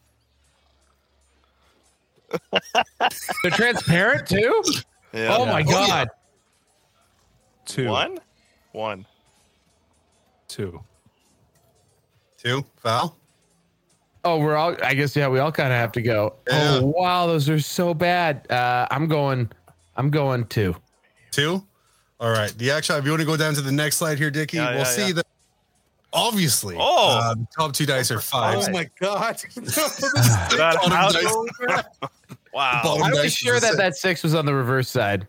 They're 3.42 3.50
transparent 3.52 4.28
too. 4.28 4.62
Yeah. 5.14 5.34
Oh 5.38 5.46
my 5.46 5.62
Oh, 5.62 5.64
god. 5.64 6.08
Two. 7.68 7.86
One? 7.88 8.18
One. 8.72 9.06
Two. 10.48 10.80
Two. 12.38 12.64
Val. 12.82 13.16
Oh, 14.24 14.38
we're 14.38 14.56
all. 14.56 14.76
I 14.82 14.94
guess 14.94 15.14
yeah. 15.14 15.28
We 15.28 15.38
all 15.38 15.52
kind 15.52 15.72
of 15.72 15.78
have 15.78 15.92
to 15.92 16.02
go. 16.02 16.34
Yeah. 16.48 16.78
Oh 16.80 16.86
wow, 16.96 17.26
those 17.26 17.48
are 17.48 17.60
so 17.60 17.94
bad. 17.94 18.50
Uh, 18.50 18.86
I'm 18.90 19.06
going. 19.06 19.50
I'm 19.96 20.10
going 20.10 20.46
two. 20.46 20.74
Two. 21.30 21.62
All 22.20 22.30
right. 22.30 22.50
The 22.58 22.70
action. 22.70 22.96
If 22.96 23.04
you 23.04 23.10
want 23.10 23.20
to 23.20 23.26
go 23.26 23.36
down 23.36 23.54
to 23.54 23.60
the 23.60 23.70
next 23.72 23.96
slide 23.96 24.18
here, 24.18 24.30
Dickie, 24.30 24.56
Yeah, 24.56 24.70
we'll 24.70 24.78
yeah, 24.78 24.84
see 24.84 25.06
yeah. 25.08 25.12
that. 25.14 25.26
Obviously, 26.12 26.74
Oh. 26.78 27.18
uh, 27.22 27.34
the 27.34 27.46
top 27.56 27.74
two 27.74 27.84
dice 27.86 28.10
are 28.10 28.20
fives. 28.20 28.68
Oh 28.68 28.72
my 28.72 28.88
god. 29.00 29.36
That 29.54 30.78
Bottom 30.82 30.92
out- 30.92 31.12
dice- 31.12 31.84
wow. 32.52 32.80
I 33.04 33.10
dice 33.10 33.22
was 33.24 33.32
sure 33.34 33.54
that 33.60 33.62
six. 33.62 33.76
that 33.76 33.96
six 33.96 34.22
was 34.22 34.34
on 34.34 34.46
the 34.46 34.54
reverse 34.54 34.88
side. 34.88 35.26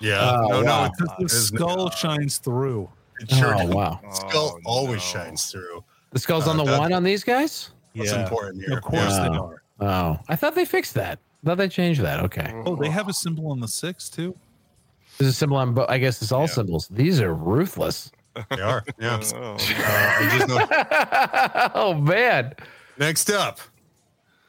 Yeah. 0.00 0.30
Oh, 0.44 0.48
no, 0.48 0.62
wow. 0.62 0.84
no. 0.86 0.90
Because 0.90 1.16
the 1.18 1.24
It 1.24 1.32
is- 1.32 1.46
skull 1.48 1.90
shines 1.90 2.38
through. 2.38 2.88
It 3.20 3.30
sure 3.30 3.54
oh 3.58 3.66
wow. 3.66 4.00
Skull 4.12 4.58
Oh, 4.58 4.60
always 4.66 5.00
no. 5.00 5.20
shines 5.20 5.50
through. 5.50 5.82
The 6.12 6.18
skull's 6.18 6.46
Uh, 6.46 6.50
on 6.50 6.56
the 6.58 6.64
that- 6.64 6.78
one 6.78 6.92
on 6.92 7.02
these 7.02 7.24
guys. 7.24 7.70
That's 7.94 8.12
Yeah. 8.12 8.22
important 8.22 8.62
here. 8.66 8.76
Of 8.76 8.82
course 8.84 9.10
Yeah. 9.10 9.28
they 9.30 9.36
are. 9.36 9.62
Oh, 9.80 10.18
I 10.28 10.36
thought 10.36 10.54
they 10.54 10.64
fixed 10.66 10.94
that. 10.94 11.18
I 11.42 11.46
thought 11.48 11.58
they 11.58 11.68
changed 11.68 12.00
that. 12.02 12.20
Okay. 12.24 12.52
Oh, 12.66 12.76
they 12.76 12.90
have 12.90 13.08
a 13.08 13.12
symbol 13.12 13.50
on 13.50 13.60
the 13.60 13.68
six 13.68 14.08
too. 14.10 14.34
There's 15.18 15.30
a 15.30 15.34
symbol 15.34 15.56
on. 15.56 15.72
Bo- 15.72 15.86
I 15.88 15.96
guess 15.98 16.20
it's 16.20 16.32
all 16.32 16.42
Yeah. 16.42 16.46
symbols. 16.54 16.88
These 16.90 17.20
are 17.22 17.32
ruthless. 17.32 18.10
They 18.50 18.60
are. 18.60 18.84
Yeah. 18.98 19.18
Oh, 19.34 19.54
Uh, 19.54 20.36
just 20.36 20.48
know. 20.48 20.66
oh 21.74 21.94
man. 21.94 22.52
Next 22.98 23.30
up, 23.30 23.60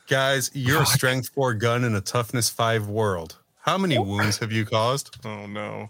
guys, 0.09 0.51
you're 0.53 0.81
a 0.81 0.85
strength 0.85 1.29
four 1.29 1.53
gun 1.53 1.85
in 1.85 1.95
a 1.95 2.01
toughness 2.01 2.49
five 2.49 2.87
world. 2.87 3.37
How 3.67 3.77
many 3.77 3.99
wounds 3.99 4.37
have 4.37 4.53
you 4.53 4.65
caused? 4.65 5.17
oh 5.25 5.45
no. 5.45 5.89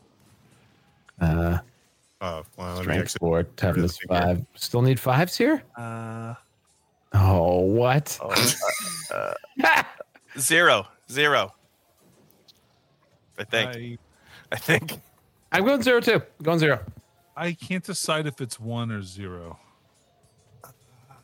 Uh, 1.21 1.59
Oh, 2.19 2.43
well, 2.57 2.77
strength 2.81 3.15
four, 3.19 3.43
toughness 3.43 3.99
five. 4.07 4.43
Still 4.55 4.81
need 4.81 4.99
fives 4.99 5.37
here. 5.37 5.61
Uh, 5.77 6.33
Oh 7.13 7.59
what? 7.59 8.17
Oh, 8.19 8.33
uh, 9.13 9.33
uh, 9.63 9.83
zero. 10.39 10.87
Zero. 11.11 11.53
I 13.37 13.43
think. 13.43 13.69
I, 13.69 13.97
I 14.51 14.55
think. 14.55 14.99
I'm 15.51 15.63
going 15.63 15.83
zero 15.83 15.99
two. 16.01 16.23
Going 16.41 16.57
zero. 16.57 16.79
I 17.35 17.53
can't 17.53 17.83
decide 17.83 18.25
if 18.25 18.41
it's 18.41 18.59
one 18.59 18.91
or 18.91 19.03
zero. 19.03 19.59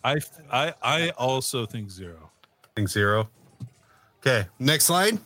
I 0.03 0.17
I 0.51 0.73
I 0.83 1.09
also 1.17 1.65
think 1.65 1.89
zero. 1.89 2.29
I 2.63 2.67
think 2.75 2.89
zero. 2.89 3.29
Okay, 4.19 4.47
next 4.59 4.85
slide. 4.85 5.17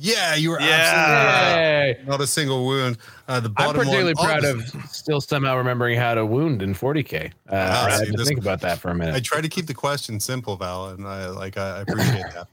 Yeah, 0.00 0.34
you 0.36 0.50
were 0.50 0.60
Yeah. 0.60 0.66
absolutely 0.68 1.14
Hey. 1.24 1.94
right. 1.98 2.06
Not 2.08 2.20
a 2.20 2.26
single 2.26 2.66
wound. 2.66 2.98
Uh, 3.26 3.40
the 3.40 3.48
I'm 3.48 3.54
bottom 3.54 3.76
particularly 3.80 4.14
one, 4.14 4.26
proud 4.26 4.44
of 4.44 4.62
still 4.90 5.20
somehow 5.20 5.56
remembering 5.56 5.98
how 5.98 6.14
to 6.14 6.24
wound 6.24 6.62
in 6.62 6.74
40k. 6.74 7.32
Uh, 7.48 7.52
Ah, 7.52 7.86
I 7.86 7.90
had 7.90 8.06
see, 8.06 8.12
to 8.12 8.24
think 8.24 8.38
about 8.40 8.60
that 8.60 8.78
for 8.78 8.90
a 8.90 8.94
minute. 8.94 9.14
I 9.14 9.20
try 9.20 9.40
to 9.40 9.48
keep 9.48 9.66
the 9.66 9.74
question 9.74 10.20
simple, 10.20 10.56
Val, 10.56 10.90
and 10.90 11.06
I 11.06 11.28
like 11.28 11.56
I 11.58 11.80
appreciate 11.80 12.26
that. 12.34 12.46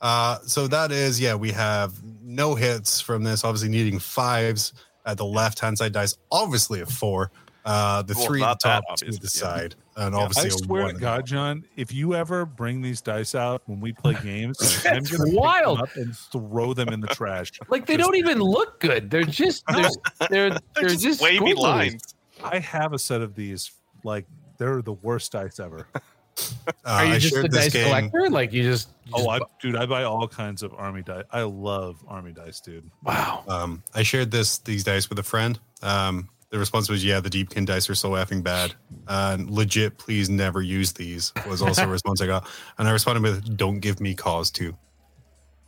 Uh, 0.00 0.38
so 0.46 0.66
that 0.68 0.90
is 0.92 1.20
yeah, 1.20 1.34
we 1.34 1.50
have 1.52 1.92
no 2.22 2.54
hits 2.54 3.00
from 3.00 3.22
this. 3.24 3.44
Obviously, 3.44 3.68
needing 3.68 3.98
fives 3.98 4.72
at 5.04 5.16
the 5.16 5.24
left 5.24 5.58
hand 5.60 5.78
side 5.78 5.92
dice. 5.92 6.16
Obviously, 6.30 6.80
a 6.80 6.86
four. 6.86 7.30
Uh, 7.64 8.02
the 8.02 8.14
Well, 8.14 8.26
three 8.26 8.42
at 8.42 8.58
the 8.58 8.68
top, 8.68 8.84
that, 8.88 8.96
two 8.98 9.06
at 9.06 9.12
the 9.20 9.20
yeah. 9.22 9.28
side, 9.28 9.74
and 9.96 10.14
Yeah. 10.14 10.20
obviously 10.20 10.44
I 10.44 10.46
a 10.46 10.50
swear 10.58 10.82
one 10.84 10.94
to 10.94 11.00
God. 11.00 11.26
Jon, 11.26 11.64
if 11.76 11.92
you 11.92 12.14
ever 12.14 12.44
bring 12.46 12.80
these 12.82 13.00
dice 13.00 13.34
out 13.34 13.62
when 13.66 13.80
we 13.80 13.92
play 13.92 14.14
games, 14.22 14.84
I'm 14.86 15.02
gonna 15.04 15.24
pick 15.24 15.34
wild. 15.38 15.78
them 15.78 15.82
up 15.84 15.96
and 15.96 16.16
throw 16.16 16.74
them 16.74 16.88
in 16.90 17.00
the 17.00 17.08
trash. 17.08 17.52
like 17.68 17.86
they 17.86 17.96
Just- 17.96 18.06
don't 18.08 18.16
even 18.16 18.38
look 18.38 18.80
good. 18.80 19.10
They're 19.10 19.22
just 19.24 19.64
they're 19.72 19.82
they're, 20.30 20.50
they're, 20.50 20.58
They're 20.74 20.88
just, 20.90 21.02
just 21.02 21.20
wavy 21.22 21.38
squiggly. 21.52 21.56
lines. 21.58 22.14
I 22.42 22.58
have 22.58 22.92
a 22.92 22.98
set 22.98 23.20
of 23.20 23.34
these. 23.34 23.70
Like 24.04 24.26
they're 24.58 24.82
the 24.82 24.92
worst 24.94 25.32
dice 25.32 25.60
ever. 25.60 25.86
Uh, 25.94 26.72
Are 26.86 27.04
you 27.04 27.12
I 27.14 27.18
just 27.18 27.36
a 27.36 27.46
dice 27.46 27.72
game. 27.72 27.84
collector? 27.84 28.30
Like 28.30 28.52
you 28.54 28.62
just, 28.62 28.88
you 29.04 29.12
Oh, 29.14 29.18
just- 29.38 29.42
I 29.42 29.46
dude, 29.60 29.76
I 29.76 29.84
buy 29.86 30.04
all 30.04 30.26
kinds 30.26 30.62
of 30.62 30.72
army 30.74 31.02
dice. 31.02 31.24
I 31.30 31.42
love 31.42 32.02
army 32.08 32.32
dice, 32.32 32.58
dude. 32.60 32.90
wow. 33.04 33.44
Um, 33.46 33.82
I 33.94 34.02
shared 34.02 34.30
this 34.30 34.58
these 34.58 34.82
dice 34.82 35.08
with 35.10 35.18
a 35.18 35.22
friend. 35.22 35.58
Um, 35.82 36.28
the 36.52 36.58
response 36.58 36.90
was, 36.90 37.02
"Yeah, 37.02 37.18
the 37.18 37.30
Deepkin 37.30 37.64
dice 37.64 37.88
are 37.88 37.94
so 37.94 38.10
effing 38.10 38.44
bad. 38.44 38.74
Uh, 39.08 39.38
legit, 39.40 39.96
please 39.96 40.28
never 40.28 40.60
use 40.60 40.92
these." 40.92 41.32
Was 41.48 41.62
also 41.62 41.84
a 41.84 41.88
response 41.88 42.20
I 42.20 42.26
got, 42.26 42.46
and 42.78 42.86
I 42.86 42.92
responded 42.92 43.22
with, 43.22 43.56
"Don't 43.56 43.80
give 43.80 44.00
me 44.00 44.14
cause 44.14 44.50
to." 44.52 44.76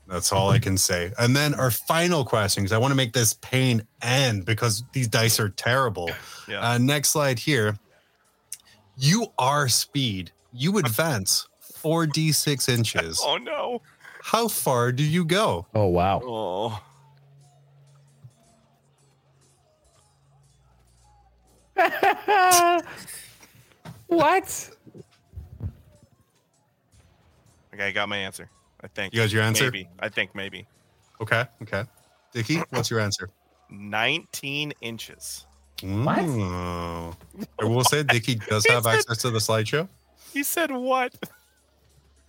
That's 0.07 0.31
all 0.31 0.51
I 0.51 0.59
can 0.59 0.77
say. 0.77 1.13
And 1.19 1.35
then 1.35 1.55
our 1.55 1.71
final 1.71 2.27
question, 2.27 2.63
because 2.63 2.73
I 2.73 2.79
want 2.79 2.93
to 2.93 2.97
make 2.97 3.15
this 3.15 3.33
pain 3.41 3.87
end 4.03 4.45
because 4.45 4.85
these 4.93 5.09
dice 5.09 5.41
are 5.41 5.49
terrible. 5.49 6.11
Yeah. 6.47 6.61
Uh, 6.61 6.77
next 6.77 7.09
slide 7.09 7.39
here. 7.39 7.79
You 8.99 9.29
are 9.39 9.67
speed. 9.69 10.31
You 10.53 10.77
advance 10.77 11.49
four 11.59 12.07
d 12.07 12.33
six 12.33 12.69
inches. 12.69 13.19
oh 13.25 13.39
no. 13.39 13.81
How 14.23 14.49
far 14.49 14.93
do 14.93 15.03
you 15.03 15.25
go? 15.25 15.67
Oh 15.75 15.87
wow. 15.87 16.21
Oh. 16.23 16.83
what? 24.07 24.71
Okay, 27.75 27.89
I 27.89 27.91
got 27.93 28.09
my 28.09 28.17
answer. 28.19 28.49
I 28.83 28.87
think. 28.89 29.15
You 29.15 29.21
got 29.21 29.33
your 29.33 29.43
answer? 29.43 29.65
Maybe. 29.65 29.89
I 29.99 30.09
think 30.09 30.35
maybe. 30.35 30.67
Okay, 31.21 31.45
okay. 31.63 31.85
Dickie, 32.33 32.61
what's 32.71 32.91
your 32.91 33.01
answer? 33.01 33.31
19 33.71 34.73
inches. 34.81 35.47
What? 35.83 36.19
Ooh. 36.21 37.17
I 37.61 37.65
will 37.65 37.85
say 37.85 38.03
Dickie 38.03 38.37
does 38.37 38.67
have 38.67 38.87
access 38.87 39.19
to 39.19 39.31
the 39.31 39.39
slideshow. 39.39 39.89
He 40.33 40.43
said 40.43 40.71
what? 40.71 41.15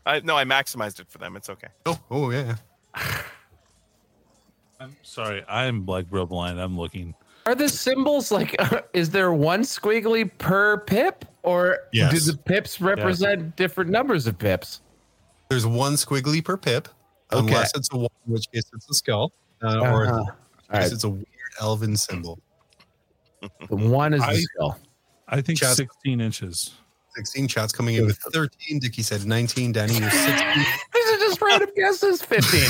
I 0.06 0.20
no, 0.20 0.38
I 0.38 0.44
maximized 0.44 1.00
it 1.00 1.08
for 1.10 1.18
them. 1.18 1.36
It's 1.36 1.50
okay. 1.50 1.70
Oh, 1.86 2.00
oh 2.12 2.32
yeah. 2.32 2.56
I'm 4.80 4.96
sorry, 5.04 5.44
I'm 5.48 5.86
like 5.86 6.08
real 6.12 6.26
blind. 6.26 6.60
I'm 6.60 6.78
looking. 6.78 7.16
Are 7.46 7.56
the 7.56 7.70
symbols 7.70 8.32
like? 8.32 8.56
is 8.94 9.10
there 9.12 9.32
one 9.34 9.62
squiggly 9.62 10.30
per 10.38 10.80
pip, 10.80 11.26
or 11.44 11.80
Yes. 11.94 12.12
do 12.26 12.32
the 12.32 12.38
pips 12.38 12.82
represent 12.82 13.56
different 13.56 13.92
numbers 13.92 14.26
of 14.28 14.38
pips? 14.38 14.82
There's 15.50 15.66
one 15.66 15.94
squiggly 15.94 16.44
per 16.44 16.58
pip, 16.58 16.88
Okay. 17.32 17.46
unless 17.48 17.72
it's 17.76 17.90
a 17.94 17.98
one, 17.98 18.10
in 18.26 18.34
which 18.34 18.46
case 18.52 18.64
it's 18.74 18.90
a 18.90 18.94
skull, 18.94 19.32
uh, 19.64 19.80
or 19.80 20.08
Uh-huh. 20.08 20.20
in 20.20 20.26
case 20.26 20.34
right. 20.70 20.92
it's 20.92 21.04
a 21.04 21.10
weird 21.10 21.26
elven 21.62 21.96
symbol. 21.96 22.40
The 23.70 23.76
one 23.76 24.14
is 24.16 24.22
the 24.22 24.28
I- 24.28 24.40
skull. 24.42 24.80
I 25.28 25.42
think 25.42 25.60
Chaz- 25.60 25.76
16 25.76 26.20
inches. 26.22 26.72
16 27.16 27.48
chats 27.48 27.72
coming 27.72 27.96
in 27.96 28.06
with 28.08 28.18
13. 28.34 28.80
Dickie 28.80 29.02
said 29.04 29.26
19. 29.26 29.72
Danny, 29.72 29.98
you're 30.00 30.10
16. 30.10 30.66
These 30.94 31.14
are 31.14 31.18
just 31.18 31.42
random 31.42 31.70
guesses. 31.76 32.22
Fifteen. 32.22 32.70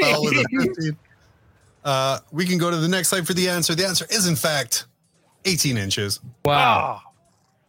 Val 0.00 0.22
with 0.24 0.34
a 0.38 0.44
15. 0.50 0.96
Uh, 1.86 2.18
we 2.32 2.44
can 2.44 2.58
go 2.58 2.68
to 2.70 2.76
the 2.76 2.88
next 2.88 3.08
slide 3.08 3.26
for 3.26 3.32
the 3.32 3.48
answer. 3.48 3.72
The 3.74 3.86
answer 3.86 4.04
is, 4.10 4.26
in 4.26 4.34
fact, 4.34 4.86
18 5.44 5.76
inches. 5.78 6.18
Wow. 6.44 7.00
Oh. 7.00 7.10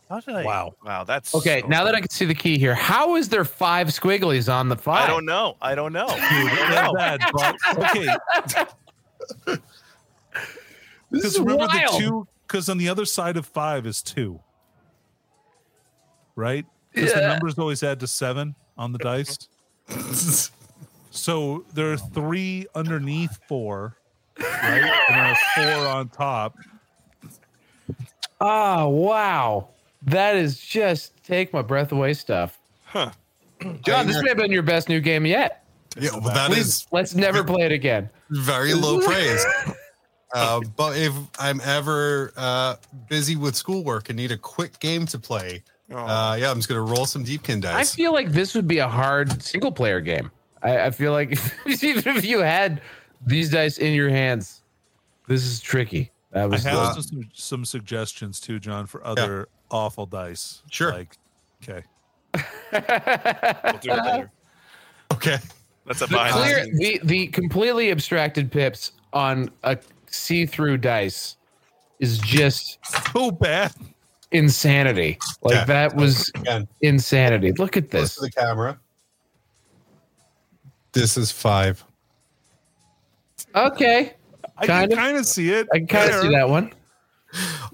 How 0.10 0.20
did 0.22 0.36
I? 0.36 0.44
Wow. 0.44 0.74
Wow, 0.84 1.04
that's 1.04 1.36
Okay, 1.36 1.62
so- 1.62 1.68
now 1.68 1.84
that 1.84 1.94
I 1.94 2.00
can 2.00 2.10
see 2.10 2.26
the 2.26 2.34
key 2.34 2.58
here, 2.58 2.74
how 2.74 3.16
is 3.16 3.30
there 3.30 3.46
five 3.46 3.88
squigglies 3.90 4.52
on 4.52 4.70
the 4.70 4.76
five? 4.76 5.04
I 5.04 5.08
don't 5.08 5.26
know. 5.26 5.56
I 5.62 5.76
don't 5.76 5.94
know. 5.94 6.08
Dude, 6.08 6.18
I 6.18 6.68
they're 6.72 6.84
don't 6.84 6.94
know. 6.94 7.94
bad, 7.94 8.66
okay. 9.46 9.58
This 11.10 11.24
is 11.24 11.38
Because 11.38 11.40
remember 11.40 11.68
wild. 11.68 11.94
the 11.94 12.00
two? 12.06 12.28
Because 12.48 12.70
on 12.70 12.78
the 12.78 12.90
other 12.90 13.06
side 13.06 13.38
of 13.38 13.46
five 13.46 13.86
is 13.86 14.02
two, 14.02 14.40
right? 16.36 16.66
Because 16.94 17.14
the 17.14 17.22
numbers 17.28 17.58
always 17.58 17.82
add 17.84 18.00
to 18.02 18.08
seven 18.08 18.56
on 18.78 18.92
the 18.94 18.98
dice. 19.00 19.38
So 21.10 21.66
there 21.74 21.92
are 21.94 21.98
three 21.98 22.68
underneath 22.76 23.40
four, 23.48 23.97
right? 24.40 24.92
And 25.10 25.16
there 25.16 25.26
are 25.26 25.38
four 25.56 25.88
on 25.88 26.10
top. 26.10 26.56
Oh 28.40 28.88
wow, 28.90 29.70
that 30.04 30.36
is 30.36 30.60
just 30.60 31.24
take 31.24 31.54
my 31.54 31.62
breath 31.62 31.92
away 31.92 32.14
stuff. 32.14 32.58
Huh. 32.86 33.12
Jon, 33.82 34.06
this 34.08 34.22
may 34.22 34.30
have 34.30 34.38
been 34.38 34.52
your 34.52 34.62
best 34.64 34.88
new 34.90 35.00
game 35.02 35.26
yet. 35.26 35.64
Yeah, 36.00 36.12
well, 36.12 36.34
that 36.34 36.52
Please, 36.52 36.68
is 36.68 36.88
let's 36.92 37.16
never 37.16 37.44
play 37.44 37.66
it 37.66 37.72
again. 37.72 38.10
very 38.30 38.74
low 38.76 39.00
praise. 39.06 39.44
Uh, 40.34 40.60
but 40.76 40.96
if 40.98 41.14
I'm 41.40 41.60
ever 41.62 42.32
uh, 42.38 42.76
busy 43.10 43.36
with 43.36 43.56
schoolwork 43.56 44.10
and 44.10 44.18
need 44.18 44.32
a 44.32 44.38
quick 44.38 44.80
game 44.80 45.06
to 45.08 45.18
play, 45.20 45.64
Oh. 45.90 45.96
uh, 45.96 46.36
yeah, 46.38 46.52
I'm 46.52 46.58
just 46.58 46.68
gonna 46.68 46.82
roll 46.82 47.06
some 47.06 47.24
Deepkin 47.24 47.62
dice. 47.62 47.94
I 47.94 47.96
feel 47.96 48.12
like 48.12 48.32
this 48.34 48.54
would 48.54 48.68
be 48.68 48.80
a 48.80 48.88
hard 48.90 49.42
single 49.42 49.72
player 49.72 50.02
game. 50.02 50.30
I, 50.62 50.82
I 50.88 50.92
feel 50.92 51.14
like 51.14 51.32
even 51.82 52.04
if 52.18 52.26
you 52.26 52.40
had 52.40 52.82
these 53.26 53.50
dice 53.52 53.78
in 53.78 53.94
your 53.94 54.10
hands, 54.10 54.62
this 55.28 55.46
is 55.46 55.60
tricky. 55.60 56.12
That 56.32 56.44
I 56.44 56.46
was 56.46 56.64
have 56.64 56.96
the- 56.96 57.02
some, 57.02 57.30
some 57.34 57.66
suggestions 57.66 58.40
too, 58.40 58.60
Jon, 58.60 58.86
for 58.86 59.06
other 59.06 59.48
awful 59.72 60.06
dice. 60.06 60.62
Sure. 60.70 60.92
Like, 60.92 61.18
okay. 61.64 61.84
We'll 62.72 63.78
do 63.80 63.92
it 63.92 64.06
later. 64.06 64.32
okay. 65.14 65.38
That's 65.86 66.02
a 66.02 66.08
the 66.08 66.18
clear 66.32 66.66
the 66.66 66.72
the 66.74 67.00
the 67.04 67.28
completely 67.28 67.92
abstracted 67.92 68.52
pips 68.52 68.92
on 69.14 69.50
a 69.64 69.78
see-through 70.08 70.78
dice 70.80 71.38
is 72.00 72.18
just 72.20 72.78
So 73.14 73.32
bad. 73.32 73.72
insanity. 74.32 75.18
Like 75.42 75.54
Yeah. 75.56 75.64
that 75.66 75.96
was 75.96 76.30
Again, 76.36 76.68
insanity. 76.82 77.54
Look 77.54 77.78
at 77.78 77.90
close 77.90 78.04
this. 78.04 78.16
to 78.16 78.22
the 78.22 78.32
camera. 78.32 78.78
This 80.92 81.18
is 81.18 81.32
five. 81.32 81.84
Okay, 83.58 84.14
I 84.58 84.66
Kind 84.66 84.90
can 84.90 84.92
of. 84.92 85.04
kind 85.06 85.18
of 85.18 85.26
see 85.26 85.50
it. 85.52 85.68
I 85.74 85.78
can 85.80 85.88
kind 85.88 86.12
of 86.12 86.22
see 86.22 86.30
that 86.30 86.50
one. 86.50 86.74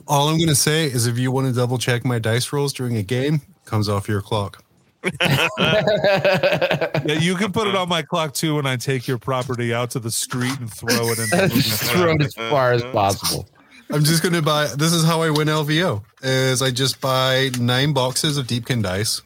All 0.07 0.29
I'm 0.29 0.39
gonna 0.39 0.55
say 0.55 0.85
is, 0.85 1.05
if 1.07 1.17
you 1.19 1.31
want 1.31 1.47
to 1.47 1.53
double 1.53 1.77
check 1.77 2.03
my 2.05 2.19
dice 2.19 2.51
rolls 2.53 2.73
during 2.73 2.97
a 2.97 3.03
game, 3.03 3.41
comes 3.65 3.87
off 3.89 4.07
your 4.07 4.21
clock. 4.21 4.63
Yeah, 7.05 7.19
you 7.19 7.35
can 7.35 7.51
put 7.51 7.67
it 7.67 7.75
on 7.75 7.89
my 7.89 8.01
clock 8.01 8.33
too 8.33 8.55
when 8.55 8.65
I 8.65 8.77
take 8.77 9.07
your 9.07 9.17
property 9.17 9.73
out 9.73 9.91
to 9.91 9.99
the 9.99 10.11
street 10.11 10.57
and 10.59 10.71
throw 10.71 10.89
it 11.09 11.19
in. 11.19 11.29
the 11.29 11.49
throw 11.91 12.13
it 12.13 12.21
as 12.21 12.33
far 12.33 12.71
as 12.71 12.81
possible. 12.83 13.47
I'm 13.89 14.03
just 14.03 14.23
gonna 14.23 14.41
buy. 14.41 14.67
This 14.77 14.93
is 14.93 15.03
how 15.03 15.21
I 15.21 15.29
win 15.29 15.47
LVO. 15.49 16.01
Is 16.21 16.61
I 16.61 16.71
just 16.71 17.01
buy 17.01 17.51
nine 17.59 17.91
boxes 17.93 18.37
of 18.37 18.47
Deepkin 18.47 18.81
dice, 18.81 19.21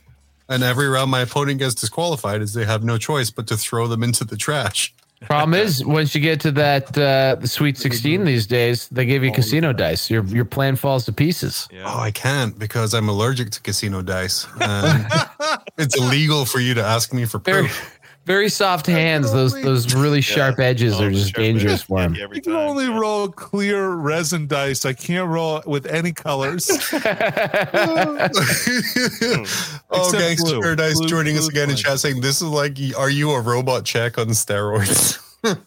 and 0.49 0.64
every 0.64 0.88
round 0.88 1.12
my 1.12 1.22
opponent 1.22 1.60
gets 1.60 1.76
disqualified, 1.76 2.41
as 2.41 2.53
they 2.53 2.66
have 2.66 2.84
no 2.84 2.97
choice 2.97 3.30
but 3.30 3.45
to 3.47 3.58
throw 3.58 3.88
them 3.88 4.01
into 4.03 4.26
the 4.26 4.36
trash. 4.38 4.93
Problem 5.22 5.55
is, 5.59 5.84
once 5.84 6.13
you 6.13 6.22
get 6.22 6.39
to 6.41 6.51
that 6.51 6.95
uh, 6.95 7.36
the 7.39 7.47
Sweet 7.47 7.78
Sixteen 7.78 8.24
these 8.24 8.45
days, 8.45 8.88
they 8.89 9.05
give 9.05 9.24
you 9.24 9.32
casino 9.32 9.74
dice. 9.74 10.11
Your 10.11 10.24
your 10.26 10.45
plan 10.45 10.76
falls 10.76 11.05
to 11.05 11.11
pieces. 11.13 11.68
Yeah. 11.72 11.84
Oh, 11.88 11.99
I 11.99 12.11
can't 12.11 12.57
because 12.59 12.93
I'm 12.93 13.09
allergic 13.09 13.49
to 13.51 13.61
casino 13.61 14.01
dice. 14.01 14.45
And 14.59 15.07
it's 15.78 15.97
illegal 15.97 16.45
for 16.45 16.59
you 16.59 16.74
to 16.76 16.84
ask 16.84 17.13
me 17.13 17.26
for 17.26 17.39
proof. 17.39 17.97
Very 18.28 18.49
soft 18.49 18.86
hands. 18.86 19.32
Those 19.32 19.53
those 19.63 19.95
really 19.95 20.21
sharp 20.21 20.59
edges 20.59 20.93
Oh, 20.99 21.05
are 21.05 21.11
just 21.11 21.34
sure. 21.34 21.43
dangerous 21.43 21.82
for 21.82 21.99
him. 22.01 22.13
You 22.13 22.41
can 22.41 22.53
only 22.53 22.86
yeah. 22.86 22.99
roll 22.99 23.30
clear 23.30 23.89
resin 23.95 24.45
dice. 24.47 24.86
I 24.86 24.93
can't 24.93 25.28
roll 25.30 25.63
with 25.65 25.88
any 25.88 26.11
colors. 26.11 26.69
oh, 26.93 28.28
Except 29.91 30.11
Gangster 30.13 30.45
blue. 30.51 30.61
Paradise 30.61 30.99
Blue- 30.99 31.07
joining 31.07 31.36
us 31.38 31.43
blue's 31.45 31.49
again 31.49 31.69
in 31.69 31.75
fine. 31.78 31.84
chat 31.84 31.99
saying, 31.99 32.21
This 32.21 32.41
is 32.41 32.47
like, 32.49 32.78
are 32.97 33.09
you 33.09 33.32
a 33.32 33.41
robot 33.41 33.86
check 33.86 34.17
on 34.19 34.28
steroids? 34.28 35.17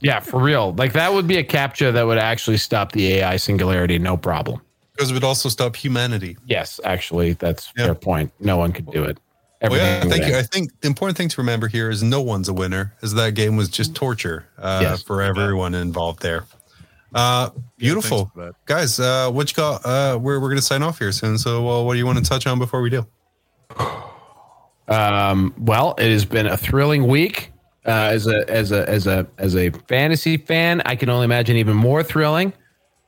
Yeah, 0.00 0.20
for 0.20 0.38
real. 0.38 0.74
Like 0.74 0.92
that 0.92 1.14
would 1.14 1.26
be 1.26 1.38
a 1.38 1.44
captcha 1.44 1.90
that 1.90 2.02
would 2.06 2.18
actually 2.18 2.58
stop 2.58 2.92
the 2.92 3.14
AI 3.14 3.36
singularity, 3.38 3.98
no 3.98 4.18
problem. 4.18 4.60
because 4.92 5.10
it 5.10 5.14
would 5.14 5.24
also 5.24 5.48
stop 5.48 5.74
humanity. 5.76 6.36
Yes, 6.46 6.78
actually, 6.84 7.32
that's 7.32 7.72
Yeah. 7.76 7.86
fair 7.86 7.94
point. 7.94 8.30
No 8.38 8.58
one 8.58 8.72
could 8.72 8.90
do 8.90 9.02
it. 9.02 9.18
Well, 9.70 9.78
yeah, 9.78 9.84
Everything 9.84 10.10
thank 10.10 10.22
would 10.24 10.32
you. 10.32 10.38
I 10.38 10.42
think 10.42 10.80
the 10.80 10.86
important 10.88 11.16
thing 11.16 11.28
to 11.28 11.40
remember 11.40 11.68
here 11.68 11.90
is 11.90 12.02
no 12.02 12.20
one's 12.20 12.48
a 12.48 12.52
winner, 12.52 12.94
as 13.02 13.14
that 13.14 13.34
game 13.34 13.56
was 13.56 13.68
just 13.68 13.94
torture 13.94 14.46
uh, 14.58 14.80
Yes. 14.82 15.02
for 15.02 15.22
everyone 15.22 15.74
involved 15.74 16.20
there. 16.22 16.44
Uh, 17.14 17.50
beautiful. 17.76 18.18
thanks 18.18 18.32
for 18.34 18.44
that. 18.46 18.54
Guys, 18.66 18.98
uh, 19.00 19.30
what 19.30 19.50
you 19.50 19.54
got? 19.56 19.84
Uh, 19.86 20.18
we're, 20.20 20.40
we're 20.40 20.48
going 20.48 20.56
to 20.56 20.62
sign 20.62 20.82
off 20.82 20.98
here 20.98 21.12
soon. 21.12 21.38
So, 21.38 21.68
uh, 21.68 21.82
what 21.84 21.92
do 21.94 21.98
you 21.98 22.06
want 22.06 22.18
to 22.18 22.24
touch 22.24 22.46
on 22.46 22.58
before 22.58 22.82
we 22.82 22.90
do? 22.90 23.06
Um, 24.88 25.54
well, 25.58 25.94
it 25.98 26.10
has 26.10 26.24
been 26.24 26.46
a 26.46 26.56
thrilling 26.56 27.06
week. 27.06 27.50
Uh, 27.86 27.90
as 28.12 28.26
a 28.26 28.48
as 28.50 28.72
a 28.72 28.88
as 28.88 29.06
a 29.06 29.26
as 29.38 29.54
a 29.56 29.70
fantasy 29.88 30.38
fan, 30.38 30.80
I 30.86 30.96
can 30.96 31.10
only 31.10 31.24
imagine 31.26 31.56
even 31.56 31.76
more 31.76 32.02
thrilling 32.02 32.52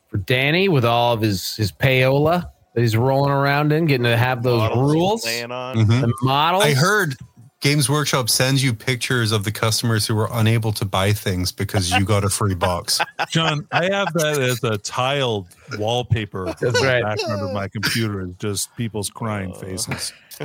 for 0.08 0.18
Danny 0.18 0.68
with 0.68 0.84
all 0.84 1.14
of 1.14 1.20
his 1.22 1.56
his 1.56 1.72
payola 1.72 2.50
that 2.76 2.82
he's 2.82 2.94
rolling 2.96 3.32
around 3.32 3.72
in, 3.72 3.86
getting 3.86 4.04
to 4.04 4.18
have 4.18 4.42
those 4.42 4.58
Models 4.58 4.92
rules, 4.92 5.24
laying 5.24 5.50
on. 5.50 5.76
Mhm. 5.78 6.00
the 6.02 6.12
models. 6.22 6.62
I 6.62 6.74
heard 6.74 7.16
Games 7.62 7.88
Workshop 7.88 8.28
sends 8.28 8.62
you 8.62 8.74
pictures 8.74 9.32
of 9.32 9.44
the 9.44 9.50
customers 9.50 10.06
who 10.06 10.14
were 10.14 10.28
unable 10.30 10.72
to 10.74 10.84
buy 10.84 11.14
things 11.14 11.50
because 11.52 11.90
you 11.90 12.04
got 12.04 12.22
a 12.22 12.28
free 12.28 12.54
box. 12.54 13.00
Jon, 13.30 13.66
I 13.72 13.84
have 13.86 14.12
that 14.12 14.38
as 14.38 14.62
a 14.62 14.76
tiled 14.76 15.48
wallpaper. 15.78 16.44
That's 16.60 16.82
right. 16.84 17.02
Background 17.02 17.40
of 17.40 17.52
my 17.54 17.66
computer 17.68 18.20
is 18.20 18.34
just 18.38 18.76
people's 18.76 19.08
crying 19.08 19.54
faces. 19.54 20.12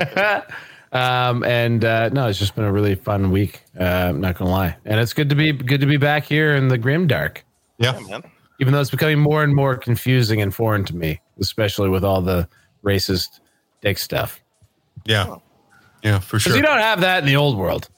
um, 0.93 1.43
and 1.43 1.84
uh, 1.84 2.09
no, 2.09 2.27
it's 2.27 2.39
just 2.39 2.55
been 2.55 2.63
a 2.63 2.71
really 2.71 2.95
fun 2.95 3.29
week. 3.29 3.61
Uh, 3.77 3.84
I'm 3.84 4.21
not 4.21 4.38
gonna 4.38 4.51
lie, 4.51 4.77
and 4.86 5.01
it's 5.01 5.11
good 5.11 5.27
to 5.29 5.36
be 5.36 5.51
good 5.51 5.82
to 5.82 5.88
be 5.88 5.97
back 5.97 6.23
here 6.23 6.55
in 6.55 6.69
the 6.69 6.77
grim 6.77 7.07
dark. 7.07 7.43
Yeah. 7.77 7.99
Yeah, 7.99 8.07
man. 8.07 8.23
even 8.61 8.73
though 8.73 8.79
it's 8.79 8.89
becoming 8.91 9.19
more 9.19 9.43
and 9.43 9.53
more 9.53 9.75
confusing 9.75 10.41
and 10.41 10.53
foreign 10.55 10.86
to 10.86 10.95
me, 10.95 11.19
especially 11.41 11.89
with 11.89 12.03
all 12.03 12.21
the 12.21 12.47
racist 12.83 13.39
dick 13.81 13.97
stuff. 13.97 14.39
Yeah. 15.05 15.35
Yeah, 16.03 16.19
for 16.19 16.39
sure. 16.39 16.55
you 16.55 16.61
don't 16.61 16.79
have 16.79 17.01
that 17.01 17.19
in 17.23 17.25
the 17.27 17.35
old 17.35 17.57
world. 17.57 17.89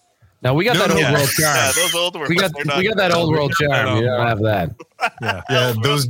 Now 0.42 0.54
we 0.54 0.66
got 0.66 0.74
No, 0.76 0.88
that 0.88 0.90
no, 0.90 0.94
old 0.96 1.02
Yeah. 1.04 1.14
world 1.14 1.30
yeah, 1.40 1.72
charm. 1.72 1.74
those 1.76 1.96
old 1.96 2.16
ones. 2.16 2.30
we 2.30 2.36
got 2.36 2.52
they're 2.54 2.66
not- 2.66 2.78
we 2.78 2.88
got 2.88 2.98
that 2.98 3.12
old 3.14 3.32
world 3.32 3.54
charm. 3.62 3.98
You 3.98 4.04
don't 4.06 4.28
have 4.28 4.42
that. 4.42 4.72
Yeah. 5.22 5.42
yeah, 5.50 5.74
those 5.84 6.08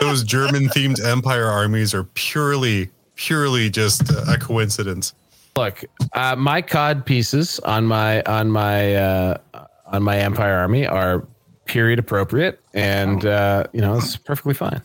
those 0.00 0.24
German 0.34 0.68
themed 0.70 1.04
empire 1.04 1.46
armies 1.46 1.94
are 1.94 2.04
purely 2.04 2.90
purely 3.16 3.70
just 3.70 4.10
a 4.10 4.36
coincidence. 4.40 5.12
Look, 5.56 5.84
uh, 6.14 6.34
my 6.34 6.62
cod 6.62 7.06
pieces 7.06 7.60
on 7.60 7.86
my 7.86 8.22
on 8.22 8.50
my 8.50 8.96
uh, 8.96 9.38
on 9.86 10.02
my 10.02 10.18
Empire 10.18 10.54
Army 10.56 10.84
are 10.84 11.24
period 11.66 12.00
appropriate, 12.00 12.60
and 12.74 13.24
uh, 13.24 13.64
you 13.72 13.80
know 13.80 13.96
it's 13.98 14.16
perfectly 14.16 14.54
fine. 14.54 14.82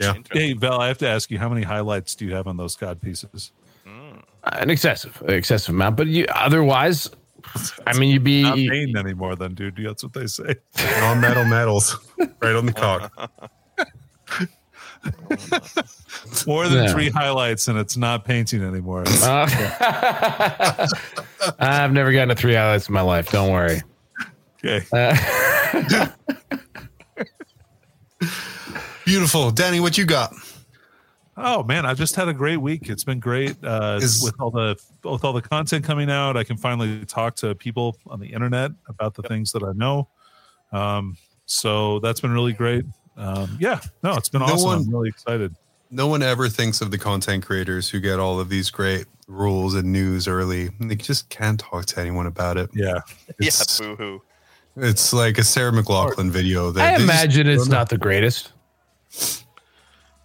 Yeah. 0.00 0.14
Hey, 0.32 0.52
Val, 0.54 0.80
I 0.80 0.88
have 0.88 0.98
to 0.98 1.08
ask 1.08 1.30
you, 1.30 1.38
how 1.38 1.48
many 1.48 1.62
highlights 1.62 2.14
do 2.14 2.24
you 2.26 2.34
have 2.34 2.46
on 2.46 2.56
those 2.56 2.74
cod 2.76 3.00
pieces? 3.00 3.52
An 4.44 4.68
excessive 4.68 5.22
excessive 5.26 5.74
amount, 5.74 5.96
but 5.96 6.06
you 6.06 6.26
otherwise, 6.34 7.08
I 7.86 7.96
mean, 7.98 8.10
you'd 8.10 8.24
be 8.24 8.42
Not 8.42 8.56
pain 8.56 8.94
anymore, 8.96 9.36
then, 9.36 9.54
dude. 9.54 9.76
That's 9.82 10.02
what 10.02 10.12
they 10.12 10.26
say. 10.26 10.56
Non-metal 11.00 11.44
metals, 11.46 11.96
right 12.40 12.54
on 12.54 12.66
the 12.66 12.72
cock. 12.72 13.30
More 16.46 16.68
than 16.68 16.84
Yeah. 16.84 16.92
three 16.92 17.08
highlights, 17.10 17.68
and 17.68 17.78
it's 17.78 17.96
not 17.96 18.24
painting 18.24 18.62
anymore. 18.62 19.04
Uh, 19.06 19.46
I've 21.58 21.92
never 21.92 22.12
gotten 22.12 22.28
to 22.30 22.34
three 22.34 22.54
highlights 22.54 22.88
in 22.88 22.94
my 22.94 23.00
life. 23.02 23.30
Don't 23.30 23.50
worry. 23.52 23.80
Okay. 24.64 24.84
Uh, 24.92 26.06
Beautiful, 29.04 29.50
Danny. 29.50 29.80
What 29.80 29.98
you 29.98 30.04
got? 30.06 30.32
Oh 31.36 31.62
man, 31.64 31.84
I've 31.84 31.98
just 31.98 32.14
had 32.14 32.28
a 32.28 32.32
great 32.32 32.58
week. 32.58 32.88
It's 32.88 33.04
been 33.04 33.18
great 33.20 33.56
uh, 33.64 33.98
Is- 34.00 34.22
with 34.22 34.34
all 34.40 34.50
the 34.50 34.76
with 35.02 35.24
all 35.24 35.32
the 35.32 35.42
content 35.42 35.84
coming 35.84 36.10
out. 36.10 36.36
I 36.36 36.44
can 36.44 36.56
finally 36.56 37.04
talk 37.04 37.34
to 37.36 37.54
people 37.54 37.96
on 38.06 38.20
the 38.20 38.28
internet 38.28 38.70
about 38.88 39.14
the 39.14 39.22
things 39.22 39.52
that 39.52 39.62
I 39.62 39.72
know. 39.72 40.08
Um, 40.72 41.16
so 41.46 41.98
that's 42.00 42.20
been 42.20 42.32
really 42.32 42.52
great. 42.52 42.84
Um, 43.16 43.56
yeah, 43.60 43.80
no, 44.02 44.14
it's 44.14 44.28
been 44.28 44.40
No 44.40 44.46
awesome. 44.46 44.64
one- 44.66 44.78
I'm 44.78 44.90
really 44.90 45.08
excited. 45.08 45.54
No 45.90 46.08
one 46.08 46.22
ever 46.22 46.48
thinks 46.48 46.80
of 46.80 46.90
the 46.90 46.98
content 46.98 47.44
creators 47.46 47.88
who 47.88 48.00
get 48.00 48.18
all 48.18 48.40
of 48.40 48.48
these 48.48 48.68
great 48.70 49.06
rules 49.28 49.74
and 49.74 49.92
news 49.92 50.26
early. 50.26 50.70
They 50.80 50.96
just 50.96 51.28
can't 51.28 51.60
talk 51.60 51.84
to 51.86 52.00
anyone 52.00 52.26
about 52.26 52.56
it. 52.56 52.70
Yeah, 52.74 53.00
Yeah, 53.38 53.46
It's, 53.48 53.78
boo 53.80 53.94
hoo. 53.94 54.22
it's 54.76 55.12
like 55.12 55.38
a 55.38 55.44
Sarah 55.44 55.70
McLachlan 55.70 56.30
video. 56.30 56.72
That 56.72 56.82
I 56.84 56.90
they 56.92 57.04
just 57.04 57.04
imagine 57.04 57.46
it's 57.48 57.68
not 57.68 57.90
the 57.90 57.98
greatest. 57.98 58.50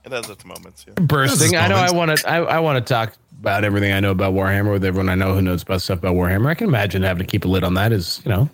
It 0.05 0.11
has 0.11 0.29
its 0.29 0.45
moments. 0.45 0.85
Yeah. 0.87 0.93
Bursting. 0.95 1.51
This 1.51 1.59
I 1.61 1.67
know. 1.67 1.75
I 1.75 1.91
want 1.91 2.17
to. 2.17 2.29
I, 2.29 2.37
I 2.37 2.59
want 2.59 2.85
to 2.85 2.93
talk 2.93 3.13
about 3.39 3.63
everything 3.63 3.91
I 3.91 3.99
know 3.99 4.11
about 4.11 4.33
Warhammer 4.33 4.71
with 4.71 4.83
everyone 4.85 5.09
I 5.09 5.15
know 5.15 5.33
who 5.33 5.41
knows 5.41 5.61
about 5.61 5.81
stuff 5.81 5.99
about 5.99 6.15
Warhammer. 6.15 6.47
I 6.47 6.55
can 6.55 6.67
imagine 6.67 7.03
having 7.03 7.25
to 7.25 7.29
keep 7.29 7.45
a 7.45 7.47
lid 7.47 7.63
on 7.63 7.73
that. 7.75 7.91
Is 7.91 8.21
you 8.25 8.29
know, 8.31 8.49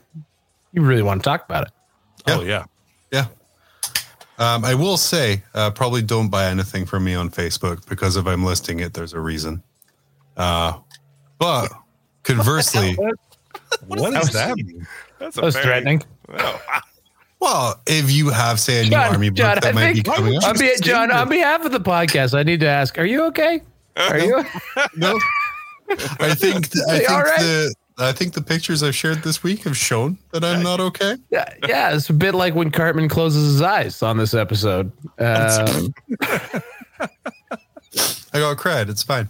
you 0.73 0.81
really 0.81 1.03
want 1.03 1.21
to 1.21 1.23
talk 1.29 1.45
about 1.45 1.67
it. 1.67 1.73
oh 2.27 2.41
yeah. 2.41 2.65
Yeah. 3.11 3.27
Um, 4.37 4.65
I 4.65 4.73
will 4.75 4.97
say, 4.97 5.43
uh, 5.53 5.71
probably 5.71 6.01
don't 6.01 6.27
buy 6.27 6.47
anything 6.47 6.85
from 6.85 7.05
me 7.05 7.15
on 7.15 7.29
Facebook 7.29 7.87
because 7.87 8.17
if 8.17 8.25
I'm 8.27 8.43
listing 8.43 8.81
it, 8.81 8.93
there's 8.93 9.13
a 9.13 9.19
reason. 9.19 9.63
Uh, 10.35 10.79
but 11.39 11.69
conversely, 12.23 12.97
What 13.87 14.11
does 14.13 14.31
that 14.33 14.57
mean? 14.57 14.85
That's 15.19 15.37
a 15.37 15.41
That 15.41 15.45
was 15.45 15.53
very- 15.55 15.65
threatening. 15.65 16.03
Oh, 16.37 16.59
well, 17.39 17.81
if 17.85 18.11
you 18.11 18.29
have, 18.29 18.59
say, 18.59 18.79
a 18.79 18.83
new 18.83 18.89
Jon, 18.91 19.13
army 19.13 19.29
book 19.29 19.37
Jon, 19.37 19.55
that 19.55 19.65
I 19.65 19.71
might 19.71 19.93
be 19.93 20.01
think 20.01 20.15
coming 20.15 20.37
on, 20.37 20.43
up, 20.43 20.59
be, 20.59 20.71
Jon, 20.81 21.11
on 21.11 21.29
behalf 21.29 21.65
of 21.65 21.71
the 21.71 21.79
podcast, 21.79 22.37
I 22.37 22.43
need 22.43 22.59
to 22.61 22.67
ask: 22.67 22.97
Are 22.97 23.05
you 23.05 23.23
okay? 23.25 23.61
Are 23.97 24.19
you? 24.19 24.43
no, 24.95 25.19
I 26.19 26.33
think 26.35 26.67
I 26.87 26.97
think 26.97 27.09
all 27.09 27.21
right. 27.21 27.39
the 27.39 27.75
I 27.97 28.11
think 28.11 28.33
the 28.33 28.41
pictures 28.41 28.83
I've 28.83 28.95
shared 28.95 29.23
this 29.23 29.41
week 29.41 29.63
have 29.63 29.77
shown 29.77 30.17
that 30.31 30.43
I'm 30.43 30.61
not 30.61 30.81
okay. 30.81 31.15
Yeah, 31.29 31.53
yeah, 31.67 31.95
it's 31.95 32.09
a 32.09 32.13
bit 32.13 32.35
like 32.35 32.53
when 32.53 32.69
Cartman 32.69 33.07
closes 33.07 33.53
his 33.53 33.61
eyes 33.61 34.03
on 34.03 34.17
this 34.17 34.33
episode. 34.33 34.91
Um, 35.17 35.93
I 38.33 38.39
got 38.39 38.57
cred. 38.57 38.89
It's 38.89 39.03
fine. 39.03 39.29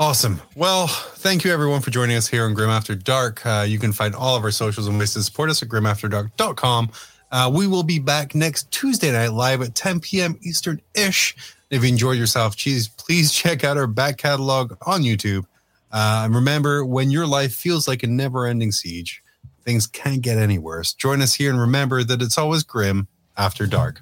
Awesome. 0.00 0.40
Well, 0.56 0.86
thank 0.86 1.44
you 1.44 1.52
everyone 1.52 1.82
for 1.82 1.90
joining 1.90 2.16
us 2.16 2.26
here 2.26 2.46
on 2.46 2.54
Grim 2.54 2.70
After 2.70 2.94
Dark. 2.94 3.44
Uh, 3.44 3.66
you 3.68 3.78
can 3.78 3.92
find 3.92 4.14
all 4.14 4.34
of 4.34 4.42
our 4.42 4.50
socials 4.50 4.88
and 4.88 4.98
ways 4.98 5.12
to 5.12 5.22
support 5.22 5.50
us 5.50 5.62
at 5.62 5.68
grimafterdark.com. 5.68 6.90
Uh, 7.30 7.50
we 7.54 7.66
will 7.66 7.82
be 7.82 7.98
back 7.98 8.34
next 8.34 8.70
Tuesday 8.70 9.12
night 9.12 9.34
live 9.34 9.60
at 9.60 9.74
10 9.74 10.00
p.m. 10.00 10.38
Eastern 10.40 10.80
ish. 10.94 11.36
If 11.68 11.82
you 11.82 11.90
enjoyed 11.90 12.16
yourself, 12.16 12.56
please, 12.56 12.88
please 12.88 13.30
check 13.34 13.62
out 13.62 13.76
our 13.76 13.86
back 13.86 14.16
catalog 14.16 14.72
on 14.86 15.02
YouTube. 15.02 15.44
Uh, 15.92 16.22
and 16.24 16.34
remember, 16.34 16.82
when 16.82 17.10
your 17.10 17.26
life 17.26 17.54
feels 17.54 17.86
like 17.86 18.02
a 18.02 18.06
never 18.06 18.46
ending 18.46 18.72
siege, 18.72 19.22
things 19.66 19.86
can't 19.86 20.22
get 20.22 20.38
any 20.38 20.56
worse. 20.56 20.94
Join 20.94 21.20
us 21.20 21.34
here 21.34 21.50
and 21.50 21.60
remember 21.60 22.02
that 22.04 22.22
it's 22.22 22.38
always 22.38 22.62
grim 22.62 23.06
after 23.36 23.66
dark. 23.66 24.00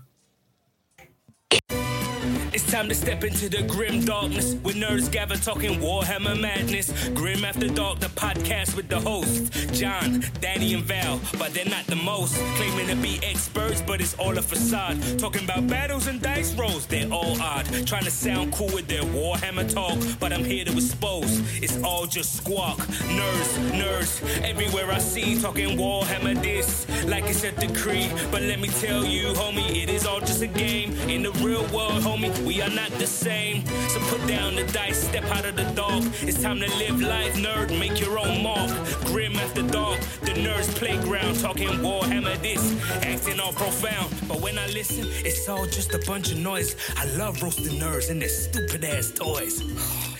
It's 2.60 2.72
time 2.72 2.88
to 2.88 2.94
step 2.96 3.22
into 3.22 3.48
the 3.48 3.62
grim 3.62 4.04
darkness 4.04 4.54
with 4.64 4.74
nerds 4.74 5.08
gather 5.12 5.36
talking 5.36 5.78
Warhammer 5.78 6.38
madness. 6.40 6.90
Grim 7.10 7.44
After 7.44 7.68
Dark, 7.68 8.00
the 8.00 8.08
podcast 8.08 8.74
with 8.74 8.88
the 8.88 8.98
hosts 8.98 9.48
Jon, 9.78 10.24
Danny, 10.40 10.74
and 10.74 10.82
Val, 10.82 11.20
but 11.38 11.54
they're 11.54 11.64
not 11.66 11.86
the 11.86 11.94
most. 11.94 12.34
Claiming 12.56 12.88
to 12.88 12.96
be 12.96 13.20
experts, 13.22 13.80
but 13.80 14.00
it's 14.00 14.14
all 14.14 14.36
a 14.36 14.42
facade. 14.42 14.98
Talking 15.20 15.44
about 15.44 15.68
battles 15.68 16.08
and 16.08 16.20
dice 16.20 16.52
rolls, 16.54 16.84
they're 16.86 17.08
all 17.12 17.40
odd. 17.40 17.64
Trying 17.86 18.04
to 18.06 18.10
sound 18.10 18.52
cool 18.52 18.70
with 18.74 18.88
their 18.88 19.02
Warhammer 19.02 19.72
talk, 19.72 19.96
but 20.18 20.32
I'm 20.32 20.44
here 20.44 20.64
to 20.64 20.72
expose. 20.72 21.40
It's 21.62 21.80
all 21.84 22.06
just 22.06 22.38
squawk. 22.38 22.78
Nerds, 22.78 23.70
nerds, 23.70 24.42
everywhere 24.42 24.90
I 24.90 24.98
see 24.98 25.40
talking 25.40 25.78
Warhammer 25.78 26.42
this, 26.42 26.88
like 27.06 27.22
it's 27.26 27.44
a 27.44 27.52
decree. 27.52 28.10
But 28.32 28.42
let 28.42 28.58
me 28.58 28.66
tell 28.66 29.04
you, 29.04 29.28
homie, 29.34 29.80
it 29.80 29.88
is 29.88 30.06
all 30.06 30.18
just 30.18 30.42
a 30.42 30.48
game. 30.48 30.92
In 31.08 31.22
the 31.22 31.30
real 31.34 31.62
world, 31.68 32.02
homie, 32.02 32.47
we 32.48 32.62
are 32.62 32.70
not 32.70 32.90
the 32.92 33.06
same. 33.06 33.62
So 33.90 34.00
put 34.08 34.26
down 34.26 34.56
the 34.56 34.64
dice, 34.72 35.06
step 35.08 35.24
out 35.24 35.44
of 35.44 35.54
the 35.54 35.64
dark. 35.74 36.02
It's 36.22 36.40
time 36.42 36.58
to 36.60 36.68
live 36.78 36.98
life, 37.02 37.34
nerd, 37.34 37.78
make 37.78 38.00
your 38.00 38.18
own 38.18 38.42
mark. 38.42 38.70
Grim 39.04 39.36
after 39.36 39.62
dark, 39.62 40.00
the 40.22 40.32
nerds 40.32 40.74
playground, 40.74 41.38
talking 41.38 41.68
Warhammer 41.84 42.40
this, 42.40 42.64
acting 43.04 43.38
all 43.38 43.52
profound. 43.52 44.08
But 44.26 44.40
when 44.40 44.56
I 44.58 44.66
listen, 44.68 45.04
it's 45.26 45.46
all 45.46 45.66
just 45.66 45.92
a 45.92 45.98
bunch 46.06 46.32
of 46.32 46.38
noise. 46.38 46.74
I 46.96 47.04
love 47.18 47.42
roasting 47.42 47.78
nerds 47.78 48.08
and 48.10 48.22
their 48.22 48.30
stupid 48.30 48.82
ass 48.82 49.10
toys. 49.10 49.62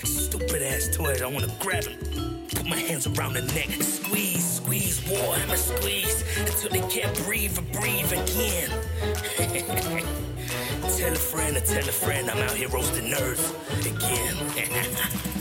Stupid 0.04 0.62
ass 0.62 0.94
toys, 0.94 1.22
I 1.22 1.28
wanna 1.28 1.50
grab 1.58 1.84
them. 1.84 2.46
Put 2.54 2.66
my 2.66 2.76
hands 2.76 3.06
around 3.06 3.34
the 3.34 3.42
neck, 3.56 3.70
squeeze, 3.80 4.56
squeeze, 4.56 5.00
Warhammer 5.08 5.56
squeeze, 5.56 6.22
until 6.38 6.70
they 6.76 6.86
can't 6.94 7.16
breathe 7.24 7.58
or 7.58 7.80
breathe 7.80 8.12
again. 8.12 8.70
tell 10.82 11.12
a 11.12 11.16
friend, 11.16 11.56
or 11.56 11.60
tell 11.60 11.88
a 11.88 11.92
friend, 11.92 12.30
I'm 12.30 12.38
out 12.38 12.52
here 12.52 12.68
roasting 12.68 13.10
nerds 13.10 13.44
again. 13.86 15.34